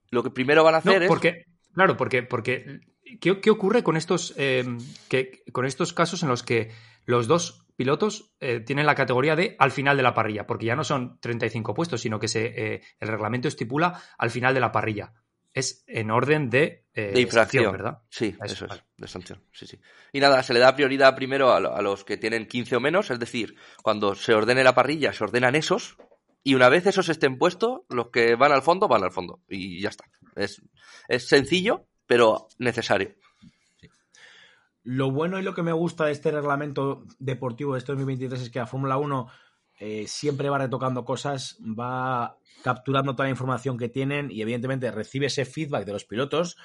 Lo 0.10 0.22
que 0.22 0.32
primero 0.32 0.66
van 0.66 0.76
a 0.76 0.80
hacer 0.80 1.04
es. 1.04 1.08
Porque, 1.08 1.46
claro, 1.74 1.96
porque. 1.96 2.24
porque 2.24 2.82
¿qué, 3.22 3.50
ocurre 3.50 3.84
con 3.84 3.96
estos, 3.96 4.34
em, 4.36 4.78
que, 5.08 5.44
con 5.54 5.66
estos 5.66 5.94
casos 5.94 6.24
en 6.24 6.30
los 6.30 6.44
que 6.44 6.72
los 7.06 7.28
dos 7.28 7.66
pilotos 7.78 8.36
eh, 8.42 8.60
tienen 8.60 8.86
la 8.86 8.96
categoría 8.96 9.38
de 9.38 9.56
al 9.60 9.72
final 9.72 9.96
de 9.96 10.04
la 10.04 10.14
parrilla? 10.14 10.46
Porque 10.46 10.66
ya 10.66 10.76
no 10.76 10.84
son 10.84 11.20
35 11.22 11.74
puestos, 11.74 12.02
sino 12.02 12.20
que 12.20 12.28
se, 12.28 12.46
eh, 12.48 12.82
el 13.00 13.08
reglamento 13.08 13.48
estipula 13.48 14.02
al 14.18 14.30
final 14.30 14.54
de 14.54 14.60
la 14.60 14.74
parrilla 14.74 15.14
es 15.56 15.86
en 15.88 16.12
orden 16.12 16.50
de, 16.50 16.86
eh, 16.94 17.14
de 17.14 17.22
infracción, 17.22 17.72
¿verdad? 17.72 18.00
Sí, 18.10 18.36
eso, 18.44 18.66
es, 18.66 18.84
de 18.98 19.08
sanción. 19.08 19.42
Sí, 19.54 19.66
sí. 19.66 19.80
Y 20.12 20.20
nada, 20.20 20.44
se 20.44 20.54
le 20.54 20.60
da 20.60 20.76
prioridad 20.76 21.16
primero 21.16 21.54
a, 21.54 21.82
los 21.82 22.04
que 22.04 22.18
tienen 22.18 22.46
15 22.46 22.76
o 22.76 22.80
menos, 22.82 23.10
es 23.10 23.20
decir, 23.20 23.56
cuando 23.82 24.16
se 24.16 24.34
ordene 24.34 24.66
la 24.66 24.76
parrilla, 24.76 25.14
se 25.14 25.24
ordenan 25.24 25.56
esos, 25.56 25.96
y 26.44 26.56
una 26.56 26.68
vez 26.68 26.86
esos 26.88 27.08
estén 27.08 27.38
puestos, 27.38 27.84
los 27.88 28.10
que 28.10 28.36
van 28.36 28.52
al 28.52 28.64
fondo, 28.64 28.90
van 28.90 29.06
al 29.06 29.14
fondo. 29.14 29.40
Y 29.48 29.82
ya 29.82 29.90
está. 29.90 30.04
Es, 30.36 30.62
es 31.08 31.28
sencillo, 31.28 31.88
pero 32.06 32.50
necesario. 32.60 33.16
Lo 34.84 35.12
bueno 35.12 35.40
y 35.40 35.44
lo 35.44 35.56
que 35.56 35.64
me 35.64 35.72
gusta 35.72 36.06
de 36.06 36.12
este 36.12 36.32
reglamento 36.32 37.06
deportivo 37.18 37.74
de 37.74 37.80
este 37.80 37.94
2023 37.94 38.42
es 38.42 38.50
que 38.50 38.60
la 38.60 38.68
Fórmula 38.68 38.98
1 38.98 39.28
eh, 39.78 40.06
siempre 40.08 40.50
va 40.50 40.58
retocando 40.58 41.04
cosas, 41.04 41.58
va 41.62 42.38
capturando 42.64 43.14
toda 43.14 43.26
la 43.26 43.32
información 43.32 43.78
que 43.78 43.90
tienen 43.90 44.32
y 44.32 44.42
evidentemente 44.42 44.90
recibe 44.92 45.28
ese 45.28 45.46
feedback 45.46 45.86
de 45.86 45.94
los 45.94 46.06
pilotos, 46.06 46.58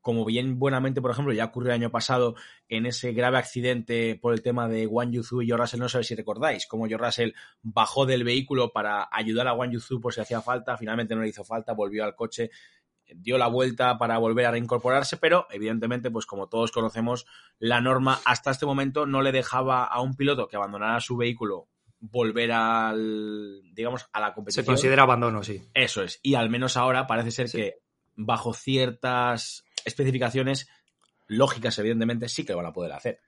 como 0.00 0.24
bien 0.24 0.58
buenamente, 0.58 1.00
por 1.00 1.10
ejemplo, 1.10 1.32
ya 1.32 1.46
ocurrió 1.46 1.70
el 1.70 1.80
año 1.80 1.90
pasado 1.90 2.34
en 2.68 2.86
ese 2.86 3.12
grave 3.12 3.38
accidente 3.38 4.18
por 4.20 4.32
el 4.32 4.42
tema 4.42 4.68
de 4.68 4.86
Wang 4.86 5.12
Yuzu 5.12 5.42
y 5.42 5.48
Joe 5.48 5.58
Russell, 5.58 5.80
no 5.80 5.88
sé 5.88 6.02
si 6.02 6.14
recordáis, 6.14 6.66
cómo 6.66 6.86
Joe 6.88 6.98
Russell 6.98 7.32
bajó 7.62 8.06
del 8.06 8.24
vehículo 8.24 8.72
para 8.72 9.08
ayudar 9.12 9.46
a 9.48 9.54
Wang 9.54 9.72
Yuzu 9.72 10.00
por 10.00 10.12
si 10.12 10.20
hacía 10.20 10.40
falta, 10.40 10.76
finalmente 10.76 11.14
no 11.14 11.22
le 11.22 11.28
hizo 11.28 11.44
falta, 11.44 11.72
volvió 11.72 12.04
al 12.04 12.16
coche, 12.16 12.50
dio 13.14 13.38
la 13.38 13.46
vuelta 13.46 13.98
para 13.98 14.18
volver 14.18 14.46
a 14.46 14.52
reincorporarse, 14.52 15.16
pero 15.16 15.46
evidentemente, 15.50 16.10
pues 16.10 16.26
como 16.26 16.48
todos 16.48 16.72
conocemos, 16.72 17.26
la 17.58 17.80
norma 17.80 18.20
hasta 18.24 18.50
este 18.50 18.66
momento 18.66 19.06
no 19.06 19.22
le 19.22 19.32
dejaba 19.32 19.84
a 19.84 20.00
un 20.00 20.14
piloto 20.16 20.48
que 20.48 20.56
abandonara 20.56 21.00
su 21.00 21.16
vehículo 21.16 21.68
volver 22.02 22.50
al, 22.52 23.62
digamos, 23.72 24.06
a 24.12 24.20
la 24.20 24.34
competición. 24.34 24.64
Se 24.64 24.66
considera 24.66 25.04
abandono, 25.04 25.42
sí. 25.42 25.62
Eso 25.72 26.02
es. 26.02 26.18
Y 26.22 26.34
al 26.34 26.50
menos 26.50 26.76
ahora 26.76 27.06
parece 27.06 27.30
ser 27.30 27.50
que 27.50 27.76
bajo 28.16 28.52
ciertas 28.52 29.64
especificaciones 29.84 30.68
lógicas, 31.28 31.78
evidentemente, 31.78 32.28
sí 32.28 32.44
que 32.44 32.52
lo 32.52 32.58
van 32.58 32.66
a 32.66 32.72
poder 32.72 32.92
hacer. 32.92 33.20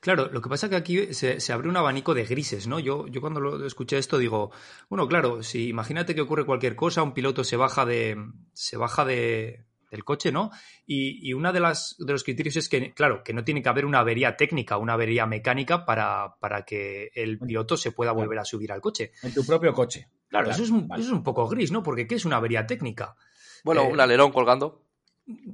Claro, 0.00 0.30
lo 0.32 0.40
que 0.40 0.48
pasa 0.48 0.66
es 0.66 0.70
que 0.70 0.76
aquí 0.76 1.14
se, 1.14 1.52
abre 1.52 1.68
un 1.68 1.76
abanico 1.76 2.14
de 2.14 2.24
grises, 2.24 2.66
¿no? 2.66 2.80
Yo, 2.80 3.06
yo 3.06 3.20
cuando 3.20 3.38
lo 3.38 3.64
escuché 3.64 3.98
esto 3.98 4.18
digo, 4.18 4.50
bueno, 4.88 5.06
claro, 5.06 5.42
si 5.44 5.68
imagínate 5.68 6.14
que 6.14 6.22
ocurre 6.22 6.46
cualquier 6.46 6.74
cosa, 6.74 7.02
un 7.02 7.14
piloto 7.14 7.44
se 7.44 7.56
baja 7.56 7.84
de, 7.84 8.16
se 8.52 8.76
baja 8.76 9.04
de, 9.04 9.64
del 9.92 10.04
coche, 10.04 10.32
¿no? 10.32 10.50
Y, 10.86 11.28
y 11.28 11.34
una 11.34 11.52
de 11.52 11.60
las 11.60 11.94
de 11.98 12.12
los 12.12 12.24
criterios 12.24 12.56
es 12.56 12.68
que, 12.68 12.92
claro, 12.94 13.22
que 13.22 13.34
no 13.34 13.44
tiene 13.44 13.62
que 13.62 13.68
haber 13.68 13.84
una 13.84 14.00
avería 14.00 14.36
técnica, 14.36 14.78
una 14.78 14.94
avería 14.94 15.26
mecánica 15.26 15.84
para, 15.84 16.34
para 16.40 16.64
que 16.64 17.10
el 17.14 17.38
piloto 17.38 17.76
se 17.76 17.92
pueda 17.92 18.12
volver 18.12 18.38
a 18.38 18.44
subir 18.44 18.72
al 18.72 18.80
coche. 18.80 19.12
En 19.22 19.34
tu 19.34 19.44
propio 19.44 19.74
coche. 19.74 20.08
Claro, 20.28 20.50
eso, 20.50 20.62
es 20.62 20.70
un, 20.70 20.88
eso, 20.92 21.08
es 21.08 21.12
un, 21.12 21.22
poco 21.22 21.46
gris, 21.46 21.70
¿no? 21.70 21.82
Porque 21.82 22.06
¿qué 22.06 22.14
es 22.14 22.24
una 22.24 22.38
avería 22.38 22.66
técnica? 22.66 23.14
Bueno, 23.64 23.84
un 23.86 24.00
alerón 24.00 24.32
colgando. 24.32 24.82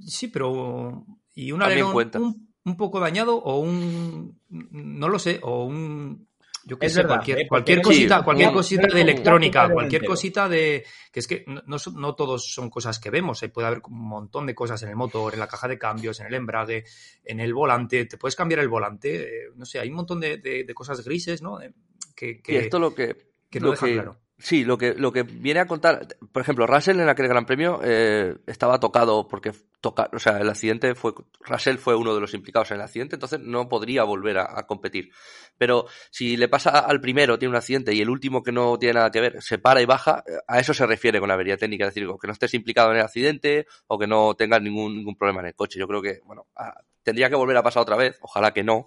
Sí, 0.07 0.29
pero. 0.29 1.05
¿Y 1.35 1.51
un 1.51 1.63
alerón 1.63 1.95
un, 1.95 2.49
un, 2.65 2.77
poco 2.77 3.01
dañado 3.01 3.37
o 3.37 3.59
un. 3.59 4.41
No 4.49 5.09
lo 5.09 5.19
sé, 5.19 5.41
o 5.43 5.65
un. 5.65 6.28
Yo 6.69 6.77
sé, 6.87 7.03
cualquier, 7.05 7.49
cualquier 7.49 7.81
cosita, 7.81 8.23
cualquier 8.23 8.53
cosita 8.53 8.89
de 8.93 9.01
electrónica, 9.01 9.71
cualquier 9.73 10.05
cosita 10.05 10.51
de. 10.51 10.85
Que 11.11 11.21
es 11.21 11.27
que 11.27 11.45
no, 11.47 11.79
no, 11.95 12.15
todos 12.15 12.53
son 12.53 12.69
cosas 12.69 12.99
que 12.99 13.09
vemos. 13.09 13.43
Puede 13.55 13.69
haber 13.69 13.81
un 13.89 14.07
montón 14.07 14.45
de 14.45 14.55
cosas 14.55 14.83
en 14.83 14.91
el 14.91 14.97
motor, 14.97 15.33
en 15.33 15.41
la 15.41 15.49
caja 15.49 15.67
de 15.67 15.79
cambios, 15.79 16.21
en 16.21 16.27
el 16.27 16.35
embrague, 16.35 16.85
en 17.25 17.41
el 17.41 17.55
volante. 17.55 18.05
Te 18.05 18.19
puedes 18.19 18.37
cambiar 18.37 18.61
el 18.61 18.69
volante. 18.69 19.49
no 19.57 19.65
sé, 19.65 19.79
hay 19.81 19.89
un 19.89 19.97
montón 19.97 20.21
de, 20.21 20.37
de, 20.37 20.75
cosas 20.75 21.03
grises, 21.03 21.41
¿no? 21.41 21.59
Que, 22.15 22.43
que, 22.43 22.53
y 22.53 22.57
esto 22.57 22.79
lo 22.79 22.95
que. 22.95 23.17
Que 23.49 23.61
no 23.61 23.71
deja 23.71 23.87
claro. 23.87 24.19
Sí, 24.41 24.65
lo 24.65 24.79
que, 24.79 24.95
lo 24.95 25.11
que 25.11 25.25
viene 25.25 25.59
a 25.59 25.67
contar, 25.67 26.07
por 26.31 26.43
ejemplo, 26.43 26.65
Russell 26.65 27.01
en 27.01 27.09
aquel 27.09 27.27
Gran 27.27 27.45
Premio 27.45 27.81
eh, 27.83 28.37
estaba 28.47 28.79
tocado 28.79 29.27
porque 29.27 29.51
toca, 29.81 30.09
o 30.13 30.21
sea, 30.21 30.39
el 30.39 30.49
accidente 30.49 30.95
fue, 30.95 31.13
Russell 31.41 31.77
fue 31.77 31.97
uno 31.97 32.15
de 32.15 32.21
los 32.21 32.35
implicados 32.35 32.71
en 32.71 32.77
el 32.77 32.83
accidente, 32.83 33.17
entonces 33.17 33.41
no 33.41 33.69
podría 33.69 34.05
volver 34.05 34.39
a, 34.39 34.65
competir. 34.69 35.11
Pero 35.57 35.87
si 36.11 36.37
le 36.37 36.47
pasa 36.47 36.71
al 36.71 37.01
primero, 37.01 37.37
tiene 37.37 37.51
un 37.51 37.57
accidente, 37.57 37.93
y 37.93 38.01
el 38.01 38.11
último 38.11 38.45
que 38.45 38.53
no 38.53 38.79
tiene 38.79 38.95
nada 38.95 39.11
que 39.11 39.21
ver, 39.21 39.43
se 39.43 39.59
para 39.59 39.83
y 39.83 39.87
baja, 39.87 40.23
a 40.47 40.61
eso 40.61 40.73
se 40.73 40.87
refiere 40.87 41.19
con 41.19 41.33
avería 41.33 41.57
técnica, 41.57 41.89
es 41.89 41.95
decir, 41.95 42.09
que 42.21 42.27
no 42.29 42.33
estés 42.33 42.55
implicado 42.55 42.93
en 42.93 42.99
el 42.99 43.03
accidente 43.03 43.67
o 43.89 43.99
que 43.99 44.07
no 44.07 44.35
tengas 44.35 44.63
ningún, 44.63 44.99
ningún 44.99 45.17
problema 45.17 45.41
en 45.41 45.47
el 45.47 45.55
coche. 45.57 45.81
Yo 45.81 45.89
creo 45.89 46.01
que, 46.01 46.21
bueno, 46.25 46.47
tendría 47.03 47.29
que 47.29 47.37
volver 47.37 47.57
a 47.57 47.65
pasar 47.65 47.83
otra 47.83 47.97
vez, 47.97 48.19
ojalá 48.21 48.53
que 48.53 48.63
no, 48.63 48.87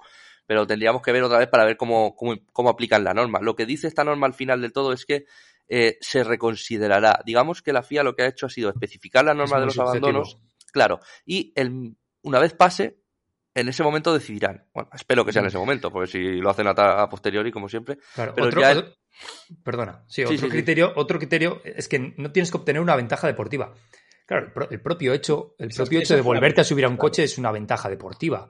pero 0.51 0.67
tendríamos 0.67 1.01
que 1.01 1.13
ver 1.13 1.23
otra 1.23 1.39
vez 1.39 1.47
para 1.47 1.63
ver 1.63 1.77
cómo, 1.77 2.13
cómo, 2.13 2.35
cómo 2.51 2.67
aplican 2.67 3.05
la 3.05 3.13
norma. 3.13 3.39
Lo 3.41 3.55
que 3.55 3.65
dice 3.65 3.87
esta 3.87 4.03
norma 4.03 4.27
al 4.27 4.33
final 4.33 4.59
del 4.59 4.73
todo 4.73 4.91
es 4.91 5.05
que 5.05 5.23
eh, 5.69 5.97
se 6.01 6.25
reconsiderará. 6.25 7.21
Digamos 7.25 7.61
que 7.61 7.71
la 7.71 7.83
FIA 7.83 8.03
lo 8.03 8.17
que 8.17 8.23
ha 8.23 8.27
hecho 8.27 8.47
ha 8.47 8.49
sido 8.49 8.69
especificar 8.69 9.23
la 9.23 9.33
norma 9.33 9.61
de 9.61 9.67
los 9.67 9.79
abandonos, 9.79 10.39
claro, 10.73 10.99
y 11.25 11.53
el, 11.55 11.95
una 12.23 12.39
vez 12.39 12.51
pase, 12.51 12.97
en 13.55 13.69
ese 13.69 13.81
momento 13.81 14.13
decidirán. 14.13 14.67
Bueno, 14.73 14.89
espero 14.91 15.23
que 15.23 15.31
sea 15.31 15.41
en 15.41 15.47
ese 15.47 15.57
momento, 15.57 15.89
porque 15.89 16.11
si 16.11 16.19
lo 16.41 16.49
hacen 16.49 16.67
a, 16.67 17.07
posteriori, 17.07 17.49
como 17.49 17.69
siempre. 17.69 17.99
Claro, 18.13 18.33
otro, 18.37 18.61
Perdona, 19.63 20.03
sí, 20.09 20.25
otro, 20.25 20.49
criterio, 20.49 20.91
otro 20.97 21.17
criterio 21.17 21.61
es 21.63 21.87
que 21.87 22.13
no 22.17 22.33
tienes 22.33 22.51
que 22.51 22.57
obtener 22.57 22.81
una 22.81 22.97
ventaja 22.97 23.25
deportiva. 23.25 23.73
Claro, 24.25 24.51
el, 24.69 24.81
propio 24.81 25.13
hecho, 25.13 25.55
el 25.59 25.69
propio 25.69 26.01
hecho 26.01 26.15
de 26.15 26.21
volverte 26.21 26.59
a 26.59 26.65
subir 26.65 26.83
a 26.83 26.89
un 26.89 26.97
coche 26.97 27.23
es 27.23 27.37
una 27.37 27.53
ventaja 27.53 27.87
deportiva 27.87 28.49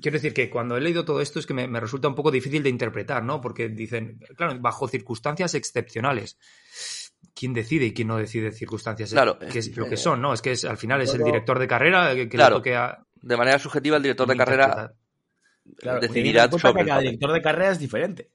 quiero 0.00 0.16
decir 0.16 0.34
que 0.34 0.50
cuando 0.50 0.76
he 0.76 0.80
leído 0.80 1.04
todo 1.04 1.20
esto 1.20 1.38
es 1.38 1.46
que 1.46 1.54
me, 1.54 1.80
resulta 1.80 2.08
un 2.08 2.14
poco 2.14 2.30
difícil 2.30 2.62
de 2.62 2.70
interpretar, 2.70 3.22
¿no? 3.22 3.40
Porque 3.40 3.68
dicen, 3.68 4.20
claro, 4.36 4.58
bajo 4.60 4.88
circunstancias 4.88 5.54
excepcionales. 5.54 6.38
¿Quién 7.34 7.54
decide 7.54 7.86
y 7.86 7.94
quién 7.94 8.08
no 8.08 8.16
decide 8.16 8.50
circunstancias? 8.50 9.12
Claro. 9.12 9.38
Que 9.38 9.60
es 9.60 9.76
lo 9.76 9.88
que 9.88 9.96
son, 9.96 10.20
¿no? 10.20 10.32
Es 10.32 10.42
que 10.42 10.56
al 10.68 10.76
final 10.76 11.00
es 11.02 11.14
el 11.14 11.22
director 11.22 11.58
de 11.58 11.68
carrera 11.68 12.14
que, 12.14 12.28
claro, 12.28 12.60
De 12.60 13.36
manera 13.36 13.58
subjetiva, 13.58 13.96
el 13.98 14.02
director 14.02 14.26
de 14.26 14.36
carrera 14.36 14.94
decidirá 16.00 16.50
sobre. 16.50 16.84
cada 16.84 17.00
director 17.00 17.32
de 17.32 17.42
carrera 17.42 17.70
es 17.70 17.78
diferente. 17.78 18.30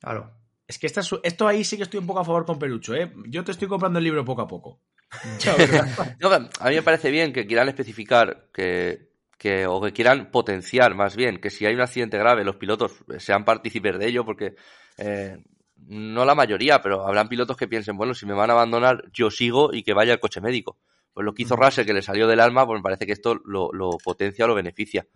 Claro. 0.00 0.38
Es 0.66 0.78
que 0.78 0.86
esto 0.86 1.46
ahí 1.46 1.64
sí 1.64 1.76
que 1.76 1.82
estoy 1.82 2.00
un 2.00 2.06
poco 2.06 2.20
a 2.20 2.24
favor 2.24 2.46
con 2.46 2.58
Pelucho, 2.58 2.94
¿eh? 2.94 3.12
Yo 3.26 3.44
te 3.44 3.52
estoy 3.52 3.68
comprando 3.68 3.98
el 3.98 4.04
libro 4.04 4.24
poco 4.24 4.42
a 4.42 4.48
poco. 4.48 4.80
a 6.60 6.68
mí 6.68 6.74
me 6.74 6.82
parece 6.82 7.10
bien 7.10 7.32
que 7.32 7.46
quieran 7.46 7.68
especificar 7.68 8.48
que 8.52 9.11
que, 9.42 9.66
o 9.66 9.80
que 9.80 9.92
quieran 9.92 10.30
potenciar 10.30 10.94
más 10.94 11.16
bien, 11.16 11.38
que 11.40 11.50
si 11.50 11.66
hay 11.66 11.74
un 11.74 11.80
accidente 11.80 12.16
grave 12.16 12.44
los 12.44 12.54
pilotos 12.54 12.92
sean 13.18 13.44
partícipes 13.44 13.98
de 13.98 14.06
ello, 14.06 14.24
porque 14.24 14.54
eh, 14.98 15.36
no 15.78 16.24
la 16.24 16.36
mayoría, 16.36 16.80
pero 16.80 17.04
habrán 17.04 17.28
pilotos 17.28 17.56
que 17.56 17.66
piensen, 17.66 17.96
bueno, 17.96 18.14
si 18.14 18.24
me 18.24 18.34
van 18.34 18.50
a 18.50 18.52
abandonar, 18.52 19.02
yo 19.12 19.32
sigo 19.32 19.74
y 19.74 19.82
que 19.82 19.94
vaya 19.94 20.12
el 20.12 20.20
coche 20.20 20.40
médico. 20.40 20.78
Pues 21.12 21.24
lo 21.24 21.34
que 21.34 21.42
hizo 21.42 21.56
Russell, 21.56 21.84
que 21.84 21.92
le 21.92 22.02
salió 22.02 22.28
del 22.28 22.38
alma, 22.38 22.64
pues 22.64 22.78
me 22.78 22.84
parece 22.84 23.04
que 23.04 23.12
esto 23.12 23.34
lo, 23.44 23.98
potencia 24.04 24.44
o 24.44 24.48
lo 24.48 24.54
beneficia. 24.54 25.08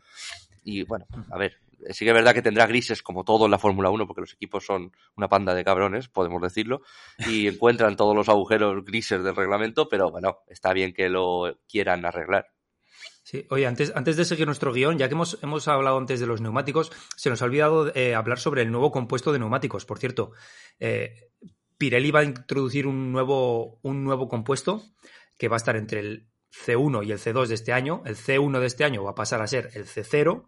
Y 0.64 0.82
bueno, 0.82 1.06
a 1.30 1.38
ver, 1.38 1.58
sí 1.90 2.04
que 2.04 2.10
es 2.10 2.16
verdad 2.16 2.34
que 2.34 2.42
tendrá 2.42 2.66
grises 2.66 3.04
como 3.04 3.22
todo 3.22 3.44
en 3.44 3.52
la 3.52 3.60
Fórmula 3.60 3.90
1, 3.90 4.08
porque 4.08 4.22
los 4.22 4.32
equipos 4.32 4.66
son 4.66 4.90
una 5.16 5.28
panda 5.28 5.54
de 5.54 5.62
cabrones, 5.62 6.08
podemos 6.08 6.42
decirlo, 6.42 6.82
y 7.28 7.46
encuentran 7.46 7.94
todos 7.94 8.16
los 8.16 8.28
agujeros 8.28 8.84
grises 8.84 9.22
del 9.22 9.36
reglamento, 9.36 9.88
pero 9.88 10.10
bueno, 10.10 10.38
está 10.48 10.72
bien 10.72 10.92
que 10.92 11.08
lo 11.08 11.60
quieran 11.68 12.04
arreglar. 12.04 12.55
Sí, 13.26 13.44
oye, 13.50 13.66
antes, 13.66 13.92
antes 13.96 14.16
de 14.16 14.24
seguir 14.24 14.46
nuestro 14.46 14.72
guion, 14.72 14.98
ya 14.98 15.08
que 15.08 15.14
hemos, 15.14 15.36
hemos 15.42 15.66
hablado 15.66 15.98
antes 15.98 16.20
de 16.20 16.28
los 16.28 16.40
neumáticos, 16.40 16.92
se 17.16 17.28
nos 17.28 17.42
ha 17.42 17.46
olvidado 17.46 17.92
eh, 17.92 18.14
hablar 18.14 18.38
sobre 18.38 18.62
el 18.62 18.70
nuevo 18.70 18.92
compuesto 18.92 19.32
de 19.32 19.40
neumáticos. 19.40 19.84
Por 19.84 19.98
cierto, 19.98 20.30
eh, 20.78 21.32
Pirelli 21.76 22.12
va 22.12 22.20
a 22.20 22.22
introducir 22.24 22.86
un 22.86 23.10
nuevo, 23.10 23.80
un 23.82 24.04
nuevo 24.04 24.28
compuesto 24.28 24.80
que 25.36 25.48
va 25.48 25.56
a 25.56 25.58
estar 25.58 25.74
entre 25.74 25.98
el 25.98 26.28
C1 26.52 27.04
y 27.04 27.10
el 27.10 27.18
C2 27.18 27.48
de 27.48 27.54
este 27.56 27.72
año. 27.72 28.00
El 28.06 28.14
C1 28.14 28.60
de 28.60 28.66
este 28.66 28.84
año 28.84 29.02
va 29.02 29.10
a 29.10 29.16
pasar 29.16 29.42
a 29.42 29.48
ser 29.48 29.70
el 29.74 29.86
C0 29.86 30.46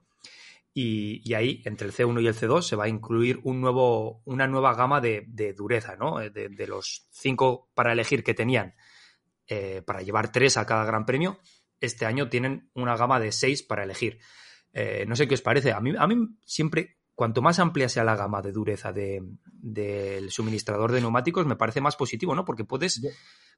y, 0.72 1.34
ahí, 1.34 1.62
entre 1.64 1.88
el 1.88 1.92
C1 1.92 2.22
y 2.22 2.28
el 2.28 2.36
C2, 2.36 2.62
se 2.62 2.76
va 2.76 2.84
a 2.84 2.88
incluir 2.88 3.40
un 3.42 3.60
nuevo, 3.60 4.22
una 4.24 4.46
nueva 4.46 4.74
gama 4.74 5.00
de, 5.00 5.26
dureza, 5.56 5.96
¿no? 5.96 6.20
De, 6.20 6.30
de, 6.30 6.66
los 6.68 7.08
cinco 7.10 7.70
para 7.74 7.92
elegir 7.92 8.22
que 8.22 8.34
tenían 8.34 8.76
eh, 9.48 9.82
para 9.84 10.02
llevar 10.02 10.30
tres 10.30 10.58
a 10.58 10.64
cada 10.66 10.84
gran 10.84 11.06
premio 11.06 11.40
este 11.80 12.06
año 12.06 12.28
tienen 12.28 12.70
una 12.74 12.96
gama 12.96 13.20
de 13.20 13.32
seis 13.32 13.62
para 13.62 13.84
elegir. 13.84 14.18
Eh, 14.72 15.04
no 15.06 15.16
sé 15.16 15.26
qué 15.26 15.34
os 15.34 15.42
parece. 15.42 15.72
A 15.72 15.80
mí, 15.80 15.92
a 15.96 16.06
mí 16.06 16.16
siempre, 16.44 16.98
cuanto 17.14 17.42
más 17.42 17.58
amplia 17.58 17.88
sea 17.88 18.04
la 18.04 18.16
gama 18.16 18.42
de 18.42 18.52
dureza 18.52 18.92
del 18.92 20.30
suministrador 20.30 20.92
de 20.92 21.00
neumáticos, 21.00 21.46
me 21.46 21.56
parece 21.56 21.80
más 21.80 21.96
positivo, 21.96 22.34
¿no? 22.34 22.44
Porque 22.44 22.64
puedes, 22.64 23.02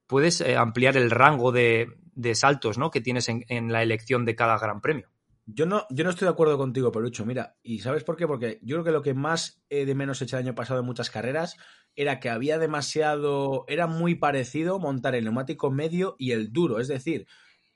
puedes 0.06 0.40
eh, 0.40 0.56
ampliar 0.56 0.96
el 0.96 1.10
rango 1.10 1.52
de, 1.52 1.88
saltos 2.34 2.78
¿no? 2.78 2.90
que 2.90 3.00
tienes 3.00 3.28
en, 3.28 3.72
la 3.72 3.82
elección 3.82 4.24
de 4.24 4.36
cada 4.36 4.58
gran 4.58 4.80
premio. 4.80 5.08
Yo 5.46 5.66
no, 5.66 5.84
yo 5.90 6.04
no 6.04 6.10
estoy 6.10 6.26
de 6.26 6.32
acuerdo 6.32 6.56
contigo, 6.58 6.92
Pelucho. 6.92 7.26
Mira, 7.26 7.56
¿y 7.62 7.80
sabes 7.80 8.04
por 8.04 8.16
qué? 8.16 8.26
Porque 8.28 8.60
yo 8.62 8.76
creo 8.76 8.84
que 8.84 8.92
lo 8.92 9.02
que 9.02 9.14
más 9.14 9.64
de 9.68 9.94
menos 9.96 10.22
hecho 10.22 10.36
el 10.36 10.44
año 10.44 10.54
pasado 10.54 10.80
en 10.80 10.86
muchas 10.86 11.10
carreras 11.10 11.56
era 11.96 12.20
que 12.20 12.30
había 12.30 12.58
demasiado. 12.58 13.64
Era 13.66 13.88
muy 13.88 14.14
parecido 14.14 14.78
montar 14.78 15.16
el 15.16 15.24
neumático 15.24 15.72
medio 15.72 16.14
y 16.18 16.30
el 16.30 16.52
duro. 16.52 16.78
Es 16.78 16.86
decir, 16.86 17.26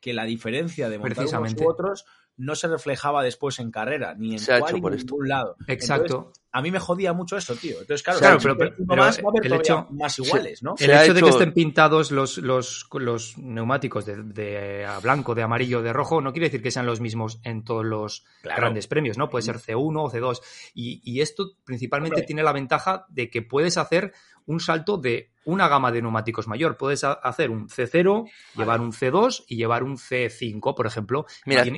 que 0.05 0.13
la 0.13 0.27
diferencia 0.27 0.91
de 0.91 0.99
montar 0.99 1.27
unos 1.27 1.55
u 1.55 1.67
otros 1.67 2.05
no 2.37 2.55
se 2.55 2.69
reflejaba 2.69 3.23
después 3.23 3.59
en 3.59 3.71
carrera, 3.71 4.15
ni 4.19 4.33
en 4.33 4.39
se 4.39 4.59
cual, 4.59 4.75
ni 4.75 4.87
en 4.87 4.97
ningún 4.97 5.29
lado. 5.29 5.57
Exacto. 5.67 6.31
a 6.53 6.61
mí 6.61 6.71
me 6.71 6.79
jodía 6.79 7.15
mucho 7.15 7.39
eso, 7.39 7.55
tío. 7.57 7.81
Entonces, 7.81 8.03
claro, 8.03 8.37
pero, 8.43 8.75
más, 8.85 9.19
va 9.19 9.29
a 9.29 9.31
haber 9.31 9.47
el 9.47 9.53
hecho, 9.55 9.87
más 9.93 10.19
iguales, 10.19 10.63
¿no? 10.63 10.75
El 10.79 10.91
hecho, 10.91 11.15
de 11.15 11.23
que 11.23 11.29
estén 11.31 11.55
pintados 11.55 12.11
los, 12.11 12.37
los, 12.37 12.87
los 12.93 13.39
neumáticos 13.39 14.05
de, 14.05 14.23
de, 14.25 14.87
blanco, 15.03 15.35
de 15.35 15.43
amarillo, 15.43 15.81
de 15.81 15.95
rojo, 15.95 16.21
no 16.21 16.33
quiere 16.33 16.49
decir 16.49 16.63
que 16.63 16.71
sean 16.71 16.85
los 16.85 17.01
mismos 17.01 17.41
en 17.43 17.65
todos 17.65 17.87
los 17.87 18.27
grandes 18.43 18.87
premios, 18.87 19.17
¿no? 19.17 19.31
Puede 19.31 19.45
ser 19.45 19.57
C1 19.57 20.05
o 20.05 20.11
C2. 20.11 20.41
Y, 20.75 21.01
y 21.03 21.23
esto 21.23 21.53
principalmente 21.65 22.21
tiene 22.25 22.43
la 22.43 22.53
ventaja 22.53 23.07
de 23.09 23.31
que 23.31 23.41
puedes 23.41 23.79
hacer 23.79 24.13
un 24.47 24.61
salto 24.61 24.99
de 24.99 25.31
una 25.45 25.69
gama 25.69 25.93
de 25.93 26.03
neumáticos 26.03 26.49
mayor. 26.49 26.77
Puedes 26.77 27.05
hacer 27.05 27.51
un 27.51 27.69
C0, 27.69 28.31
llevar 28.57 28.81
un 28.81 28.93
C2 28.93 29.45
y 29.49 29.57
llevar 29.57 29.83
un 29.83 29.97
C5, 29.97 30.75
por 30.75 30.87
ejemplo. 30.87 31.27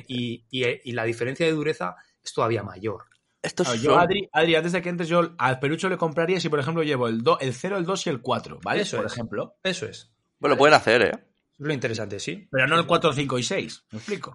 Y, 0.07 0.93
la 0.93 1.03
diferencia 1.03 1.45
de 1.45 1.51
dureza 1.51 1.95
es 2.23 2.33
todavía 2.33 2.63
mayor. 2.63 3.05
Esto 3.41 3.63
yo, 3.75 3.97
Adri, 3.97 4.29
antes 4.55 4.71
de 4.71 4.81
que 4.81 4.89
entres, 4.89 5.07
yo 5.07 5.35
al 5.37 5.59
pelucho 5.59 5.87
le 5.89 5.97
compraría 5.97 6.39
si, 6.39 6.49
por 6.49 6.59
ejemplo, 6.59 6.83
llevo 6.83 7.07
el, 7.07 7.23
el 7.39 7.53
0, 7.53 7.77
el 7.77 7.85
2 7.85 8.07
y 8.07 8.09
el 8.09 8.21
4, 8.21 8.59
¿vale? 8.63 8.81
Eso 8.81 8.97
por 8.97 9.05
es. 9.05 9.13
ejemplo. 9.13 9.55
Eso 9.63 9.85
es. 9.85 10.11
Bueno, 10.39 10.55
lo 10.55 10.59
pueden 10.59 10.73
hacer, 10.73 11.01
¿eh? 11.01 11.11
Es 11.59 11.65
lo 11.65 11.73
interesante, 11.73 12.19
sí. 12.19 12.47
Pero 12.51 12.67
no 12.67 12.77
el 12.77 12.85
4, 12.85 13.13
5 13.13 13.39
y 13.39 13.43
6. 13.43 13.83
¿Me 13.91 13.97
explico? 13.97 14.33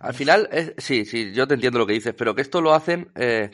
Al 0.00 0.14
final, 0.14 0.48
sí, 0.76 1.04
sí, 1.04 1.32
yo 1.32 1.46
te 1.46 1.54
entiendo 1.54 1.78
lo 1.78 1.86
que 1.86 1.94
dices, 1.94 2.14
pero 2.16 2.34
que 2.34 2.42
esto 2.42 2.60
lo 2.60 2.74
hacen 2.74 3.10
eh, 3.14 3.50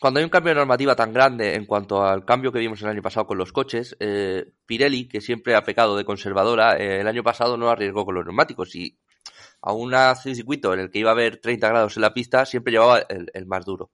cuando 0.00 0.18
hay 0.18 0.24
un 0.24 0.30
cambio 0.30 0.50
de 0.50 0.56
normativa 0.56 0.94
tan 0.94 1.12
grande 1.12 1.54
en 1.54 1.66
cuanto 1.66 2.04
al 2.04 2.24
cambio 2.24 2.52
que 2.52 2.60
vimos 2.60 2.80
el 2.82 2.88
año 2.88 3.02
pasado 3.02 3.26
con 3.26 3.38
los 3.38 3.52
coches, 3.52 3.96
eh, 3.98 4.52
Pirelli, 4.64 5.08
que 5.08 5.20
siempre 5.20 5.54
ha 5.54 5.64
pecado 5.64 5.96
de 5.96 6.04
conservadora, 6.04 6.76
eh, 6.76 7.00
el 7.00 7.08
año 7.08 7.22
pasado 7.22 7.56
no 7.56 7.68
arriesgó 7.68 8.04
con 8.04 8.14
los 8.14 8.24
neumáticos 8.24 8.74
y 8.76 8.96
a 9.60 9.72
un 9.72 9.92
circuito 10.16 10.72
en 10.72 10.80
el 10.80 10.90
que 10.90 11.00
iba 11.00 11.10
a 11.10 11.14
haber 11.14 11.38
30 11.38 11.68
grados 11.68 11.96
en 11.96 12.02
la 12.02 12.14
pista 12.14 12.46
siempre 12.46 12.72
llevaba 12.72 13.00
el, 13.08 13.46
más 13.46 13.64
duro. 13.64 13.90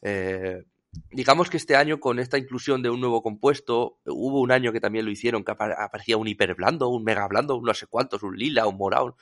Eh, 0.00 0.64
digamos 1.10 1.50
que 1.50 1.58
este 1.58 1.76
año 1.76 2.00
con 2.00 2.18
esta 2.18 2.38
inclusión 2.38 2.82
de 2.82 2.88
un 2.88 3.00
nuevo 3.00 3.22
compuesto, 3.22 3.98
hubo 4.06 4.40
un 4.40 4.52
año 4.52 4.72
que 4.72 4.80
también 4.80 5.04
lo 5.04 5.10
hicieron, 5.10 5.44
que 5.44 5.52
aparecía 5.52 6.16
un 6.16 6.28
hiper 6.28 6.54
blando, 6.54 6.88
un 6.88 7.04
mega 7.04 7.28
blando, 7.28 7.56
un 7.56 7.64
no 7.64 7.74
sé 7.74 7.86
cuántos, 7.86 8.22
un 8.22 8.36
lila, 8.36 8.66
un 8.66 8.78
morado. 8.78 9.16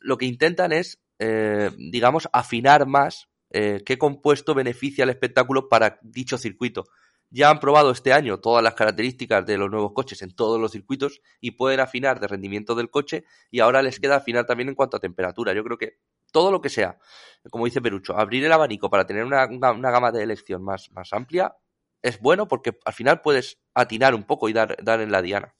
lo 0.00 0.16
que 0.16 0.24
intentan 0.24 0.72
es, 0.72 0.98
digamos, 1.76 2.28
afinar 2.32 2.86
más 2.86 3.28
eh, 3.58 3.82
qué 3.86 3.96
compuesto 3.96 4.54
beneficia 4.54 5.04
al 5.04 5.08
espectáculo 5.08 5.70
para 5.70 5.98
dicho 6.02 6.36
circuito. 6.36 6.84
Ya 7.30 7.48
han 7.48 7.58
probado 7.58 7.90
este 7.90 8.12
año 8.12 8.38
todas 8.38 8.62
las 8.62 8.74
características 8.74 9.46
de 9.46 9.56
los 9.56 9.70
nuevos 9.70 9.92
coches 9.94 10.20
en 10.20 10.36
todos 10.36 10.60
los 10.60 10.72
circuitos 10.72 11.22
y 11.40 11.52
pueden 11.52 11.80
afinar 11.80 12.20
de 12.20 12.28
rendimiento 12.28 12.74
del 12.74 12.90
coche 12.90 13.24
y 13.50 13.60
ahora 13.60 13.80
les 13.80 13.98
queda 13.98 14.16
afinar 14.16 14.44
también 14.44 14.68
en 14.68 14.74
cuanto 14.74 14.98
a 14.98 15.00
temperatura. 15.00 15.54
Yo 15.54 15.64
creo 15.64 15.78
que 15.78 16.00
todo 16.30 16.52
lo 16.52 16.60
que 16.60 16.68
sea, 16.68 16.98
como 17.50 17.64
dice 17.64 17.80
Perucho, 17.80 18.14
abrir 18.14 18.44
el 18.44 18.52
abanico 18.52 18.90
para 18.90 19.06
tener 19.06 19.24
una, 19.24 19.46
gama 19.46 20.12
de 20.12 20.22
elección 20.22 20.62
más, 20.62 20.92
más 20.92 21.14
amplia 21.14 21.56
es 22.02 22.20
bueno 22.20 22.46
porque 22.48 22.78
al 22.84 22.92
final 22.92 23.22
puedes 23.22 23.58
atinar 23.72 24.14
un 24.14 24.24
poco 24.24 24.50
y 24.50 24.52
dar, 24.52 24.76
dar 24.84 25.00
en 25.00 25.10
la 25.10 25.22
diana. 25.22 25.54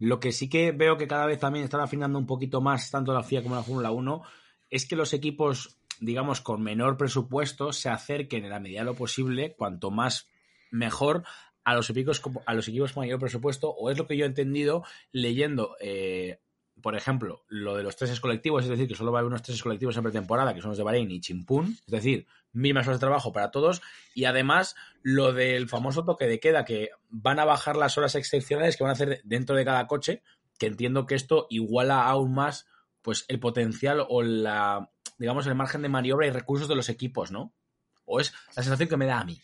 Lo 0.00 0.20
que 0.20 0.32
sí 0.32 0.50
que 0.50 0.72
veo 0.72 0.98
que 0.98 1.08
cada 1.08 1.24
vez 1.24 1.40
también 1.40 1.64
están 1.64 1.80
afinando 1.80 2.18
un 2.18 2.26
poquito 2.26 2.60
más 2.60 2.90
tanto 2.90 3.14
la 3.14 3.22
FIA 3.22 3.42
como 3.42 3.54
la 3.54 3.62
Fórmula 3.62 3.90
1 3.90 4.22
es 4.74 4.86
que 4.86 4.96
los 4.96 5.12
equipos, 5.12 5.78
digamos, 6.00 6.40
con 6.40 6.62
menor 6.62 6.96
presupuesto 6.96 7.72
se 7.72 7.88
acerquen 7.88 8.44
en 8.44 8.50
la 8.50 8.60
medida 8.60 8.80
de 8.80 8.86
lo 8.86 8.94
posible, 8.94 9.54
cuanto 9.56 9.90
más 9.90 10.28
mejor, 10.70 11.24
a 11.64 11.74
los 11.74 11.88
equipos, 11.90 12.20
a 12.46 12.54
los 12.54 12.68
equipos 12.68 12.92
con 12.92 13.02
mayor 13.02 13.20
presupuesto, 13.20 13.70
o 13.70 13.90
es 13.90 13.98
lo 13.98 14.06
que 14.06 14.16
yo 14.16 14.24
he 14.24 14.28
entendido 14.28 14.84
leyendo 15.12 15.76
eh, 15.80 16.38
por 16.82 16.96
ejemplo, 16.96 17.44
lo 17.48 17.76
de 17.76 17.82
los 17.82 17.96
tres 17.96 18.20
colectivos, 18.20 18.64
es 18.64 18.70
decir, 18.70 18.88
que 18.88 18.94
solo 18.94 19.12
va 19.12 19.18
a 19.18 19.20
haber 19.20 19.28
unos 19.28 19.42
tres 19.42 19.62
colectivos 19.62 19.96
en 19.96 20.02
pretemporada, 20.02 20.54
que 20.54 20.60
son 20.60 20.70
los 20.70 20.78
de 20.78 20.84
Bahrein 20.84 21.10
y 21.10 21.20
Chimpún, 21.20 21.78
es 21.86 21.92
decir, 21.92 22.26
mismas 22.52 22.86
horas 22.86 22.98
de 22.98 23.06
trabajo 23.06 23.32
para 23.32 23.50
todos, 23.50 23.80
y 24.14 24.24
además 24.24 24.74
lo 25.02 25.32
del 25.32 25.68
famoso 25.68 26.04
toque 26.04 26.26
de 26.26 26.40
queda, 26.40 26.64
que 26.64 26.90
van 27.08 27.38
a 27.38 27.44
bajar 27.44 27.76
las 27.76 27.96
horas 27.96 28.14
excepcionales 28.16 28.76
que 28.76 28.84
van 28.84 28.90
a 28.90 28.94
hacer 28.94 29.20
dentro 29.24 29.56
de 29.56 29.64
cada 29.64 29.86
coche, 29.86 30.22
que 30.58 30.66
entiendo 30.66 31.06
que 31.06 31.14
esto 31.14 31.46
iguala 31.48 32.04
aún 32.04 32.34
más 32.34 32.66
pues 33.02 33.24
el 33.28 33.38
potencial 33.38 34.04
o 34.08 34.22
la, 34.22 34.90
digamos, 35.18 35.46
el 35.46 35.54
margen 35.54 35.82
de 35.82 35.88
maniobra 35.88 36.26
y 36.26 36.30
recursos 36.30 36.68
de 36.68 36.76
los 36.76 36.88
equipos, 36.88 37.30
¿no? 37.30 37.52
O 38.04 38.20
es 38.20 38.32
la 38.56 38.62
sensación 38.62 38.88
que 38.88 38.96
me 38.96 39.06
da 39.06 39.20
a 39.20 39.24
mí. 39.24 39.40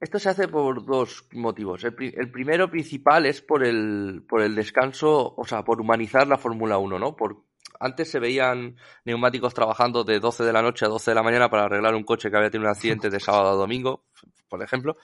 Esto 0.00 0.18
se 0.18 0.28
hace 0.28 0.46
por 0.46 0.86
dos 0.86 1.26
motivos. 1.32 1.82
El, 1.82 2.30
primero 2.30 2.70
principal 2.70 3.26
es 3.26 3.42
por 3.42 3.64
el, 3.64 4.24
por 4.28 4.42
el 4.42 4.54
descanso, 4.54 5.34
o 5.36 5.44
sea, 5.44 5.64
por 5.64 5.80
humanizar 5.80 6.26
la 6.28 6.38
Fórmula 6.38 6.78
1, 6.78 6.98
¿no? 7.00 7.16
Por, 7.16 7.44
antes 7.80 8.08
se 8.08 8.20
veían 8.20 8.76
neumáticos 9.04 9.54
trabajando 9.54 10.04
de 10.04 10.20
12 10.20 10.44
de 10.44 10.52
la 10.52 10.62
noche 10.62 10.84
a 10.84 10.88
12 10.88 11.10
de 11.10 11.14
la 11.16 11.24
mañana 11.24 11.50
para 11.50 11.64
arreglar 11.64 11.96
un 11.96 12.04
coche 12.04 12.30
que 12.30 12.36
había 12.36 12.50
tenido 12.50 12.68
un 12.68 12.76
accidente 12.76 13.10
de 13.10 13.18
sábado 13.18 13.50
a 13.50 13.54
domingo, 13.54 14.04
por 14.48 14.62
ejemplo. 14.62 14.96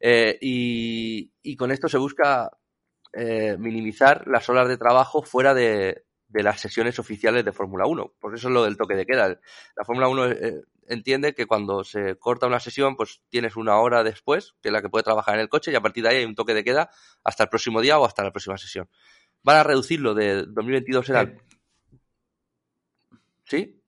Eh, 0.00 0.38
y, 0.40 1.30
y, 1.42 1.56
con 1.56 1.70
esto 1.70 1.88
se 1.88 1.98
busca 1.98 2.50
eh, 3.12 3.56
minimizar 3.58 4.26
las 4.26 4.48
horas 4.48 4.68
de 4.68 4.78
trabajo 4.78 5.22
fuera 5.22 5.52
de, 5.52 6.04
de 6.28 6.42
las 6.42 6.60
sesiones 6.60 6.98
oficiales 6.98 7.44
de 7.44 7.52
Fórmula 7.52 7.86
1. 7.86 8.14
Por 8.20 8.34
eso 8.34 8.48
es 8.48 8.54
lo 8.54 8.64
del 8.64 8.76
toque 8.76 8.94
de 8.94 9.06
queda. 9.06 9.28
La 9.76 9.84
Fórmula 9.84 10.08
1 10.08 10.26
eh, 10.26 10.62
entiende 10.88 11.34
que 11.34 11.46
cuando 11.46 11.84
se 11.84 12.16
corta 12.16 12.46
una 12.46 12.60
sesión, 12.60 12.96
pues 12.96 13.22
tienes 13.28 13.56
una 13.56 13.78
hora 13.78 14.04
después, 14.04 14.54
que 14.62 14.68
es 14.68 14.72
la 14.72 14.82
que 14.82 14.90
puede 14.90 15.04
trabajar 15.04 15.34
en 15.34 15.40
el 15.40 15.48
coche, 15.48 15.72
y 15.72 15.74
a 15.74 15.80
partir 15.80 16.02
de 16.02 16.10
ahí 16.10 16.16
hay 16.18 16.24
un 16.24 16.34
toque 16.34 16.54
de 16.54 16.64
queda 16.64 16.90
hasta 17.24 17.44
el 17.44 17.48
próximo 17.48 17.80
día 17.80 17.98
o 17.98 18.04
hasta 18.04 18.22
la 18.22 18.30
próxima 18.30 18.58
sesión. 18.58 18.88
Van 19.42 19.56
a 19.56 19.62
reducirlo 19.62 20.14
de 20.14 20.44
2022 20.44 21.08
era... 21.08 21.34
¿Sí? 23.44 23.80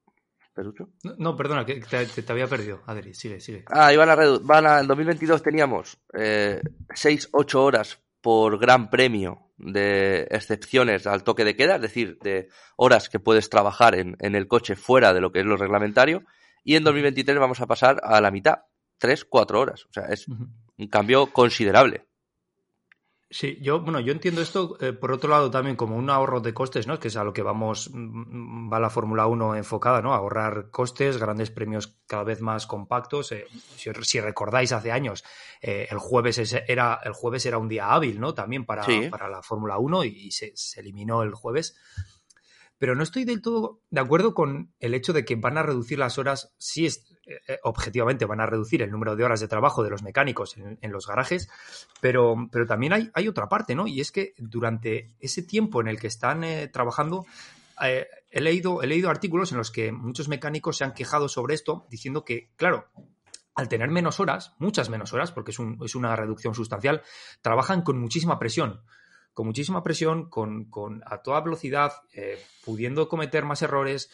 ¿Perucho? 0.55 0.88
No, 1.18 1.36
perdona, 1.36 1.64
que 1.64 1.80
te, 1.80 2.32
había 2.32 2.47
perdido. 2.47 2.82
Adri, 2.86 3.14
sigue, 3.14 3.41
sigue. 3.41 3.64
Ah, 3.66 3.93
y 3.93 3.97
van 3.97 4.09
a, 4.09 4.16
van 4.41 4.66
a 4.66 4.80
en 4.80 4.86
2022 4.86 5.43
teníamos 5.43 5.99
eh, 6.14 6.61
6-8 6.88 7.55
horas 7.57 8.01
por 8.20 8.59
gran 8.59 8.91
premio 8.91 9.49
de 9.61 10.27
excepciones 10.31 11.07
al 11.07 11.23
toque 11.23 11.45
de 11.45 11.57
queda, 11.57 11.77
es 11.77 11.83
decir, 11.83 12.19
de 12.23 12.49
horas 12.77 13.09
que 13.09 13.21
puedes 13.21 13.51
trabajar 13.51 13.95
en, 13.95 14.17
en 14.21 14.35
el 14.35 14.49
coche 14.49 14.77
fuera 14.77 15.13
de 15.13 15.21
lo 15.21 15.33
que 15.33 15.41
es 15.41 15.47
lo 15.47 15.57
reglamentario, 15.57 16.23
y 16.65 16.77
en 16.77 16.85
2023 16.85 17.39
vamos 17.39 17.61
a 17.61 17.67
pasar 17.67 18.01
a 18.03 18.21
la 18.21 18.31
mitad, 18.31 18.61
tres, 18.99 19.25
cuatro 19.25 19.61
horas. 19.61 19.87
O 19.87 19.93
sea, 19.93 20.05
es 20.07 20.29
un 20.29 20.89
cambio 20.89 21.27
considerable. 21.33 22.07
Sí, 23.33 23.59
yo, 23.61 23.81
bueno, 23.81 24.01
yo 24.01 24.11
entiendo 24.11 24.43
esto, 24.43 24.76
eh, 24.81 24.93
por 24.93 25.12
otro 25.12 25.31
lado, 25.31 25.53
también 25.53 25.76
como 25.76 25.97
un 25.97 26.11
ahorro 26.11 26.41
de 26.41 26.53
costes, 26.53 26.89
¿no? 26.89 26.99
Que 26.99 27.07
es 27.07 27.16
a 27.16 27.22
lo 27.22 27.33
que 27.33 27.43
vamos, 27.43 27.89
mm, 27.93 28.72
va 28.72 28.81
la 28.81 28.91
Fórmula 28.91 29.28
1 29.28 29.55
enfocada, 29.55 30.03
¿no? 30.03 30.14
Ahorrar 30.14 30.70
costes, 30.70 31.16
grandes 31.16 31.53
premios 31.53 31.97
cada 32.09 32.24
vez 32.24 32.41
más 32.41 32.66
compactos. 32.66 33.31
Eh, 33.31 33.47
si, 33.76 34.20
recordáis, 34.20 34.72
hace 34.72 34.91
años, 34.91 35.22
eh, 35.62 35.87
el, 35.93 35.99
jueves 35.99 36.39
era, 36.66 36.99
el 37.05 37.12
jueves 37.12 37.47
era 37.47 37.59
un 37.59 37.68
día 37.68 37.93
hábil, 37.93 38.18
¿no? 38.18 38.35
También 38.35 38.64
para, 38.66 38.85
para 39.11 39.28
la 39.28 39.43
Fórmula 39.45 39.78
1 39.78 40.05
y, 40.07 40.33
se, 40.33 40.51
se, 40.57 40.81
eliminó 40.81 41.22
el 41.22 41.33
jueves 41.33 41.76
pero 42.81 42.95
no 42.95 43.03
estoy 43.03 43.24
del 43.24 43.43
todo 43.43 43.83
de 43.91 44.01
acuerdo 44.01 44.33
con 44.33 44.72
el 44.81 44.95
hecho 44.95 45.12
de 45.12 45.26
que 45.26 45.37
van 45.37 45.59
a 45.59 45.62
reducir 45.62 45.99
las 45.99 46.16
horas, 46.16 46.55
sí 46.57 46.87
es, 46.87 47.05
eh, 47.26 47.59
objetivamente 47.62 48.24
van 48.24 48.41
a 48.41 48.47
reducir 48.47 48.81
el 48.81 48.91
número 48.91 49.16
de 49.16 49.22
horas 49.22 49.39
de 49.41 49.49
trabajo 49.49 49.85
de 49.85 49.91
los 49.91 50.03
mecánicos 50.03 50.57
en, 50.57 50.91
los 50.91 51.07
garajes, 51.07 51.51
pero, 52.01 52.49
también 52.66 53.11
hay, 53.12 53.28
otra 53.28 53.51
parte, 53.51 53.74
¿no? 53.74 53.87
Y 53.87 54.01
es 54.01 54.11
que 54.11 54.33
durante 54.39 55.14
ese 55.20 55.43
tiempo 55.43 55.83
en 55.83 55.89
el 55.89 56.01
que 56.01 56.07
están 56.07 56.43
eh, 56.43 56.68
trabajando, 56.68 57.26
eh, 57.85 58.07
he, 58.31 58.41
leído, 58.41 58.83
he 58.83 58.87
leído 58.87 59.11
artículos 59.11 59.53
en 59.53 59.59
los 59.59 59.70
que 59.70 59.93
muchos 59.93 60.28
mecánicos 60.28 60.78
se 60.78 60.85
han 60.85 60.95
quejado 60.95 61.28
sobre 61.28 61.55
esto, 61.57 61.87
diciendo 61.91 62.24
que, 62.24 62.49
claro, 62.57 62.87
al 63.55 63.68
tener 63.68 63.91
menos 63.91 64.20
horas, 64.20 64.55
muchas 64.59 64.89
menos 64.89 65.12
horas, 65.12 65.33
porque 65.33 65.51
es, 65.51 65.59
un, 65.59 65.78
es 65.85 65.95
una 65.95 66.16
reducción 66.16 66.55
sustancial, 66.55 67.03
trabajan 67.43 67.83
con 67.83 68.01
muchísima 68.01 68.39
presión 68.39 68.81
con 69.33 69.47
muchísima 69.47 69.83
presión, 69.83 70.28
con, 70.28 71.03
a 71.07 71.22
toda 71.22 71.41
velocidad, 71.41 71.93
eh, 72.12 72.39
pudiendo 72.64 73.09
cometer 73.09 73.45
más 73.45 73.62
errores. 73.62 74.11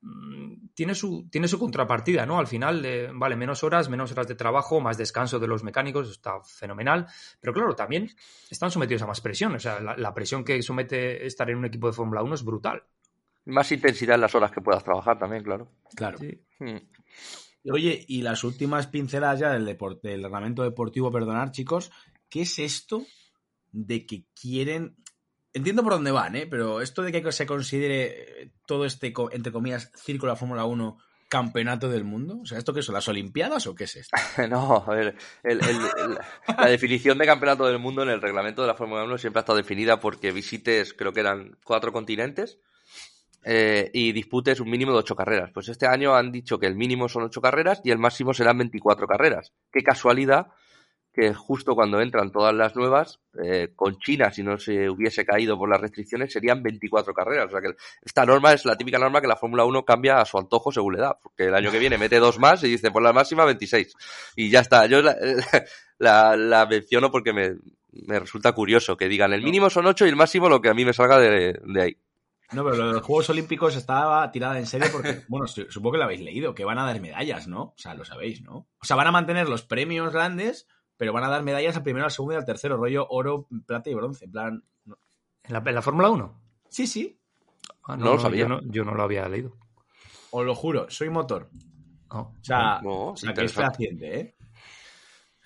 Mm, 0.00 0.68
tiene 0.74 0.94
su, 0.94 1.28
tiene 1.28 1.48
su 1.48 1.58
contrapartida, 1.58 2.24
¿no? 2.24 2.38
Al 2.38 2.46
final, 2.46 3.10
vale, 3.14 3.36
menos 3.36 3.64
horas, 3.64 3.88
menos 3.88 4.12
horas 4.12 4.28
de 4.28 4.34
trabajo, 4.34 4.80
más 4.80 4.96
descanso 4.96 5.38
de 5.38 5.48
los 5.48 5.64
mecánicos, 5.64 6.10
está 6.10 6.40
fenomenal. 6.42 7.06
Pero 7.40 7.52
claro, 7.52 7.74
también 7.74 8.10
están 8.50 8.70
sometidos 8.70 9.02
a 9.02 9.06
más 9.06 9.20
presión. 9.20 9.54
O 9.54 9.58
sea, 9.58 9.80
la, 9.80 10.14
presión 10.14 10.44
que 10.44 10.62
somete 10.62 11.26
estar 11.26 11.50
en 11.50 11.58
un 11.58 11.64
equipo 11.64 11.88
de 11.88 11.94
Fórmula 11.94 12.22
1 12.22 12.34
es 12.34 12.44
brutal. 12.44 12.84
Más 13.46 13.72
intensidad 13.72 14.14
en 14.14 14.20
las 14.20 14.34
horas 14.34 14.52
que 14.52 14.60
puedas 14.60 14.84
trabajar 14.84 15.18
también, 15.18 15.42
claro. 15.42 15.72
Claro. 15.96 16.18
Hmm. 16.58 16.76
Oye, 17.72 18.04
y 18.06 18.22
las 18.22 18.44
últimas 18.44 18.86
pinceladas 18.86 19.40
ya 19.40 19.50
del, 19.50 19.64
deporte, 19.64 20.08
del 20.08 20.22
reglamento 20.22 20.62
deportivo, 20.62 21.10
perdonar, 21.10 21.50
chicos, 21.50 21.90
¿qué 22.28 22.42
es 22.42 22.58
esto 22.58 23.04
de 23.86 24.06
que 24.06 24.24
quieren. 24.40 24.96
Entiendo 25.52 25.82
por 25.82 25.94
dónde 25.94 26.10
van, 26.10 26.36
¿eh? 26.36 26.46
Pero 26.46 26.80
esto 26.80 27.02
de 27.02 27.12
que 27.12 27.32
se 27.32 27.46
considere 27.46 28.42
eh, 28.42 28.52
todo 28.66 28.84
este, 28.84 29.12
entre 29.32 29.52
comillas, 29.52 29.90
círculo 29.94 30.32
de 30.32 30.38
Fórmula 30.38 30.64
1 30.64 30.98
campeonato 31.28 31.88
del 31.88 32.04
mundo? 32.04 32.40
O 32.42 32.46
sea, 32.46 32.58
¿esto 32.58 32.72
qué 32.72 32.82
son? 32.82 32.94
¿Las 32.94 33.08
Olimpiadas 33.08 33.66
o 33.66 33.74
qué 33.74 33.84
es 33.84 33.96
esto? 33.96 34.16
no, 34.48 34.84
a 34.86 34.94
ver, 34.94 35.14
la 35.44 36.66
definición 36.66 37.18
de 37.18 37.26
campeonato 37.26 37.66
del 37.66 37.78
mundo 37.78 38.02
en 38.02 38.08
el 38.08 38.22
reglamento 38.22 38.62
de 38.62 38.68
la 38.68 38.74
Fórmula 38.74 39.04
1 39.04 39.18
siempre 39.18 39.40
ha 39.40 39.42
estado 39.42 39.58
definida 39.58 40.00
porque 40.00 40.32
visites, 40.32 40.94
creo 40.94 41.12
que 41.12 41.20
eran 41.20 41.56
cuatro 41.64 41.92
continentes 41.92 42.58
eh, 43.44 43.90
y 43.92 44.12
disputes 44.12 44.60
un 44.60 44.70
mínimo 44.70 44.92
de 44.92 44.98
ocho 44.98 45.14
carreras. 45.14 45.50
Pues 45.52 45.68
este 45.68 45.86
año 45.86 46.14
han 46.14 46.32
dicho 46.32 46.58
que 46.58 46.66
el 46.66 46.76
mínimo 46.76 47.08
son 47.08 47.24
ocho 47.24 47.40
carreras 47.40 47.80
y 47.84 47.90
el 47.90 47.98
máximo 47.98 48.34
serán 48.34 48.58
24 48.58 49.06
carreras. 49.06 49.52
Qué 49.70 49.82
casualidad 49.82 50.48
que 51.12 51.34
justo 51.34 51.74
cuando 51.74 52.00
entran 52.00 52.30
todas 52.30 52.54
las 52.54 52.76
nuevas, 52.76 53.20
eh, 53.42 53.72
con 53.74 53.98
China, 53.98 54.30
si 54.30 54.42
no 54.42 54.58
se 54.58 54.88
hubiese 54.88 55.24
caído 55.24 55.58
por 55.58 55.68
las 55.68 55.80
restricciones, 55.80 56.32
serían 56.32 56.62
24 56.62 57.12
carreras. 57.12 57.46
O 57.46 57.50
sea 57.50 57.60
que 57.60 57.74
esta 58.02 58.24
norma 58.24 58.52
es 58.52 58.64
la 58.64 58.76
típica 58.76 58.98
norma 58.98 59.20
que 59.20 59.26
la 59.26 59.36
Fórmula 59.36 59.64
1 59.64 59.84
cambia 59.84 60.20
a 60.20 60.24
su 60.24 60.38
antojo 60.38 60.70
según 60.70 60.94
le 60.94 61.00
da, 61.00 61.18
porque 61.20 61.46
el 61.46 61.54
año 61.54 61.70
que 61.70 61.78
viene 61.78 61.98
mete 61.98 62.18
dos 62.18 62.38
más 62.38 62.62
y 62.62 62.68
dice 62.68 62.90
por 62.90 63.02
la 63.02 63.12
máxima 63.12 63.44
26. 63.44 63.94
Y 64.36 64.50
ya 64.50 64.60
está. 64.60 64.86
Yo 64.86 65.02
la, 65.98 66.36
la, 66.36 66.66
menciono 66.66 67.10
porque 67.10 67.32
me, 67.32 67.56
me, 68.06 68.20
resulta 68.20 68.52
curioso 68.52 68.96
que 68.96 69.08
digan 69.08 69.32
el 69.32 69.42
mínimo 69.42 69.70
son 69.70 69.86
8 69.86 70.06
y 70.06 70.08
el 70.10 70.16
máximo 70.16 70.48
lo 70.48 70.60
que 70.60 70.68
a 70.68 70.74
mí 70.74 70.84
me 70.84 70.92
salga 70.92 71.18
de, 71.18 71.58
de 71.64 71.82
ahí. 71.82 71.96
No, 72.50 72.64
pero 72.64 72.76
lo 72.76 72.86
de 72.86 72.92
los 72.94 73.02
Juegos 73.02 73.28
Olímpicos 73.28 73.76
estaba 73.76 74.30
tirada 74.30 74.58
en 74.58 74.66
serio 74.66 74.88
porque, 74.90 75.22
bueno, 75.28 75.46
supongo 75.46 75.92
que 75.92 75.98
lo 75.98 76.04
habéis 76.04 76.22
leído, 76.22 76.54
que 76.54 76.64
van 76.64 76.78
a 76.78 76.86
dar 76.86 77.00
medallas, 77.00 77.46
¿no? 77.46 77.62
O 77.62 77.74
sea, 77.76 77.94
lo 77.94 78.04
sabéis, 78.04 78.42
¿no? 78.42 78.68
O 78.80 78.84
sea, 78.84 78.96
van 78.96 79.06
a 79.06 79.12
mantener 79.12 79.48
los 79.48 79.62
premios 79.62 80.12
grandes, 80.12 80.66
pero 80.98 81.12
van 81.12 81.24
a 81.24 81.28
dar 81.28 81.42
medallas 81.42 81.76
al 81.76 81.82
primero, 81.82 82.04
al 82.04 82.10
segundo 82.10 82.34
y 82.34 82.36
al 82.36 82.44
tercero, 82.44 82.76
rollo 82.76 83.06
oro, 83.08 83.46
plata 83.64 83.88
y 83.88 83.94
bronce. 83.94 84.26
En 84.26 84.32
plan. 84.32 84.64
¿En 85.44 85.74
la, 85.74 85.82
Fórmula 85.82 86.10
1? 86.10 86.40
Sí, 86.68 86.86
sí. 86.86 87.18
Ah, 87.84 87.96
no, 87.96 88.14
lo 88.14 88.18
sabía. 88.18 88.46
Yo 88.64 88.84
no, 88.84 88.94
lo 88.94 89.02
había 89.02 89.26
leído. 89.28 89.56
Os 90.30 90.44
lo 90.44 90.54
juro, 90.54 90.90
soy 90.90 91.08
motor. 91.08 91.48
Oh. 92.10 92.32
o 92.84 93.16
sea, 93.16 93.34
que 93.34 93.44
es 93.44 93.52
fehaciente, 93.52 94.20
¿eh? 94.20 94.34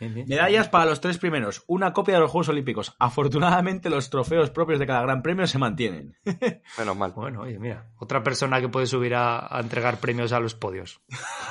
Medallas 0.09 0.69
para 0.69 0.87
los 0.87 1.01
tres 1.01 1.19
primeros. 1.19 1.63
Una 1.67 1.93
copia 1.93 2.15
de 2.15 2.21
los 2.21 2.31
Juegos 2.31 2.49
Olímpicos. 2.49 2.95
Afortunadamente, 2.99 3.91
los 3.91 4.11
trofeos 4.11 4.51
propios 4.51 4.79
de 4.79 4.87
cada 4.87 5.03
gran 5.03 5.23
premio 5.23 5.47
se 5.47 5.59
mantienen. 5.59 6.17
Menos 6.79 6.97
mal. 6.97 7.13
Bueno, 7.13 7.43
oye, 7.43 7.59
mira. 7.59 7.93
Otra 7.99 8.23
persona 8.23 8.61
que 8.61 8.69
puede 8.69 8.87
subir 8.87 9.15
a, 9.15 9.49
entregar 9.61 9.99
premios 9.99 10.33
a 10.33 10.41
los 10.41 10.55
podios. 10.55 11.01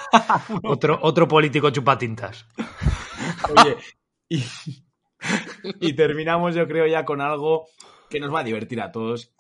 otro, 0.63 0.99
otro 1.01 1.27
político 1.27 1.69
chupatintas. 1.69 2.45
Oye, 3.57 3.77
y, 5.79 5.93
terminamos, 5.93 6.55
yo 6.55 6.67
creo, 6.67 6.87
ya 6.87 7.05
con 7.05 7.21
algo 7.21 7.67
que 8.09 8.19
nos 8.19 8.33
va 8.33 8.39
a 8.39 8.43
divertir 8.43 8.81
a 8.81 8.91
todos. 8.91 9.33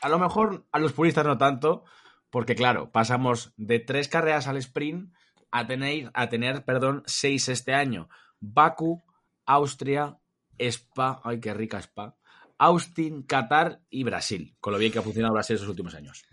A 0.00 0.08
lo 0.08 0.18
mejor 0.18 0.66
a 0.72 0.78
los 0.78 0.92
puristas 0.92 1.26
no 1.26 1.38
tanto, 1.38 1.84
porque 2.30 2.54
claro, 2.54 2.90
pasamos 2.90 3.52
de 3.56 3.80
tres 3.80 4.08
carreras 4.08 4.46
al 4.46 4.56
sprint 4.58 5.12
a 5.50 5.66
tener, 5.66 6.10
a 6.14 6.28
tener 6.28 6.64
perdón, 6.64 7.02
seis 7.06 7.48
este 7.48 7.74
año. 7.74 8.08
Baku, 8.40 9.02
Austria, 9.46 10.18
Spa, 10.58 11.20
ay 11.24 11.40
qué 11.40 11.54
rica 11.54 11.78
Spa, 11.78 12.16
Austin, 12.58 13.22
Qatar 13.22 13.80
y 13.88 14.02
Brasil, 14.02 14.56
con 14.60 14.72
lo 14.72 14.78
bien 14.78 14.92
que 14.92 14.98
ha 14.98 15.02
funcionado 15.02 15.34
Brasil 15.34 15.56
esos 15.56 15.68
últimos 15.68 15.94
años. 15.94 16.24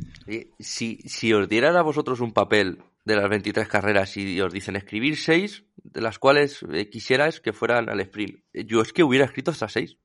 Si, 0.60 0.98
si 1.06 1.34
os 1.34 1.48
dieran 1.48 1.76
a 1.76 1.84
vosotros 1.84 2.20
un 2.20 2.34
papel 2.34 2.84
de 3.06 3.16
las 3.16 3.30
23 3.30 3.68
carreras 3.68 4.18
y 4.18 4.42
os 4.42 4.52
dicen 4.52 4.76
escribir 4.76 5.16
6, 5.18 5.64
de 5.78 6.02
las 6.02 6.20
cuales 6.20 6.66
eh, 6.74 6.90
quisieras 6.90 7.40
que 7.40 7.54
fueran 7.54 7.88
al 7.90 8.00
sprint. 8.02 8.40
Yo 8.54 8.82
es 8.82 8.92
que 8.92 9.04
hubiera 9.04 9.26
escrito 9.26 9.52
hasta 9.52 9.70
seis. 9.70 9.98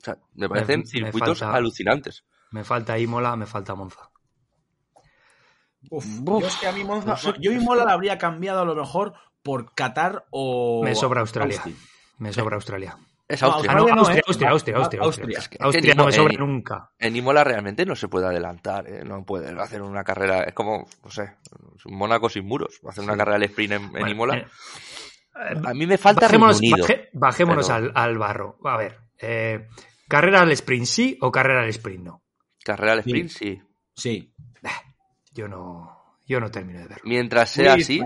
O 0.00 0.04
sea, 0.04 0.18
me 0.34 0.48
parecen 0.48 0.80
me 0.80 0.86
circuitos 0.86 1.38
falta- 1.38 1.56
alucinantes. 1.56 2.24
Me 2.50 2.64
falta 2.64 2.98
Imola, 2.98 3.34
me 3.36 3.46
falta 3.46 3.74
Monza. 3.74 4.10
Uf, 5.90 6.04
yo 6.24 6.38
es 6.46 6.56
que 6.56 6.66
a 6.66 6.72
mí 6.72 6.82
Monza, 6.84 7.10
no 7.10 7.16
sé. 7.16 7.32
yo 7.40 7.52
mi 7.52 7.58
Mola 7.60 7.84
la 7.84 7.92
habría 7.92 8.18
cambiado 8.18 8.60
a 8.60 8.64
lo 8.64 8.74
mejor 8.74 9.14
por 9.42 9.72
Qatar 9.74 10.26
o 10.30 10.82
Me 10.82 10.94
sobra 10.96 11.20
Australia. 11.20 11.56
Austin. 11.56 11.76
Me 12.18 12.32
sobra 12.32 12.56
Australia. 12.56 12.98
Es 13.28 13.42
No, 13.42 13.48
Austria. 13.48 13.72
Ah, 13.72 13.74
no, 13.74 13.80
Australia 13.80 13.94
no, 13.94 14.00
Austria, 14.00 14.18
¿eh? 14.18 14.22
Austria, 14.26 14.50
Austria, 14.50 14.76
Austria, 14.76 15.00
Austria. 15.02 15.24
Austria. 15.26 15.38
Es 15.38 15.48
que- 15.48 15.58
Austria 15.60 15.94
no 15.94 16.06
me 16.06 16.12
sobra 16.12 16.34
en- 16.34 16.40
nunca. 16.40 16.90
En 16.98 17.16
Imola 17.16 17.42
realmente 17.44 17.84
no 17.84 17.96
se 17.96 18.06
puede 18.08 18.26
adelantar, 18.26 18.86
¿eh? 18.88 19.02
no 19.04 19.24
puede 19.24 19.48
hacer 19.60 19.82
una 19.82 20.04
carrera, 20.04 20.42
es 20.44 20.54
como, 20.54 20.86
no 21.02 21.10
sé, 21.10 21.36
un 21.86 21.96
Mónaco 21.96 22.28
sin 22.28 22.46
muros, 22.46 22.78
hacer 22.88 23.02
una 23.04 23.16
carrera 23.16 23.36
al 23.36 23.42
sprint 23.44 23.72
en, 23.72 23.82
en 23.82 23.90
Bueno, 23.90 24.08
Imola. 24.10 24.36
eh, 24.38 24.46
a 25.64 25.74
mí 25.74 25.86
me 25.86 25.98
falta 25.98 26.22
bajémonos 26.26 26.58
Unido. 26.58 26.76
baje- 26.86 27.08
bajémonos 27.12 27.66
pero- 27.66 27.76
al, 27.76 27.92
al 27.94 28.18
barro. 28.18 28.58
A 28.64 28.76
ver, 28.76 28.96
eh, 29.20 29.66
¿carrera 30.08 30.42
al 30.42 30.52
sprint 30.52 30.86
sí 30.86 31.18
o 31.20 31.32
carrera 31.32 31.62
al 31.62 31.68
sprint 31.70 32.04
no? 32.04 32.22
Carrera 32.64 32.92
al 32.92 32.98
sprint, 33.00 33.30
sí. 33.30 33.60
Sí. 33.94 34.32
Yo 35.32 35.48
no, 35.48 36.16
yo 36.26 36.40
no 36.40 36.50
termino 36.50 36.78
de 36.80 36.86
verlo. 36.86 37.02
Mientras 37.04 37.50
sea 37.50 37.74
Luis, 37.74 37.84
así, 37.86 38.02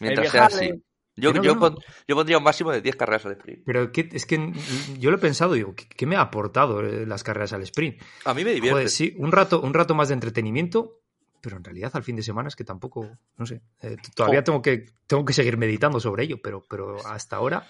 mientras 0.00 0.30
sea 0.30 0.46
así. 0.46 0.82
Yo, 1.14 1.32
no, 1.32 1.42
yo, 1.42 1.54
no. 1.54 1.60
pon- 1.60 1.76
yo 2.08 2.16
pondría 2.16 2.38
un 2.38 2.44
máximo 2.44 2.70
de 2.70 2.80
10 2.80 2.96
carreras 2.96 3.26
al 3.26 3.32
sprint. 3.32 3.62
Pero 3.66 3.92
¿qué- 3.92 4.08
es 4.12 4.24
que 4.24 4.52
yo 4.98 5.10
lo 5.10 5.16
he 5.18 5.20
pensado, 5.20 5.52
digo, 5.54 5.74
¿qué, 5.74 5.86
qué 5.86 6.06
me 6.06 6.16
ha 6.16 6.22
aportado 6.22 6.80
eh, 6.80 7.04
las 7.06 7.22
carreras 7.22 7.52
al 7.52 7.62
sprint? 7.62 8.00
A 8.24 8.32
mí 8.34 8.44
me 8.44 8.52
divierte. 8.52 8.72
Joder, 8.74 8.88
sí, 8.88 9.14
un 9.18 9.30
rato, 9.30 9.60
un 9.60 9.74
rato 9.74 9.94
más 9.94 10.08
de 10.08 10.14
entretenimiento, 10.14 11.00
pero 11.42 11.56
en 11.58 11.64
realidad 11.64 11.90
al 11.94 12.02
fin 12.02 12.16
de 12.16 12.22
semana 12.22 12.48
es 12.48 12.56
que 12.56 12.64
tampoco, 12.64 13.10
no 13.36 13.44
sé, 13.46 13.60
eh, 13.82 13.96
todavía 14.14 14.42
tengo 14.42 14.62
que, 14.62 14.86
tengo 15.06 15.24
que 15.24 15.32
seguir 15.34 15.56
meditando 15.58 16.00
sobre 16.00 16.24
ello, 16.24 16.40
pero, 16.42 16.62
pero 16.68 16.96
hasta 17.06 17.36
ahora 17.36 17.66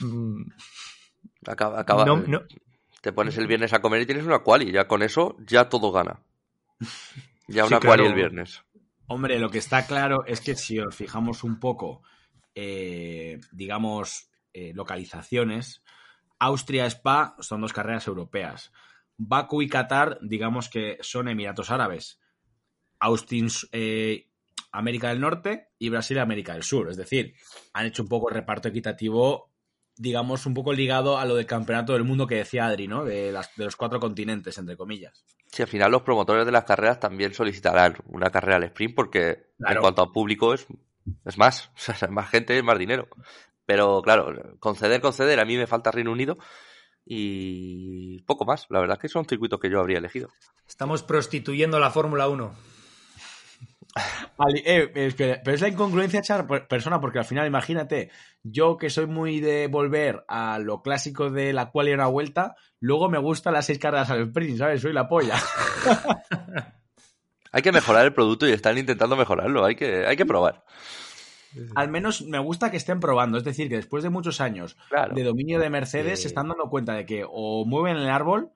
mm, 0.00 0.42
Acaba, 1.46 1.80
acaba- 1.80 2.04
no, 2.04 2.18
no- 2.18 2.42
Te 3.00 3.12
pones 3.12 3.36
el 3.38 3.46
viernes 3.46 3.72
a 3.72 3.80
comer 3.80 4.02
y 4.02 4.06
tienes 4.06 4.24
una 4.26 4.40
quali. 4.40 4.70
Ya 4.70 4.86
con 4.86 5.02
eso, 5.02 5.36
ya 5.46 5.68
todo 5.68 5.90
gana. 5.92 6.20
Ya 7.48 7.62
Sí, 7.64 7.68
una 7.68 7.80
quali 7.80 7.80
claro. 7.80 8.06
el 8.06 8.14
viernes. 8.14 8.62
Hombre, 9.08 9.38
lo 9.38 9.50
que 9.50 9.58
está 9.58 9.86
claro 9.86 10.24
es 10.26 10.40
que 10.40 10.54
si 10.54 10.78
os 10.78 10.94
fijamos 10.94 11.42
un 11.42 11.58
poco, 11.58 12.02
eh, 12.54 13.40
digamos, 13.52 14.30
eh, 14.52 14.72
localizaciones, 14.74 15.82
Austria, 16.38 16.86
Spa 16.86 17.36
son 17.40 17.60
dos 17.60 17.72
carreras 17.72 18.06
europeas. 18.06 18.72
Baku 19.16 19.62
y 19.62 19.68
Qatar, 19.68 20.18
digamos 20.22 20.68
que 20.68 20.98
son 21.00 21.28
Emiratos 21.28 21.70
Árabes. 21.70 22.20
Austin, 22.98 23.48
eh, 23.72 24.28
América 24.72 25.08
del 25.10 25.20
Norte 25.20 25.68
y 25.78 25.88
Brasil, 25.88 26.18
América 26.18 26.54
del 26.54 26.62
Sur. 26.62 26.88
Es 26.90 26.96
decir, 26.96 27.34
han 27.72 27.86
hecho 27.86 28.02
un 28.02 28.08
poco 28.08 28.28
el 28.28 28.34
reparto 28.34 28.68
equitativo, 28.68 29.52
digamos, 29.96 30.46
un 30.46 30.54
poco 30.54 30.72
ligado 30.72 31.18
a 31.18 31.24
lo 31.24 31.34
del 31.34 31.46
campeonato 31.46 31.92
del 31.92 32.04
mundo 32.04 32.26
que 32.26 32.36
decía 32.36 32.66
Adri, 32.66 32.88
¿no? 32.88 33.04
De, 33.04 33.30
las- 33.32 33.54
de 33.56 33.64
los 33.64 33.76
cuatro 33.76 34.00
continentes, 34.00 34.56
entre 34.58 34.76
comillas. 34.76 35.24
Si 35.46 35.62
al 35.62 35.68
final 35.68 35.92
los 35.92 36.02
promotores 36.02 36.46
de 36.46 36.52
las 36.52 36.64
carreras 36.64 36.98
también 37.00 37.34
solicitarán 37.34 37.96
una 38.06 38.30
carrera 38.30 38.56
al 38.56 38.64
sprint 38.64 38.94
porque 38.94 39.52
Claro. 39.58 39.76
en 39.76 39.80
cuanto 39.82 40.02
a 40.02 40.12
público 40.12 40.54
es, 40.54 40.66
es 41.24 41.38
más, 41.38 41.70
más 42.10 42.30
gente, 42.30 42.56
es 42.56 42.64
más 42.64 42.78
dinero. 42.78 43.08
Pero 43.66 44.02
claro, 44.02 44.56
conceder, 44.58 45.00
conceder, 45.00 45.38
a 45.40 45.44
mí 45.44 45.56
me 45.56 45.66
falta 45.66 45.90
Reino 45.90 46.12
Unido 46.12 46.36
y 47.04 48.22
poco 48.22 48.44
más. 48.44 48.66
La 48.70 48.80
verdad 48.80 48.96
es 48.96 49.02
que 49.02 49.08
son 49.08 49.24
circuitos 49.26 49.60
que 49.60 49.70
yo 49.70 49.80
habría 49.80 49.98
elegido. 49.98 50.28
estamos 50.66 51.02
prostituyendo 51.02 51.78
la 51.78 51.90
Fórmula 51.90 52.28
1. 52.28 52.54
Ali- 54.38 54.62
eh, 54.64 54.90
es 54.94 55.14
que- 55.14 55.40
pero 55.44 55.54
es 55.54 55.60
la 55.60 55.68
incongruencia 55.68 56.20
echar 56.20 56.46
per- 56.46 56.66
persona, 56.66 57.00
porque 57.00 57.18
al 57.18 57.24
final, 57.24 57.46
imagínate, 57.46 58.10
yo 58.42 58.76
que 58.76 58.90
soy 58.90 59.06
muy 59.06 59.40
de 59.40 59.66
volver 59.68 60.24
a 60.28 60.58
lo 60.58 60.82
clásico 60.82 61.30
de 61.30 61.52
la 61.52 61.70
cual 61.70 61.88
y 61.88 61.92
una 61.92 62.06
vuelta, 62.06 62.56
luego 62.80 63.08
me 63.10 63.18
gustan 63.18 63.52
las 63.52 63.66
seis 63.66 63.78
carreras 63.78 64.10
al 64.10 64.22
sprint, 64.22 64.58
¿sabes? 64.58 64.80
Soy 64.80 64.92
la 64.92 65.08
polla. 65.08 65.36
Hay 67.52 67.62
que 67.62 67.70
mejorar 67.72 68.04
el 68.06 68.14
producto 68.14 68.48
y 68.48 68.52
están 68.52 68.78
intentando 68.78 69.14
mejorarlo. 69.16 69.64
Hay 69.64 69.76
que, 69.76 70.06
hay 70.06 70.16
que 70.16 70.26
probar. 70.26 70.64
Al 71.74 71.88
menos 71.90 72.22
me 72.22 72.38
gusta 72.38 72.70
que 72.70 72.78
estén 72.78 72.98
probando, 72.98 73.36
es 73.36 73.44
decir, 73.44 73.68
que 73.68 73.76
después 73.76 74.02
de 74.02 74.08
muchos 74.10 74.40
años 74.40 74.76
Claro. 74.88 75.14
de 75.14 75.22
dominio 75.22 75.58
de 75.60 75.68
Mercedes 75.68 76.18
Sí. 76.18 76.22
se 76.22 76.28
están 76.28 76.48
dando 76.48 76.70
cuenta 76.70 76.94
de 76.94 77.04
que 77.04 77.24
o 77.28 77.64
mueven 77.66 77.98
el 77.98 78.08
árbol 78.08 78.50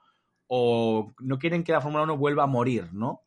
o 0.46 1.12
no 1.20 1.38
quieren 1.38 1.62
que 1.62 1.72
la 1.72 1.80
Fórmula 1.82 2.04
1 2.04 2.16
vuelva 2.16 2.44
a 2.44 2.46
morir, 2.46 2.88
¿no? 2.92 3.20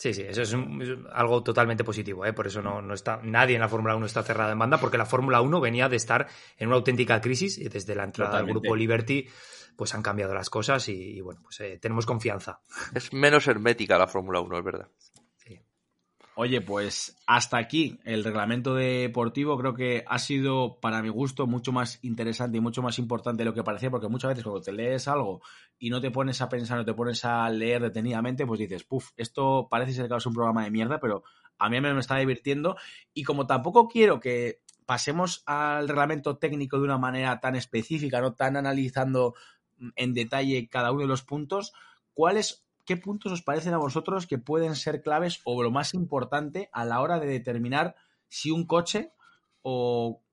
Sí, 0.00 0.14
sí, 0.14 0.22
eso 0.22 0.40
es, 0.40 0.52
un- 0.54 0.80
es 0.80 0.88
algo 1.12 1.42
totalmente 1.42 1.84
positivo, 1.84 2.24
¿eh? 2.24 2.32
por 2.32 2.46
eso 2.46 2.62
no, 2.62 2.80
no 2.80 2.94
está, 2.94 3.20
nadie 3.22 3.56
en 3.56 3.60
la 3.60 3.68
Fórmula 3.68 3.94
1 3.96 4.06
está 4.06 4.22
cerrada 4.22 4.50
en 4.52 4.58
banda, 4.58 4.78
porque 4.80 4.96
la 4.96 5.04
Fórmula 5.04 5.42
1 5.42 5.60
venía 5.60 5.90
de 5.90 5.96
estar 5.96 6.26
en 6.56 6.68
una 6.68 6.76
auténtica 6.78 7.20
crisis 7.20 7.58
y 7.58 7.68
desde 7.68 7.94
la 7.94 8.04
entrada 8.04 8.30
Totalmente. 8.30 8.54
del 8.54 8.60
grupo 8.62 8.76
Liberty 8.76 9.28
pues 9.76 9.94
han 9.94 10.02
cambiado 10.02 10.32
las 10.32 10.48
cosas 10.48 10.88
y, 10.88 11.18
y, 11.18 11.20
bueno, 11.20 11.40
pues 11.42 11.60
eh, 11.60 11.78
tenemos 11.80 12.06
confianza. 12.06 12.60
Es 12.94 13.12
menos 13.12 13.46
hermética 13.46 13.98
la 13.98 14.06
Fórmula 14.06 14.40
1, 14.40 14.56
es 14.58 14.64
verdad. 14.64 14.88
Oye, 16.42 16.62
pues 16.62 17.18
hasta 17.26 17.58
aquí 17.58 18.00
el 18.02 18.24
reglamento 18.24 18.74
deportivo. 18.74 19.58
Creo 19.58 19.74
que 19.74 20.04
ha 20.06 20.18
sido, 20.18 20.80
para 20.80 21.02
mi 21.02 21.10
gusto, 21.10 21.46
mucho 21.46 21.70
más 21.70 21.98
interesante 22.00 22.56
y 22.56 22.62
mucho 22.62 22.80
más 22.80 22.98
importante 22.98 23.42
de 23.42 23.44
lo 23.44 23.52
que 23.52 23.62
parecía, 23.62 23.90
porque 23.90 24.08
muchas 24.08 24.30
veces 24.30 24.44
cuando 24.44 24.62
te 24.62 24.72
lees 24.72 25.06
algo 25.06 25.42
y 25.78 25.90
no 25.90 26.00
te 26.00 26.10
pones 26.10 26.40
a 26.40 26.48
pensar, 26.48 26.78
no 26.78 26.84
te 26.86 26.94
pones 26.94 27.26
a 27.26 27.46
leer 27.50 27.82
detenidamente, 27.82 28.46
pues 28.46 28.58
dices, 28.58 28.84
puf, 28.84 29.10
esto 29.18 29.68
parece 29.70 29.92
ser 29.92 30.08
que 30.08 30.18
ser 30.18 30.28
un 30.28 30.34
programa 30.34 30.64
de 30.64 30.70
mierda, 30.70 30.98
pero 30.98 31.24
a 31.58 31.68
mí 31.68 31.78
me 31.78 32.00
está 32.00 32.16
divirtiendo. 32.16 32.78
Y 33.12 33.22
como 33.24 33.46
tampoco 33.46 33.86
quiero 33.86 34.18
que 34.18 34.62
pasemos 34.86 35.42
al 35.44 35.88
reglamento 35.88 36.38
técnico 36.38 36.78
de 36.78 36.84
una 36.84 36.96
manera 36.96 37.38
tan 37.40 37.54
específica, 37.54 38.22
no 38.22 38.32
tan 38.32 38.56
analizando 38.56 39.34
en 39.94 40.14
detalle 40.14 40.70
cada 40.70 40.90
uno 40.90 41.02
de 41.02 41.08
los 41.08 41.22
puntos, 41.22 41.74
¿cuáles 42.14 42.64
¿qué 42.90 42.96
puntos 42.96 43.30
os 43.30 43.42
parecen 43.42 43.72
a 43.72 43.78
vosotros 43.78 44.26
que 44.26 44.36
pueden 44.36 44.74
ser 44.74 45.00
claves 45.00 45.42
o 45.44 45.62
lo 45.62 45.70
más 45.70 45.94
importante 45.94 46.68
a 46.72 46.84
la 46.84 47.00
hora 47.00 47.20
de 47.20 47.28
determinar 47.28 47.94
si 48.28 48.50
un 48.50 48.66
coche 48.66 49.12
o 49.62 50.24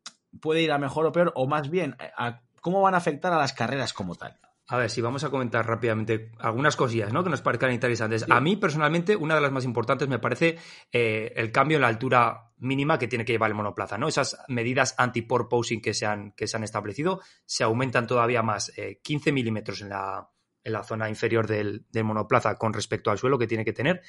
puede 0.41 0.63
ir 0.63 0.71
a 0.71 0.79
mejor 0.79 1.05
o 1.05 1.11
peor, 1.11 1.31
o 1.35 1.45
más 1.45 1.69
bien, 1.69 1.95
a 2.17 2.41
cómo 2.59 2.81
van 2.81 2.95
a 2.95 2.97
afectar 2.97 3.31
a 3.31 3.37
las 3.37 3.53
carreras 3.53 3.93
como 3.93 4.15
tal? 4.15 4.39
A 4.69 4.77
ver, 4.77 4.89
si 4.89 5.01
vamos 5.01 5.23
a 5.23 5.29
comentar 5.29 5.67
rápidamente 5.67 6.31
algunas 6.39 6.75
cosillas 6.75 7.13
¿no? 7.13 7.23
que 7.23 7.29
nos 7.29 7.43
parezcan 7.43 7.71
interesantes. 7.73 8.25
A 8.27 8.41
mí, 8.41 8.55
personalmente, 8.55 9.15
una 9.15 9.35
de 9.35 9.41
las 9.41 9.51
más 9.51 9.63
importantes 9.63 10.07
me 10.07 10.17
parece 10.17 10.57
eh, 10.91 11.33
el 11.35 11.51
cambio 11.51 11.77
en 11.77 11.83
la 11.83 11.89
altura 11.89 12.53
mínima 12.57 12.97
que 12.97 13.07
tiene 13.07 13.23
que 13.23 13.33
llevar 13.33 13.51
el 13.51 13.55
monoplaza. 13.55 13.99
¿no? 13.99 14.07
Esas 14.07 14.35
medidas 14.47 14.95
anti-porposing 14.97 15.79
que 15.79 15.93
se 15.93 16.07
han, 16.07 16.31
que 16.31 16.47
se 16.47 16.57
han 16.57 16.63
establecido 16.63 17.21
se 17.45 17.63
aumentan 17.63 18.07
todavía 18.07 18.41
más, 18.41 18.75
eh, 18.79 18.99
15 19.03 19.31
milímetros 19.31 19.81
en 19.81 19.89
la, 19.89 20.27
en 20.67 20.73
la 20.73 20.83
zona 20.83 21.07
inferior 21.07 21.47
del, 21.47 21.85
monoplaza 22.03 22.55
con 22.55 22.73
respecto 22.73 23.09
al 23.09 23.17
suelo 23.17 23.39
que 23.39 23.47
tiene 23.47 23.63
que 23.63 23.71
tener. 23.71 24.01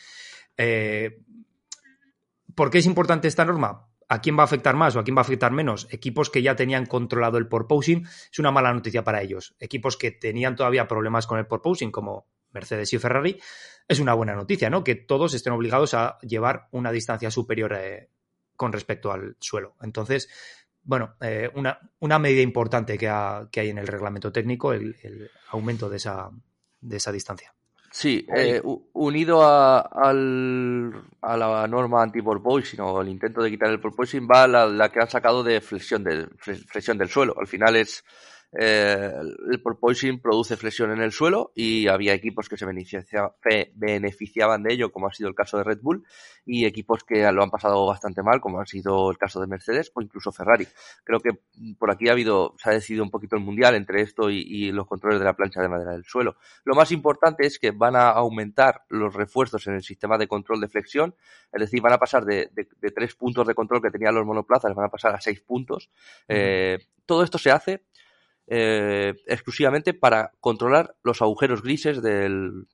Eh, 0.57 1.23
¿Por 2.55 2.71
qué 2.71 2.79
es 2.79 2.87
importante 2.87 3.29
esta 3.29 3.45
norma? 3.45 3.89
¿A 4.09 4.21
quién 4.21 4.37
va 4.37 4.43
a 4.43 4.45
afectar 4.45 4.75
más 4.75 4.97
o 4.97 4.99
a 4.99 5.05
quién 5.05 5.17
va 5.17 5.21
a 5.21 5.23
afectar 5.23 5.53
menos? 5.53 5.87
Equipos 5.91 6.31
que 6.31 6.43
ya 6.43 6.57
tenían 6.57 6.87
controlado 6.87 7.39
el 7.39 7.47
porposing 7.47 8.05
es 8.05 8.39
una 8.41 8.51
mala 8.51 8.73
noticia 8.73 9.05
para 9.05 9.23
ellos. 9.23 9.55
Equipos 9.61 9.97
que 9.97 10.11
tenían 10.11 10.57
todavía 10.57 10.89
problemas 10.89 11.29
con 11.29 11.39
el 11.39 11.47
porposing, 11.47 11.93
como 11.93 12.27
Mercedes 12.51 12.93
y 12.93 12.99
Ferrari, 12.99 13.41
es 13.87 14.01
una 14.01 14.15
buena 14.15 14.35
noticia, 14.35 14.69
¿no? 14.69 14.83
Que 14.83 14.97
todos 14.97 15.35
estén 15.35 15.53
obligados 15.53 15.95
a 15.95 16.19
llevar 16.23 16.67
una 16.73 16.91
distancia 16.91 17.31
superior 17.31 17.75
eh, 17.75 18.11
con 18.57 18.73
respecto 18.73 19.13
al 19.13 19.37
suelo. 19.39 19.77
Entonces, 19.81 20.29
bueno, 20.83 21.15
eh, 21.21 21.51
una, 21.55 22.19
medida 22.19 22.41
importante 22.41 22.99
que, 22.99 23.09
ha, 23.09 23.49
que, 23.53 23.61
hay 23.61 23.69
en 23.69 23.79
el 23.79 23.87
reglamento 23.87 24.33
técnico, 24.33 24.73
el 24.73 25.31
aumento 25.51 25.89
de 25.91 25.99
esa, 25.99 26.31
de 26.81 26.97
esa 26.97 27.13
distancia. 27.13 27.55
Sí, 27.91 28.27
eh, 28.37 28.61
unido 28.93 29.43
a, 29.43 29.81
al, 29.81 30.93
a, 31.23 31.37
la 31.37 31.67
norma 31.67 32.03
anti-porpoising 32.03 32.81
o 32.81 33.01
el 33.01 33.09
intento 33.09 33.43
de 33.43 33.51
quitar 33.51 33.71
el 33.71 33.81
porpoising 33.81 34.29
va 34.29 34.47
la, 34.47 34.67
la 34.67 34.91
que 34.91 35.01
han 35.01 35.09
sacado 35.09 35.43
de 35.43 35.61
flexión 35.61 36.05
del, 36.05 36.29
flexión 36.39 36.99
del 36.99 37.09
suelo. 37.09 37.35
Al 37.39 37.47
final 37.47 37.77
es 37.77 38.05
eh, 38.53 39.13
el 39.51 39.63
porpoising 39.63 40.21
produce 40.21 40.57
flexión 40.57 40.91
en 40.93 41.01
el 41.01 41.13
suelo 41.13 41.53
y 41.55 41.89
había 41.89 42.15
equipos 42.15 42.49
que 42.49 42.57
se 42.57 42.65
beneficia, 42.65 43.35
beneficiaban 43.75 44.63
de 44.63 44.75
ello, 44.75 44.91
como 44.93 45.09
ha 45.09 45.13
sido 45.13 45.29
el 45.29 45.35
caso 45.35 45.59
de 45.59 45.65
Red 45.65 45.81
Bull, 45.83 46.05
y 46.47 46.65
equipos 46.65 47.05
que 47.05 47.31
lo 47.31 47.43
han 47.43 47.51
pasado 47.51 47.87
bastante 47.87 48.23
mal, 48.23 48.41
como 48.41 48.61
ha 48.61 48.67
sido 48.67 49.11
el 49.11 49.19
caso 49.19 49.41
de 49.41 49.47
Mercedes 49.47 49.93
o 49.95 50.01
incluso 50.01 50.33
Ferrari. 50.33 50.67
Creo 51.05 51.21
que 51.21 51.31
por 51.79 51.91
aquí 51.91 52.09
ha 52.09 52.13
habido, 52.13 52.55
se 52.57 52.71
ha 52.71 52.73
decidido 52.73 53.05
un 53.05 53.11
poquito 53.11 53.37
el 53.37 53.43
mundial 53.43 53.75
entre 53.75 54.01
esto 54.01 54.31
y, 54.31 54.41
y 54.41 54.73
los 54.73 54.87
controles 54.87 55.19
de 55.19 55.27
la 55.27 55.35
plancha 55.35 55.61
de 55.61 55.69
madera 55.69 55.93
del 55.93 56.05
suelo. 56.05 56.37
Lo 56.65 56.75
más 56.75 56.91
importante 56.93 57.47
es 57.47 57.59
que 57.59 57.71
van 57.71 57.97
a 57.97 58.09
aumentar 58.11 58.85
los 58.89 59.15
refuerzos 59.15 59.67
en 59.67 59.75
el 59.75 59.83
sistema 59.83 60.17
de 60.17 60.27
control 60.27 60.61
de 60.61 60.69
flexión, 60.69 61.15
es 61.53 61.61
decir, 61.61 61.83
van 61.83 61.93
a 61.93 61.99
pasar 61.99 62.25
de, 62.25 62.49
de, 62.53 62.67
de 62.81 62.91
tres 62.91 63.15
puntos 63.15 63.47
de 63.47 63.55
control 63.55 63.83
que 63.83 63.91
tenían 63.91 64.15
los 64.15 64.25
monoplazas, 64.25 64.75
van 64.75 64.87
a 64.87 64.91
pasar 64.91 65.15
a 65.15 65.21
seis 65.21 65.41
puntos. 65.41 65.91
Eh, 66.29 66.79
todo 67.05 67.23
esto 67.23 67.39
se 67.39 67.51
hace 67.51 67.85
eh, 68.49 69.15
exclusivamente 69.27 69.95
para 69.95 70.33
controlar 70.41 70.97
los 71.03 71.23
agujeros 71.23 71.63
grises 71.63 72.03
del, 72.03 72.67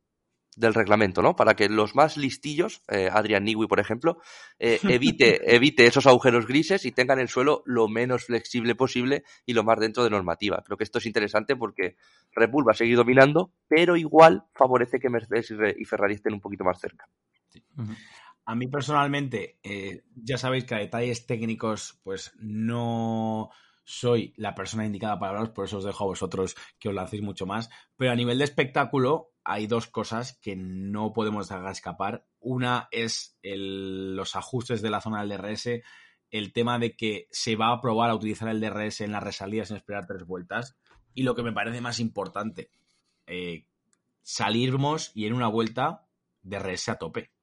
del 0.56 0.74
reglamento, 0.74 1.22
¿no? 1.22 1.36
Para 1.36 1.54
que 1.54 1.68
los 1.68 1.94
más 1.94 2.16
listillos, 2.16 2.82
eh, 2.88 3.08
Adrian 3.12 3.44
Newey, 3.44 3.68
por 3.68 3.80
ejemplo, 3.80 4.18
eh, 4.58 4.78
evite, 4.88 5.54
evite 5.54 5.86
esos 5.86 6.06
agujeros 6.06 6.46
grises 6.46 6.84
y 6.84 6.92
tengan 6.92 7.18
el 7.18 7.28
suelo 7.28 7.62
lo 7.66 7.88
menos 7.88 8.24
flexible 8.24 8.74
posible 8.74 9.24
y 9.46 9.52
lo 9.52 9.64
más 9.64 9.78
dentro 9.80 10.04
de 10.04 10.10
normativa. 10.10 10.62
Creo 10.64 10.76
que 10.76 10.84
esto 10.84 10.98
es 10.98 11.06
interesante 11.06 11.56
porque 11.56 11.96
Red 12.32 12.50
Bull 12.50 12.66
va 12.66 12.72
a 12.72 12.76
seguir 12.76 12.96
dominando, 12.96 13.52
pero 13.68 13.96
igual 13.96 14.44
favorece 14.54 14.98
que 14.98 15.10
Mercedes 15.10 15.52
y 15.78 15.84
Ferrari 15.84 16.14
estén 16.14 16.34
un 16.34 16.40
poquito 16.40 16.64
más 16.64 16.80
cerca. 16.80 17.08
A 18.46 18.54
mí 18.54 18.68
personalmente, 18.68 19.58
eh, 19.62 20.02
ya 20.14 20.36
sabéis 20.36 20.64
que 20.64 20.74
a 20.74 20.78
detalles 20.78 21.26
técnicos, 21.26 21.98
pues 22.02 22.32
no 22.38 23.50
soy 23.84 24.32
la 24.36 24.54
persona 24.54 24.86
indicada 24.86 25.18
para 25.18 25.30
hablaros, 25.30 25.50
por 25.50 25.66
eso 25.66 25.78
os 25.78 25.84
dejo 25.84 26.04
a 26.04 26.08
vosotros 26.08 26.56
que 26.78 26.88
os 26.88 26.94
lancéis 26.94 27.22
mucho 27.22 27.46
más. 27.46 27.70
Pero 27.96 28.12
a 28.12 28.16
nivel 28.16 28.38
de 28.38 28.44
espectáculo, 28.44 29.32
hay 29.44 29.66
dos 29.66 29.86
cosas 29.86 30.38
que 30.40 30.56
no 30.56 31.12
podemos 31.12 31.48
dejar 31.48 31.70
escapar. 31.70 32.26
Una 32.40 32.88
es 32.90 33.38
los 33.42 34.36
ajustes 34.36 34.80
de 34.80 34.90
la 34.90 35.00
zona 35.00 35.24
del 35.24 35.38
DRS, 35.38 35.68
el 36.30 36.52
tema 36.52 36.78
de 36.78 36.96
que 36.96 37.28
se 37.30 37.56
va 37.56 37.72
a 37.72 37.80
probar 37.80 38.10
a 38.10 38.14
utilizar 38.14 38.48
el 38.48 38.60
DRS 38.60 39.02
en 39.02 39.12
las 39.12 39.22
resalidas 39.22 39.68
sin 39.68 39.76
esperar 39.76 40.06
tres 40.06 40.24
vueltas. 40.24 40.76
Y 41.12 41.22
lo 41.22 41.34
que 41.34 41.42
me 41.42 41.52
parece 41.52 41.80
más 41.80 42.00
importante, 42.00 42.70
eh, 43.26 43.66
salirmos 44.22 45.12
y 45.14 45.26
en 45.26 45.34
una 45.34 45.48
vuelta 45.48 46.08
DRS 46.42 46.88
a 46.88 46.96
tope. 46.96 47.33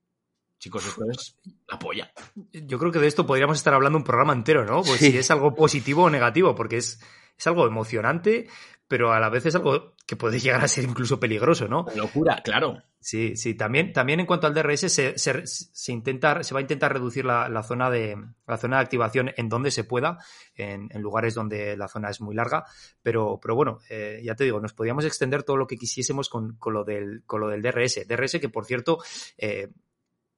Chicos, 0.62 0.86
esto 0.86 1.04
es 1.10 1.40
la 1.68 1.80
polla. 1.80 2.14
Yo 2.54 2.78
creo 2.78 2.92
que 2.92 3.00
de 3.00 3.08
esto 3.08 3.26
podríamos 3.26 3.58
estar 3.58 3.74
hablando 3.74 3.98
un 3.98 4.04
programa 4.04 4.34
entero, 4.34 4.64
¿no? 4.64 4.84
Pues 4.84 5.00
si 5.00 5.18
es 5.18 5.32
algo 5.32 5.56
positivo 5.56 6.04
o 6.04 6.10
negativo, 6.12 6.54
porque 6.54 6.78
es, 6.78 7.02
es 7.36 7.48
algo 7.48 7.66
emocionante, 7.66 8.48
pero 8.88 9.12
a 9.12 9.20
la 9.20 9.30
vez 9.30 9.48
es 9.48 9.56
algo 9.56 9.96
que 10.06 10.16
puede 10.16 10.40
llegar 10.40 10.64
a 10.64 10.68
ser 10.68 10.84
incluso 10.84 11.20
peligroso, 11.20 11.68
¿no? 11.68 11.88
locura, 11.96 12.44
claro. 12.44 12.78
Sí, 13.00 13.36
sí. 13.38 13.56
También, 13.56 13.92
también 13.92 14.20
en 14.20 14.28
cuanto 14.28 14.46
al 14.46 14.54
DRS, 14.54 14.82
se, 14.82 15.18
se, 15.18 15.48
se, 15.48 15.92
intenta, 15.92 16.44
se 16.44 16.54
va 16.54 16.60
a 16.60 16.62
intentar 16.62 16.94
reducir 16.94 17.26
la, 17.26 17.50
la, 17.50 17.64
zona 17.64 17.90
de, 17.90 18.16
la 18.46 18.58
zona 18.58 18.78
de 18.78 18.84
activación 18.84 19.32
en 19.38 19.50
donde 19.50 19.72
se 19.72 19.84
pueda, 19.84 20.20
en, 20.54 20.90
en 20.92 21.02
lugares 21.02 21.34
donde 21.34 21.76
la 21.76 21.88
zona 21.88 22.12
es 22.12 22.22
muy 22.22 22.36
larga. 22.36 22.66
Pero, 23.02 23.40
pero 23.42 23.56
bueno, 23.56 23.80
eh, 23.90 24.22
ya 24.24 24.36
te 24.36 24.44
digo, 24.44 24.60
nos 24.60 24.74
podíamos 24.74 25.06
extender 25.06 25.42
todo 25.42 25.58
lo 25.58 25.66
que 25.66 25.78
quisiésemos 25.78 26.30
con, 26.30 26.58
con, 26.58 26.74
lo, 26.74 26.84
del, 26.84 27.24
con 27.26 27.42
lo 27.42 27.48
del 27.48 27.64
DRS. 27.64 28.08
DRS 28.08 28.40
que, 28.40 28.50
por 28.50 28.66
cierto, 28.66 29.00
eh, 29.40 29.70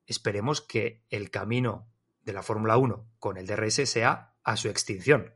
esperemos 0.06 0.62
que 0.62 1.04
el 1.10 1.30
camino 1.30 1.88
de 2.22 2.34
la 2.34 2.44
Fórmula 2.44 2.78
1 2.78 3.06
con 3.20 3.38
el 3.38 3.48
DRS 3.48 3.90
sea 3.90 4.36
a 4.44 4.58
su 4.58 4.70
extinción. 4.70 5.34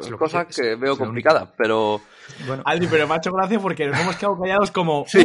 Es 0.00 0.10
cosa 0.12 0.46
que, 0.46 0.74
veo 0.76 0.98
complicada, 0.98 1.54
pero... 1.56 2.02
Bueno. 2.46 2.62
Aldi, 2.66 2.86
pero 2.86 3.08
me 3.08 3.14
ha 3.14 3.16
hecho 3.16 3.32
gracia 3.32 3.58
porque 3.58 3.86
nos 3.86 3.98
hemos 3.98 4.16
quedado 4.16 4.38
callados 4.38 4.70
como... 4.70 5.04
Sí. 5.08 5.24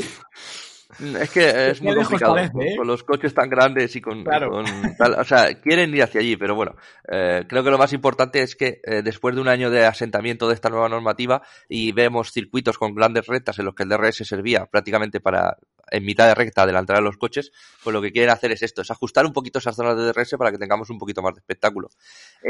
Es 0.99 1.29
que 1.31 1.69
es 1.71 1.81
muy 1.81 1.95
complicado 1.95 2.37
¿eh? 2.37 2.51
con 2.77 2.87
los 2.87 3.03
coches 3.03 3.33
tan 3.33 3.49
grandes 3.49 3.95
y 3.95 4.01
con, 4.01 4.25
o 4.27 5.23
sea, 5.23 5.59
quieren 5.61 5.93
ir 5.93 6.03
hacia 6.03 6.21
allí, 6.21 6.35
pero 6.35 6.55
bueno, 6.55 6.75
eh, 7.07 7.45
creo 7.47 7.63
que 7.63 7.69
lo 7.69 7.77
más 7.77 7.93
importante 7.93 8.41
es 8.41 8.55
que 8.55 8.81
eh, 8.83 9.01
después 9.03 9.35
de 9.35 9.41
un 9.41 9.47
año 9.47 9.69
de 9.69 9.85
asentamiento 9.85 10.47
de 10.47 10.55
esta 10.55 10.69
nueva 10.69 10.89
normativa 10.89 11.41
y 11.69 11.91
vemos 11.91 12.31
circuitos 12.31 12.77
con 12.77 12.93
grandes 12.93 13.27
rectas 13.27 13.59
en 13.59 13.65
los 13.65 13.75
que 13.75 13.83
el 13.83 13.89
DRS 13.89 14.17
servía 14.27 14.65
prácticamente 14.65 15.19
para 15.19 15.57
en 15.89 16.05
mitad 16.05 16.27
de 16.27 16.35
recta 16.35 16.63
adelantar 16.63 16.95
a 16.97 17.01
los 17.01 17.17
coches, 17.17 17.51
pues 17.83 17.93
lo 17.93 18.01
que 18.01 18.13
quieren 18.13 18.29
hacer 18.29 18.51
es 18.53 18.63
esto, 18.63 18.81
es 18.81 18.91
ajustar 18.91 19.25
un 19.25 19.33
poquito 19.33 19.59
esas 19.59 19.75
zonas 19.75 19.97
de 19.97 20.03
DRS 20.13 20.35
para 20.37 20.49
que 20.49 20.57
tengamos 20.57 20.89
un 20.89 20.97
poquito 20.97 21.21
más 21.21 21.33
de 21.33 21.39
espectáculo. 21.39 21.89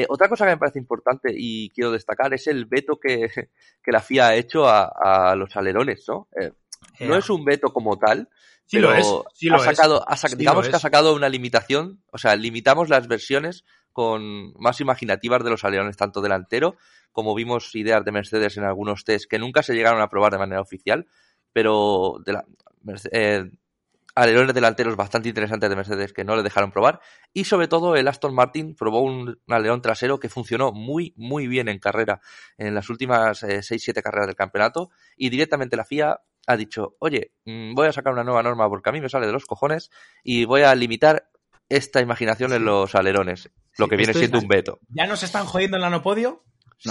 otra 0.09 0.29
cosa 0.29 0.45
que 0.45 0.51
me 0.51 0.57
parece 0.57 0.77
importante 0.77 1.33
y 1.35 1.69
quiero 1.71 1.91
destacar 1.91 2.31
es 2.35 2.45
el 2.45 2.65
veto 2.65 2.99
que, 2.99 3.27
que 3.83 3.91
la 3.91 3.99
FIA 3.99 4.27
ha 4.27 4.35
hecho 4.35 4.67
a, 4.67 4.91
a 5.31 5.35
los 5.35 5.55
alerones, 5.55 6.05
¿no? 6.07 6.27
No 7.01 7.15
es 7.15 7.29
un 7.29 7.43
veto 7.45 7.73
como 7.73 7.97
tal, 7.97 8.29
pero 8.71 8.89
ha 8.91 9.59
sacado, 9.59 10.05
digamos 10.37 10.69
que 10.69 10.75
ha 10.75 10.79
sacado 10.79 11.13
una 11.13 11.29
limitación, 11.29 12.01
o 12.11 12.17
sea, 12.17 12.35
limitamos 12.35 12.89
las 12.89 13.07
versiones 13.07 13.65
con 13.91 14.53
más 14.53 14.79
imaginativas 14.79 15.43
de 15.43 15.49
los 15.49 15.63
alerones, 15.63 15.97
tanto 15.97 16.21
delantero, 16.21 16.77
como 17.11 17.35
vimos 17.35 17.75
ideas 17.75 18.05
de 18.05 18.11
Mercedes 18.11 18.57
en 18.57 18.63
algunos 18.63 19.03
test 19.03 19.29
que 19.29 19.39
nunca 19.39 19.63
se 19.63 19.73
llegaron 19.73 20.01
a 20.01 20.09
probar 20.09 20.31
de 20.31 20.37
manera 20.37 20.61
oficial, 20.61 21.07
pero 21.51 22.21
de 22.25 22.33
la, 22.33 22.45
eh, 23.11 23.51
alerones 24.15 24.53
delanteros 24.53 24.95
bastante 24.95 25.29
interesantes 25.29 25.69
de 25.69 25.75
Mercedes 25.75 26.13
que 26.13 26.23
no 26.23 26.35
le 26.35 26.43
dejaron 26.43 26.71
probar. 26.71 27.01
Y 27.33 27.45
sobre 27.45 27.67
todo 27.67 27.95
el 27.95 28.07
Aston 28.07 28.33
Martin 28.33 28.75
probó 28.75 29.01
un, 29.01 29.39
alerón 29.47 29.81
trasero 29.81 30.19
que 30.19 30.29
funcionó 30.29 30.71
muy, 30.71 31.13
muy 31.17 31.47
bien 31.47 31.67
en 31.67 31.79
carrera 31.79 32.21
en 32.57 32.75
las 32.75 32.89
últimas 32.89 33.43
6-7 33.43 33.97
eh, 33.97 34.03
carreras 34.03 34.27
del 34.27 34.35
campeonato. 34.35 34.89
Y 35.15 35.29
directamente 35.29 35.77
la 35.77 35.85
FIA 35.85 36.21
ha 36.47 36.57
dicho, 36.57 36.95
oye, 36.99 37.33
mm, 37.45 37.73
voy 37.73 37.87
a 37.87 37.93
sacar 37.93 38.13
una 38.13 38.23
nueva 38.23 38.43
norma 38.43 38.67
porque 38.69 38.89
a 38.89 38.93
mí 38.93 39.01
me 39.01 39.09
sale 39.09 39.27
de 39.27 39.33
los 39.33 39.45
cojones 39.45 39.91
y 40.23 40.45
voy 40.45 40.61
a 40.61 40.73
limitar 40.75 41.29
esta 41.69 42.01
imaginación 42.01 42.51
en 42.53 42.65
los 42.65 42.95
alerones, 42.95 43.49
lo 43.77 43.87
que 43.87 43.95
viene 43.95 44.13
siendo 44.13 44.39
un 44.39 44.47
veto. 44.47 44.79
¿Ya 44.89 45.07
nos 45.07 45.23
están 45.23 45.45
jodiendo 45.45 45.77
en 45.77 45.81
la 45.81 45.89
no? 45.89 46.01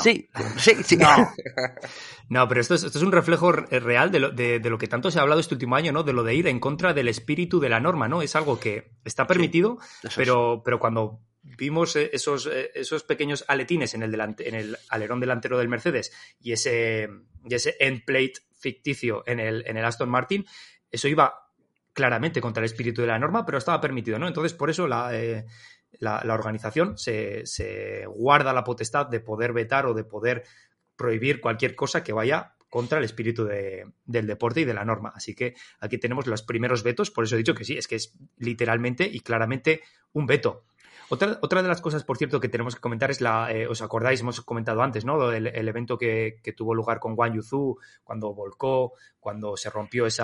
Sí, 0.02 0.28
sí, 0.56 0.76
sí. 0.84 0.98
No. 2.28 2.46
pero 2.46 2.60
esto 2.60 2.74
es, 2.74 2.84
esto 2.84 2.98
es, 2.98 3.04
un 3.04 3.10
reflejo 3.10 3.50
real 3.50 4.12
de 4.12 4.20
lo, 4.20 4.30
de, 4.30 4.60
lo, 4.60 4.78
que 4.78 4.86
tanto 4.86 5.10
se 5.10 5.18
ha 5.18 5.22
hablado 5.22 5.40
este 5.40 5.54
último 5.54 5.74
año, 5.74 5.90
¿no? 5.90 6.04
De 6.04 6.12
lo 6.12 6.22
de 6.22 6.34
ir 6.34 6.46
en 6.46 6.60
contra 6.60 6.94
del 6.94 7.08
espíritu 7.08 7.58
de 7.58 7.68
la 7.68 7.80
norma, 7.80 8.06
¿no? 8.06 8.22
Es 8.22 8.36
algo 8.36 8.60
que 8.60 8.92
está 9.04 9.26
permitido, 9.26 9.78
pero, 10.14 10.62
pero 10.64 10.78
cuando 10.78 11.20
vimos 11.42 11.96
eh, 11.96 12.10
esos, 12.12 12.46
eh, 12.46 12.70
esos 12.74 13.02
pequeños 13.02 13.44
aletines 13.48 13.94
en 13.94 14.04
el, 14.04 14.12
delante, 14.12 14.48
en 14.48 14.54
el 14.54 14.78
alerón 14.88 15.18
delantero 15.18 15.58
del 15.58 15.68
Mercedes 15.68 16.12
y 16.40 16.52
ese, 16.52 17.08
y 17.44 17.54
ese 17.54 17.76
end 17.80 18.04
plate 18.04 18.34
ficticio 18.60 19.24
en 19.26 19.40
el, 19.40 19.64
en 19.66 19.76
el 19.76 19.84
Aston 19.84 20.08
Martin, 20.08 20.46
eso 20.90 21.08
iba 21.08 21.50
claramente 21.92 22.40
contra 22.40 22.62
el 22.62 22.66
espíritu 22.66 23.00
de 23.00 23.08
la 23.08 23.18
norma, 23.18 23.44
pero 23.44 23.58
estaba 23.58 23.80
permitido, 23.80 24.18
¿no? 24.18 24.28
Entonces, 24.28 24.54
por 24.54 24.70
eso 24.70 24.86
la, 24.86 25.14
eh, 25.14 25.46
la, 25.98 26.22
organización 26.32 26.96
se, 26.96 27.44
se, 27.46 28.06
guarda 28.06 28.52
la 28.52 28.64
potestad 28.64 29.06
de 29.06 29.20
poder 29.20 29.52
vetar 29.52 29.86
o 29.86 29.94
de 29.94 30.04
poder 30.04 30.44
prohibir 30.96 31.40
cualquier 31.40 31.74
cosa 31.74 32.04
que 32.04 32.12
vaya 32.12 32.54
contra 32.68 32.98
el 32.98 33.04
espíritu 33.04 33.44
de, 33.44 33.84
del 34.04 34.26
deporte 34.26 34.60
y 34.60 34.64
de 34.64 34.74
la 34.74 34.84
norma. 34.84 35.12
Así 35.14 35.34
que 35.34 35.54
aquí 35.80 35.98
tenemos 35.98 36.26
los 36.26 36.42
primeros 36.42 36.82
vetos, 36.82 37.10
por 37.10 37.24
eso 37.24 37.34
he 37.34 37.38
dicho 37.38 37.54
que 37.54 37.64
sí, 37.64 37.76
es 37.76 37.88
que 37.88 37.96
es 37.96 38.14
literalmente 38.38 39.04
y 39.04 39.20
claramente 39.20 39.82
un 40.12 40.26
veto. 40.26 40.64
Otra, 41.12 41.40
otra 41.42 41.60
de 41.60 41.68
las 41.68 41.80
cosas, 41.80 42.04
por 42.04 42.18
cierto, 42.18 42.38
que 42.38 42.48
tenemos 42.48 42.76
que 42.76 42.80
comentar 42.80 43.10
es 43.10 43.20
la, 43.20 43.50
eh, 43.50 43.66
os 43.66 43.82
acordáis, 43.82 44.20
hemos 44.20 44.40
comentado 44.42 44.80
antes, 44.80 45.04
¿no? 45.04 45.32
El, 45.32 45.68
evento 45.68 45.98
que, 45.98 46.40
tuvo 46.56 46.72
lugar 46.72 47.00
con 47.00 47.14
Wang 47.18 47.34
Yuzu, 47.34 47.76
cuando 48.04 48.32
volcó, 48.32 48.92
cuando 49.18 49.56
se 49.56 49.70
rompió 49.70 50.06
ese 50.06 50.22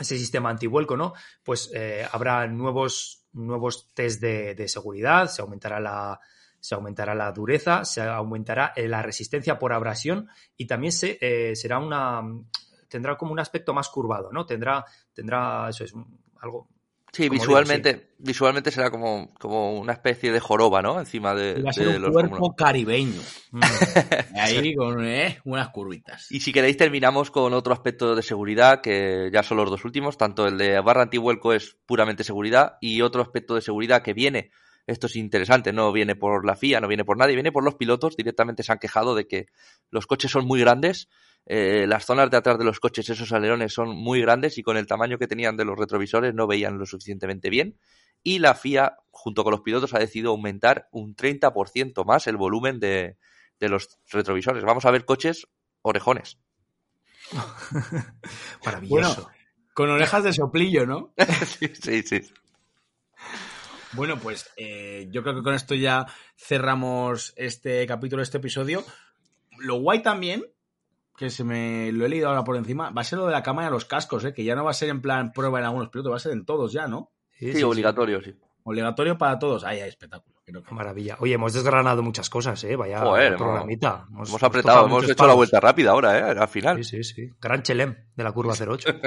sistema 0.00 0.48
antivuelco, 0.48 0.96
¿no? 0.96 1.12
Pues 1.42 1.70
eh, 1.74 2.06
habrá 2.10 2.46
nuevos, 2.46 3.26
nuevos 3.34 3.92
test 3.92 4.22
de, 4.22 4.66
seguridad, 4.66 5.26
se 5.26 5.42
aumentará 5.42 5.78
la, 5.78 6.18
se 6.58 6.74
aumentará 6.74 7.14
la 7.14 7.30
dureza, 7.30 7.84
se 7.84 8.00
aumentará 8.00 8.72
eh, 8.74 8.88
la 8.88 9.02
resistencia 9.02 9.58
por 9.58 9.74
abrasión 9.74 10.26
y 10.56 10.66
también 10.66 10.92
se, 10.92 11.54
será 11.54 11.78
una 11.78 12.22
tendrá 12.88 13.18
como 13.18 13.32
un 13.32 13.40
aspecto 13.40 13.74
más 13.74 13.90
curvado, 13.90 14.32
¿no? 14.32 14.46
Tendrá, 14.46 14.86
tendrá, 15.12 15.68
eso 15.68 15.84
es 15.84 15.92
algo 16.40 16.68
Sí, 17.12 17.28
visualmente, 17.28 18.14
visualmente 18.18 18.70
será 18.70 18.90
como, 18.90 19.34
como 19.34 19.78
una 19.78 19.92
especie 19.92 20.32
de 20.32 20.40
joroba, 20.40 20.80
¿no? 20.80 20.98
Encima 20.98 21.34
de, 21.34 21.60
Va 21.62 21.68
a 21.68 21.72
ser 21.74 21.88
un 21.88 22.10
cuerpo 22.10 22.54
caribeño. 22.56 23.20
Mm. 23.52 23.60
Ahí 24.40 24.74
con 24.74 25.04
eh, 25.04 25.38
unas 25.44 25.68
curvitas. 25.68 26.32
Y 26.32 26.40
si 26.40 26.52
queréis 26.52 26.78
terminamos 26.78 27.30
con 27.30 27.52
otro 27.52 27.74
aspecto 27.74 28.14
de 28.14 28.22
seguridad, 28.22 28.80
que 28.80 29.28
ya 29.30 29.42
son 29.42 29.58
los 29.58 29.68
dos 29.68 29.84
últimos, 29.84 30.16
tanto 30.16 30.46
el 30.46 30.56
de 30.56 30.80
barra 30.80 31.02
antivuelco 31.02 31.52
es 31.52 31.76
puramente 31.84 32.24
seguridad 32.24 32.78
y 32.80 33.02
otro 33.02 33.20
aspecto 33.20 33.54
de 33.54 33.60
seguridad 33.60 34.02
que 34.02 34.14
viene, 34.14 34.52
esto 34.86 35.06
es 35.06 35.16
interesante, 35.16 35.72
no 35.74 35.92
viene 35.92 36.16
por 36.16 36.46
la 36.46 36.56
FIA, 36.56 36.80
no 36.80 36.88
viene 36.88 37.04
por 37.04 37.18
nadie, 37.18 37.34
viene 37.34 37.52
por 37.52 37.62
los 37.62 37.74
pilotos, 37.74 38.16
directamente 38.16 38.62
se 38.62 38.72
han 38.72 38.78
quejado 38.78 39.14
de 39.14 39.26
que 39.26 39.46
los 39.90 40.06
coches 40.06 40.30
son 40.30 40.46
muy 40.46 40.60
grandes 40.60 41.08
eh, 41.46 41.86
las 41.88 42.04
zonas 42.04 42.30
de 42.30 42.36
atrás 42.36 42.58
de 42.58 42.64
los 42.64 42.78
coches, 42.78 43.08
esos 43.08 43.32
alerones 43.32 43.72
son 43.72 43.90
muy 43.96 44.20
grandes 44.20 44.58
y 44.58 44.62
con 44.62 44.76
el 44.76 44.86
tamaño 44.86 45.18
que 45.18 45.26
tenían 45.26 45.56
de 45.56 45.64
los 45.64 45.78
retrovisores 45.78 46.34
no 46.34 46.46
veían 46.46 46.78
lo 46.78 46.86
suficientemente 46.86 47.50
bien. 47.50 47.78
Y 48.22 48.38
la 48.38 48.54
FIA, 48.54 48.98
junto 49.10 49.42
con 49.42 49.50
los 49.50 49.62
pilotos, 49.62 49.94
ha 49.94 49.98
decidido 49.98 50.30
aumentar 50.30 50.88
un 50.92 51.16
30% 51.16 52.04
más 52.04 52.26
el 52.28 52.36
volumen 52.36 52.78
de, 52.78 53.16
de 53.58 53.68
los 53.68 53.98
retrovisores. 54.10 54.64
Vamos 54.64 54.84
a 54.84 54.90
ver 54.92 55.04
coches 55.04 55.48
orejones. 55.82 56.38
Maravilloso. 58.64 59.28
con 59.74 59.90
orejas 59.90 60.24
de 60.24 60.32
soplillo, 60.32 60.86
¿no? 60.86 61.12
sí, 61.46 61.68
sí, 61.74 62.02
sí. 62.02 62.20
Bueno, 63.92 64.18
pues 64.18 64.50
eh, 64.56 65.08
yo 65.10 65.22
creo 65.22 65.34
que 65.34 65.42
con 65.42 65.54
esto 65.54 65.74
ya 65.74 66.06
cerramos 66.36 67.34
este 67.36 67.86
capítulo, 67.86 68.22
este 68.22 68.38
episodio. 68.38 68.84
Lo 69.58 69.76
guay 69.80 70.02
también 70.02 70.44
que 71.16 71.30
se 71.30 71.44
me 71.44 71.92
lo 71.92 72.04
he 72.04 72.08
leído 72.08 72.28
ahora 72.28 72.44
por 72.44 72.56
encima, 72.56 72.90
va 72.90 73.02
a 73.02 73.04
ser 73.04 73.18
lo 73.18 73.26
de 73.26 73.32
la 73.32 73.42
cámara 73.42 73.68
de 73.68 73.72
los 73.72 73.84
cascos, 73.84 74.24
¿eh? 74.24 74.32
que 74.32 74.44
ya 74.44 74.54
no 74.54 74.64
va 74.64 74.70
a 74.70 74.74
ser 74.74 74.88
en 74.88 75.02
plan 75.02 75.32
prueba 75.32 75.58
en 75.58 75.66
algunos 75.66 75.88
pilotos, 75.88 76.12
va 76.12 76.16
a 76.16 76.20
ser 76.20 76.32
en 76.32 76.44
todos 76.44 76.72
ya, 76.72 76.86
¿no? 76.86 77.12
Sí, 77.38 77.62
obligatorio, 77.62 78.22
sí. 78.22 78.34
Obligatorio 78.64 79.18
para 79.18 79.38
todos. 79.38 79.64
Ahí 79.64 79.80
hay 79.80 79.88
espectáculo. 79.88 80.32
Maravilla. 80.70 81.16
Oye, 81.20 81.34
hemos 81.34 81.52
desgranado 81.52 82.02
muchas 82.02 82.30
cosas, 82.30 82.62
¿eh? 82.64 82.76
Vaya 82.76 83.00
Joder, 83.00 83.36
programita. 83.36 84.06
Hemos, 84.10 84.42
apretado, 84.42 84.86
hemos 84.86 85.08
hecho 85.08 85.26
la 85.26 85.34
vuelta 85.34 85.60
rápida 85.60 85.92
ahora, 85.92 86.18
¿eh? 86.18 86.38
Al 86.38 86.48
final. 86.48 86.84
Sí, 86.84 87.02
sí, 87.02 87.14
sí. 87.14 87.30
Gran 87.40 87.62
chelem 87.62 87.96
de 88.14 88.24
la 88.24 88.32
curva 88.32 88.54
08. 88.54 88.88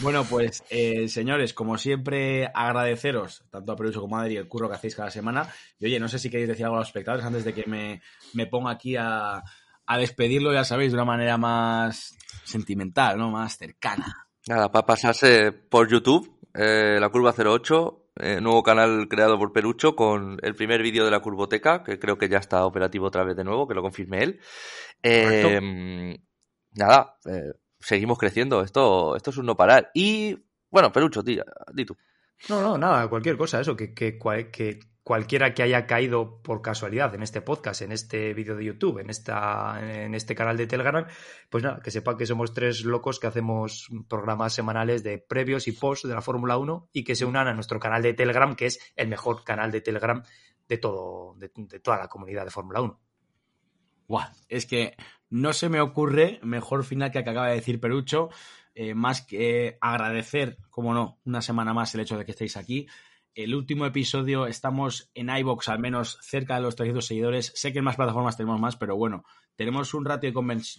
Bueno, 0.00 0.24
pues 0.24 0.64
eh, 0.68 1.06
señores, 1.06 1.54
como 1.54 1.78
siempre, 1.78 2.50
agradeceros 2.52 3.44
tanto 3.50 3.70
a 3.70 3.76
Perucho 3.76 4.00
como 4.00 4.16
a 4.16 4.22
Adri 4.22 4.36
el 4.36 4.48
curro 4.48 4.68
que 4.68 4.74
hacéis 4.74 4.96
cada 4.96 5.12
semana. 5.12 5.46
Y 5.78 5.86
oye, 5.86 6.00
no 6.00 6.08
sé 6.08 6.18
si 6.18 6.28
queréis 6.28 6.48
decir 6.48 6.64
algo 6.64 6.76
a 6.76 6.80
los 6.80 6.88
espectadores 6.88 7.24
antes 7.24 7.44
de 7.44 7.54
que 7.54 7.64
me, 7.66 8.02
me 8.32 8.46
ponga 8.46 8.72
aquí 8.72 8.96
a, 8.96 9.44
a, 9.92 9.98
despedirlo, 9.98 10.52
ya 10.52 10.64
sabéis, 10.64 10.92
de 10.92 10.96
una 10.96 11.04
manera 11.04 11.38
más 11.38 12.16
sentimental, 12.44 13.18
¿no? 13.18 13.30
Más 13.30 13.56
cercana. 13.56 14.28
Nada, 14.46 14.70
para 14.70 14.86
pasarse 14.86 15.52
por 15.52 15.88
YouTube, 15.88 16.38
eh, 16.54 16.98
la 17.00 17.08
curva 17.10 17.34
08, 17.36 18.02
eh, 18.16 18.40
nuevo 18.40 18.62
canal 18.62 19.08
creado 19.08 19.38
por 19.38 19.52
Perucho 19.52 19.96
con 19.96 20.38
el 20.42 20.54
primer 20.54 20.82
vídeo 20.82 21.04
de 21.04 21.10
la 21.10 21.20
curvoteca, 21.20 21.82
que 21.82 21.98
creo 21.98 22.18
que 22.18 22.28
ya 22.28 22.38
está 22.38 22.66
operativo 22.66 23.06
otra 23.06 23.24
vez 23.24 23.36
de 23.36 23.44
nuevo, 23.44 23.66
que 23.66 23.74
lo 23.74 23.82
confirme 23.82 24.22
él. 24.22 24.40
Eh, 25.02 26.18
nada, 26.72 27.16
eh, 27.24 27.52
seguimos 27.80 28.18
creciendo. 28.18 28.62
Esto, 28.62 29.16
esto 29.16 29.30
es 29.30 29.36
un 29.38 29.46
no 29.46 29.56
parar. 29.56 29.90
Y, 29.94 30.36
bueno, 30.70 30.92
Perucho, 30.92 31.22
di, 31.22 31.40
di 31.72 31.84
tú. 31.84 31.96
No, 32.48 32.60
no, 32.60 32.76
nada, 32.76 33.08
cualquier 33.08 33.36
cosa, 33.36 33.60
eso, 33.60 33.76
que, 33.76 33.94
que, 33.94 34.18
que, 34.18 34.80
cualquiera 35.02 35.52
que 35.52 35.62
haya 35.62 35.86
caído 35.86 36.40
por 36.42 36.62
casualidad 36.62 37.14
en 37.14 37.22
este 37.22 37.40
podcast, 37.40 37.82
en 37.82 37.92
este 37.92 38.34
vídeo 38.34 38.56
de 38.56 38.64
YouTube, 38.64 38.98
en, 38.98 39.10
esta, 39.10 39.80
en 39.82 40.14
este 40.14 40.34
canal 40.34 40.56
de 40.56 40.66
Telegram, 40.66 41.06
pues 41.50 41.64
nada, 41.64 41.80
que 41.80 41.90
sepa 41.90 42.16
que 42.16 42.26
somos 42.26 42.54
tres 42.54 42.84
locos 42.84 43.18
que 43.18 43.26
hacemos 43.26 43.88
programas 44.08 44.54
semanales 44.54 45.02
de 45.02 45.18
previos 45.18 45.66
y 45.66 45.72
post 45.72 46.04
de 46.04 46.14
la 46.14 46.22
Fórmula 46.22 46.56
1 46.56 46.90
y 46.92 47.04
que 47.04 47.16
se 47.16 47.24
unan 47.24 47.48
a 47.48 47.54
nuestro 47.54 47.80
canal 47.80 48.02
de 48.02 48.14
Telegram, 48.14 48.54
que 48.54 48.66
es 48.66 48.78
el 48.94 49.08
mejor 49.08 49.42
canal 49.42 49.72
de 49.72 49.80
Telegram 49.80 50.22
de, 50.68 50.78
todo, 50.78 51.34
de, 51.36 51.48
toda 51.48 51.98
la 51.98 52.08
comunidad 52.08 52.44
de 52.44 52.50
Fórmula 52.50 52.80
1. 52.80 53.00
Buah, 54.06 54.30
es 54.48 54.66
que 54.66 54.96
no 55.30 55.52
se 55.52 55.68
me 55.68 55.80
ocurre 55.80 56.38
mejor 56.42 56.84
final 56.84 57.10
que 57.10 57.18
acaba 57.18 57.48
de 57.48 57.54
decir 57.54 57.80
Perucho, 57.80 58.30
eh, 58.74 58.94
más 58.94 59.22
que 59.22 59.78
agradecer, 59.80 60.58
como 60.70 60.94
no, 60.94 61.18
una 61.24 61.42
semana 61.42 61.74
más 61.74 61.94
el 61.94 62.02
hecho 62.02 62.16
de 62.16 62.24
que 62.24 62.32
estéis 62.32 62.56
aquí. 62.56 62.86
El 63.34 63.54
último 63.54 63.86
episodio 63.86 64.46
estamos 64.46 65.10
en 65.14 65.30
iBox 65.30 65.70
al 65.70 65.78
menos 65.78 66.18
cerca 66.20 66.56
de 66.56 66.60
los 66.60 66.76
300 66.76 67.06
seguidores. 67.06 67.50
Sé 67.54 67.72
que 67.72 67.78
en 67.78 67.84
más 67.84 67.96
plataformas 67.96 68.36
tenemos 68.36 68.60
más, 68.60 68.76
pero 68.76 68.94
bueno, 68.94 69.24
tenemos 69.56 69.94
un 69.94 70.04
ratio 70.04 70.30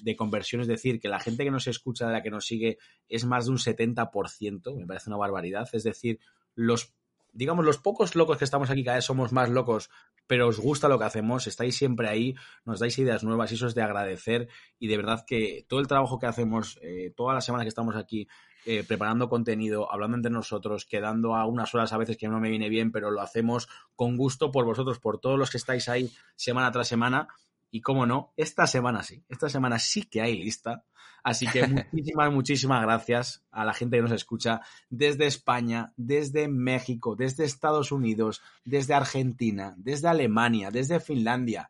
de, 0.03 0.15
conversión, 0.15 0.61
es 0.61 0.67
decir, 0.67 0.99
que 0.99 1.09
la 1.09 1.19
gente 1.19 1.43
que 1.43 1.49
nos 1.49 1.65
escucha, 1.65 2.05
de 2.05 2.13
la 2.13 2.21
que 2.21 2.29
nos 2.29 2.45
sigue, 2.45 2.77
es 3.09 3.25
más 3.25 3.45
de 3.45 3.51
un 3.51 3.57
70%, 3.57 4.77
me 4.77 4.85
parece 4.85 5.09
una 5.09 5.17
barbaridad. 5.17 5.67
Es 5.73 5.83
decir, 5.83 6.19
los 6.53 6.93
digamos, 7.31 7.65
los 7.65 7.79
pocos 7.79 8.15
locos 8.15 8.37
que 8.37 8.45
estamos 8.45 8.69
aquí, 8.69 8.83
cada 8.83 8.97
vez 8.97 9.05
somos 9.05 9.31
más 9.31 9.49
locos, 9.49 9.89
pero 10.27 10.47
os 10.47 10.59
gusta 10.59 10.87
lo 10.87 10.99
que 10.99 11.05
hacemos, 11.05 11.47
estáis 11.47 11.75
siempre 11.75 12.07
ahí, 12.07 12.35
nos 12.63 12.79
dais 12.79 12.99
ideas 12.99 13.23
nuevas 13.23 13.51
y 13.51 13.55
eso 13.55 13.65
es 13.65 13.73
de 13.73 13.81
agradecer 13.81 14.49
y 14.77 14.87
de 14.87 14.97
verdad 14.97 15.25
que 15.25 15.65
todo 15.67 15.79
el 15.79 15.87
trabajo 15.87 16.19
que 16.19 16.27
hacemos, 16.27 16.77
eh, 16.83 17.11
toda 17.17 17.33
la 17.33 17.41
semana 17.41 17.63
que 17.63 17.69
estamos 17.69 17.95
aquí 17.95 18.27
eh, 18.65 18.85
preparando 18.87 19.27
contenido, 19.27 19.91
hablando 19.91 20.15
entre 20.15 20.31
nosotros, 20.31 20.85
quedando 20.85 21.35
a 21.35 21.45
unas 21.45 21.75
horas 21.75 21.91
a 21.91 21.97
veces 21.97 22.15
que 22.15 22.29
no 22.29 22.39
me 22.39 22.49
viene 22.49 22.69
bien, 22.69 22.93
pero 22.93 23.11
lo 23.11 23.19
hacemos 23.19 23.67
con 23.93 24.15
gusto 24.15 24.51
por 24.51 24.63
vosotros, 24.63 24.99
por 24.99 25.19
todos 25.19 25.37
los 25.37 25.51
que 25.51 25.57
estáis 25.57 25.89
ahí 25.89 26.09
semana 26.37 26.71
tras 26.71 26.87
semana. 26.87 27.27
Y 27.71 27.81
cómo 27.81 28.05
no, 28.05 28.31
esta 28.37 28.65
semana 28.67 29.03
sí, 29.03 29.25
esta 29.27 29.49
semana 29.49 29.79
sí 29.79 30.03
que 30.03 30.21
hay 30.21 30.37
lista. 30.37 30.85
Así 31.23 31.45
que 31.47 31.67
muchísimas, 31.91 32.31
muchísimas 32.31 32.81
gracias 32.83 33.43
a 33.51 33.65
la 33.65 33.73
gente 33.73 33.97
que 33.97 34.03
nos 34.03 34.11
escucha 34.11 34.61
desde 34.89 35.25
España, 35.25 35.91
desde 35.97 36.47
México, 36.47 37.17
desde 37.17 37.43
Estados 37.43 37.91
Unidos, 37.91 38.41
desde 38.63 38.93
Argentina, 38.93 39.73
desde 39.75 40.07
Alemania, 40.07 40.71
desde 40.71 41.01
Finlandia. 41.01 41.69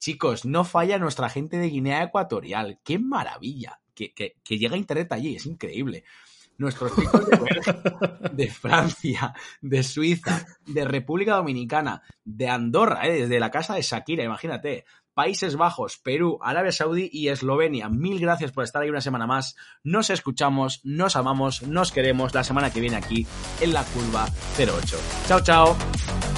Chicos, 0.00 0.44
no 0.44 0.64
falla 0.64 0.98
nuestra 0.98 1.28
gente 1.28 1.58
de 1.58 1.68
Guinea 1.68 2.02
Ecuatorial. 2.02 2.80
¡Qué 2.82 2.98
maravilla! 2.98 3.78
Que, 3.94 4.12
que, 4.12 4.36
que 4.42 4.58
llega 4.58 4.76
Internet 4.76 5.12
allí, 5.12 5.36
es 5.36 5.46
increíble 5.46 6.02
nuestros 6.58 6.94
chicos 6.94 7.26
de, 7.26 8.30
de, 8.32 8.50
Francia, 8.50 9.34
de 9.60 9.82
Suiza, 9.82 10.46
de 10.66 10.84
República 10.84 11.36
Dominicana, 11.36 12.02
de 12.24 12.48
Andorra, 12.48 13.06
¿eh? 13.06 13.22
desde 13.22 13.40
la 13.40 13.50
casa 13.50 13.74
de 13.74 13.82
Shakira, 13.82 14.24
imagínate, 14.24 14.84
Países 15.14 15.56
Bajos, 15.56 15.98
Perú, 15.98 16.38
Arabia 16.42 16.72
Saudí 16.72 17.10
y 17.12 17.28
Eslovenia. 17.28 17.88
Mil 17.88 18.18
gracias 18.18 18.50
por 18.50 18.64
estar 18.64 18.82
ahí 18.82 18.88
una 18.88 19.02
semana 19.02 19.26
más. 19.26 19.56
Nos 19.84 20.08
escuchamos, 20.08 20.80
nos 20.84 21.16
amamos, 21.16 21.62
nos 21.62 21.92
queremos 21.92 22.34
la 22.34 22.44
semana 22.44 22.72
que 22.72 22.80
viene 22.80 22.96
aquí 22.96 23.26
en 23.60 23.74
la 23.74 23.84
curva 23.84 24.26
08. 24.58 24.96
Chao, 25.26 25.40
chao. 25.40 26.31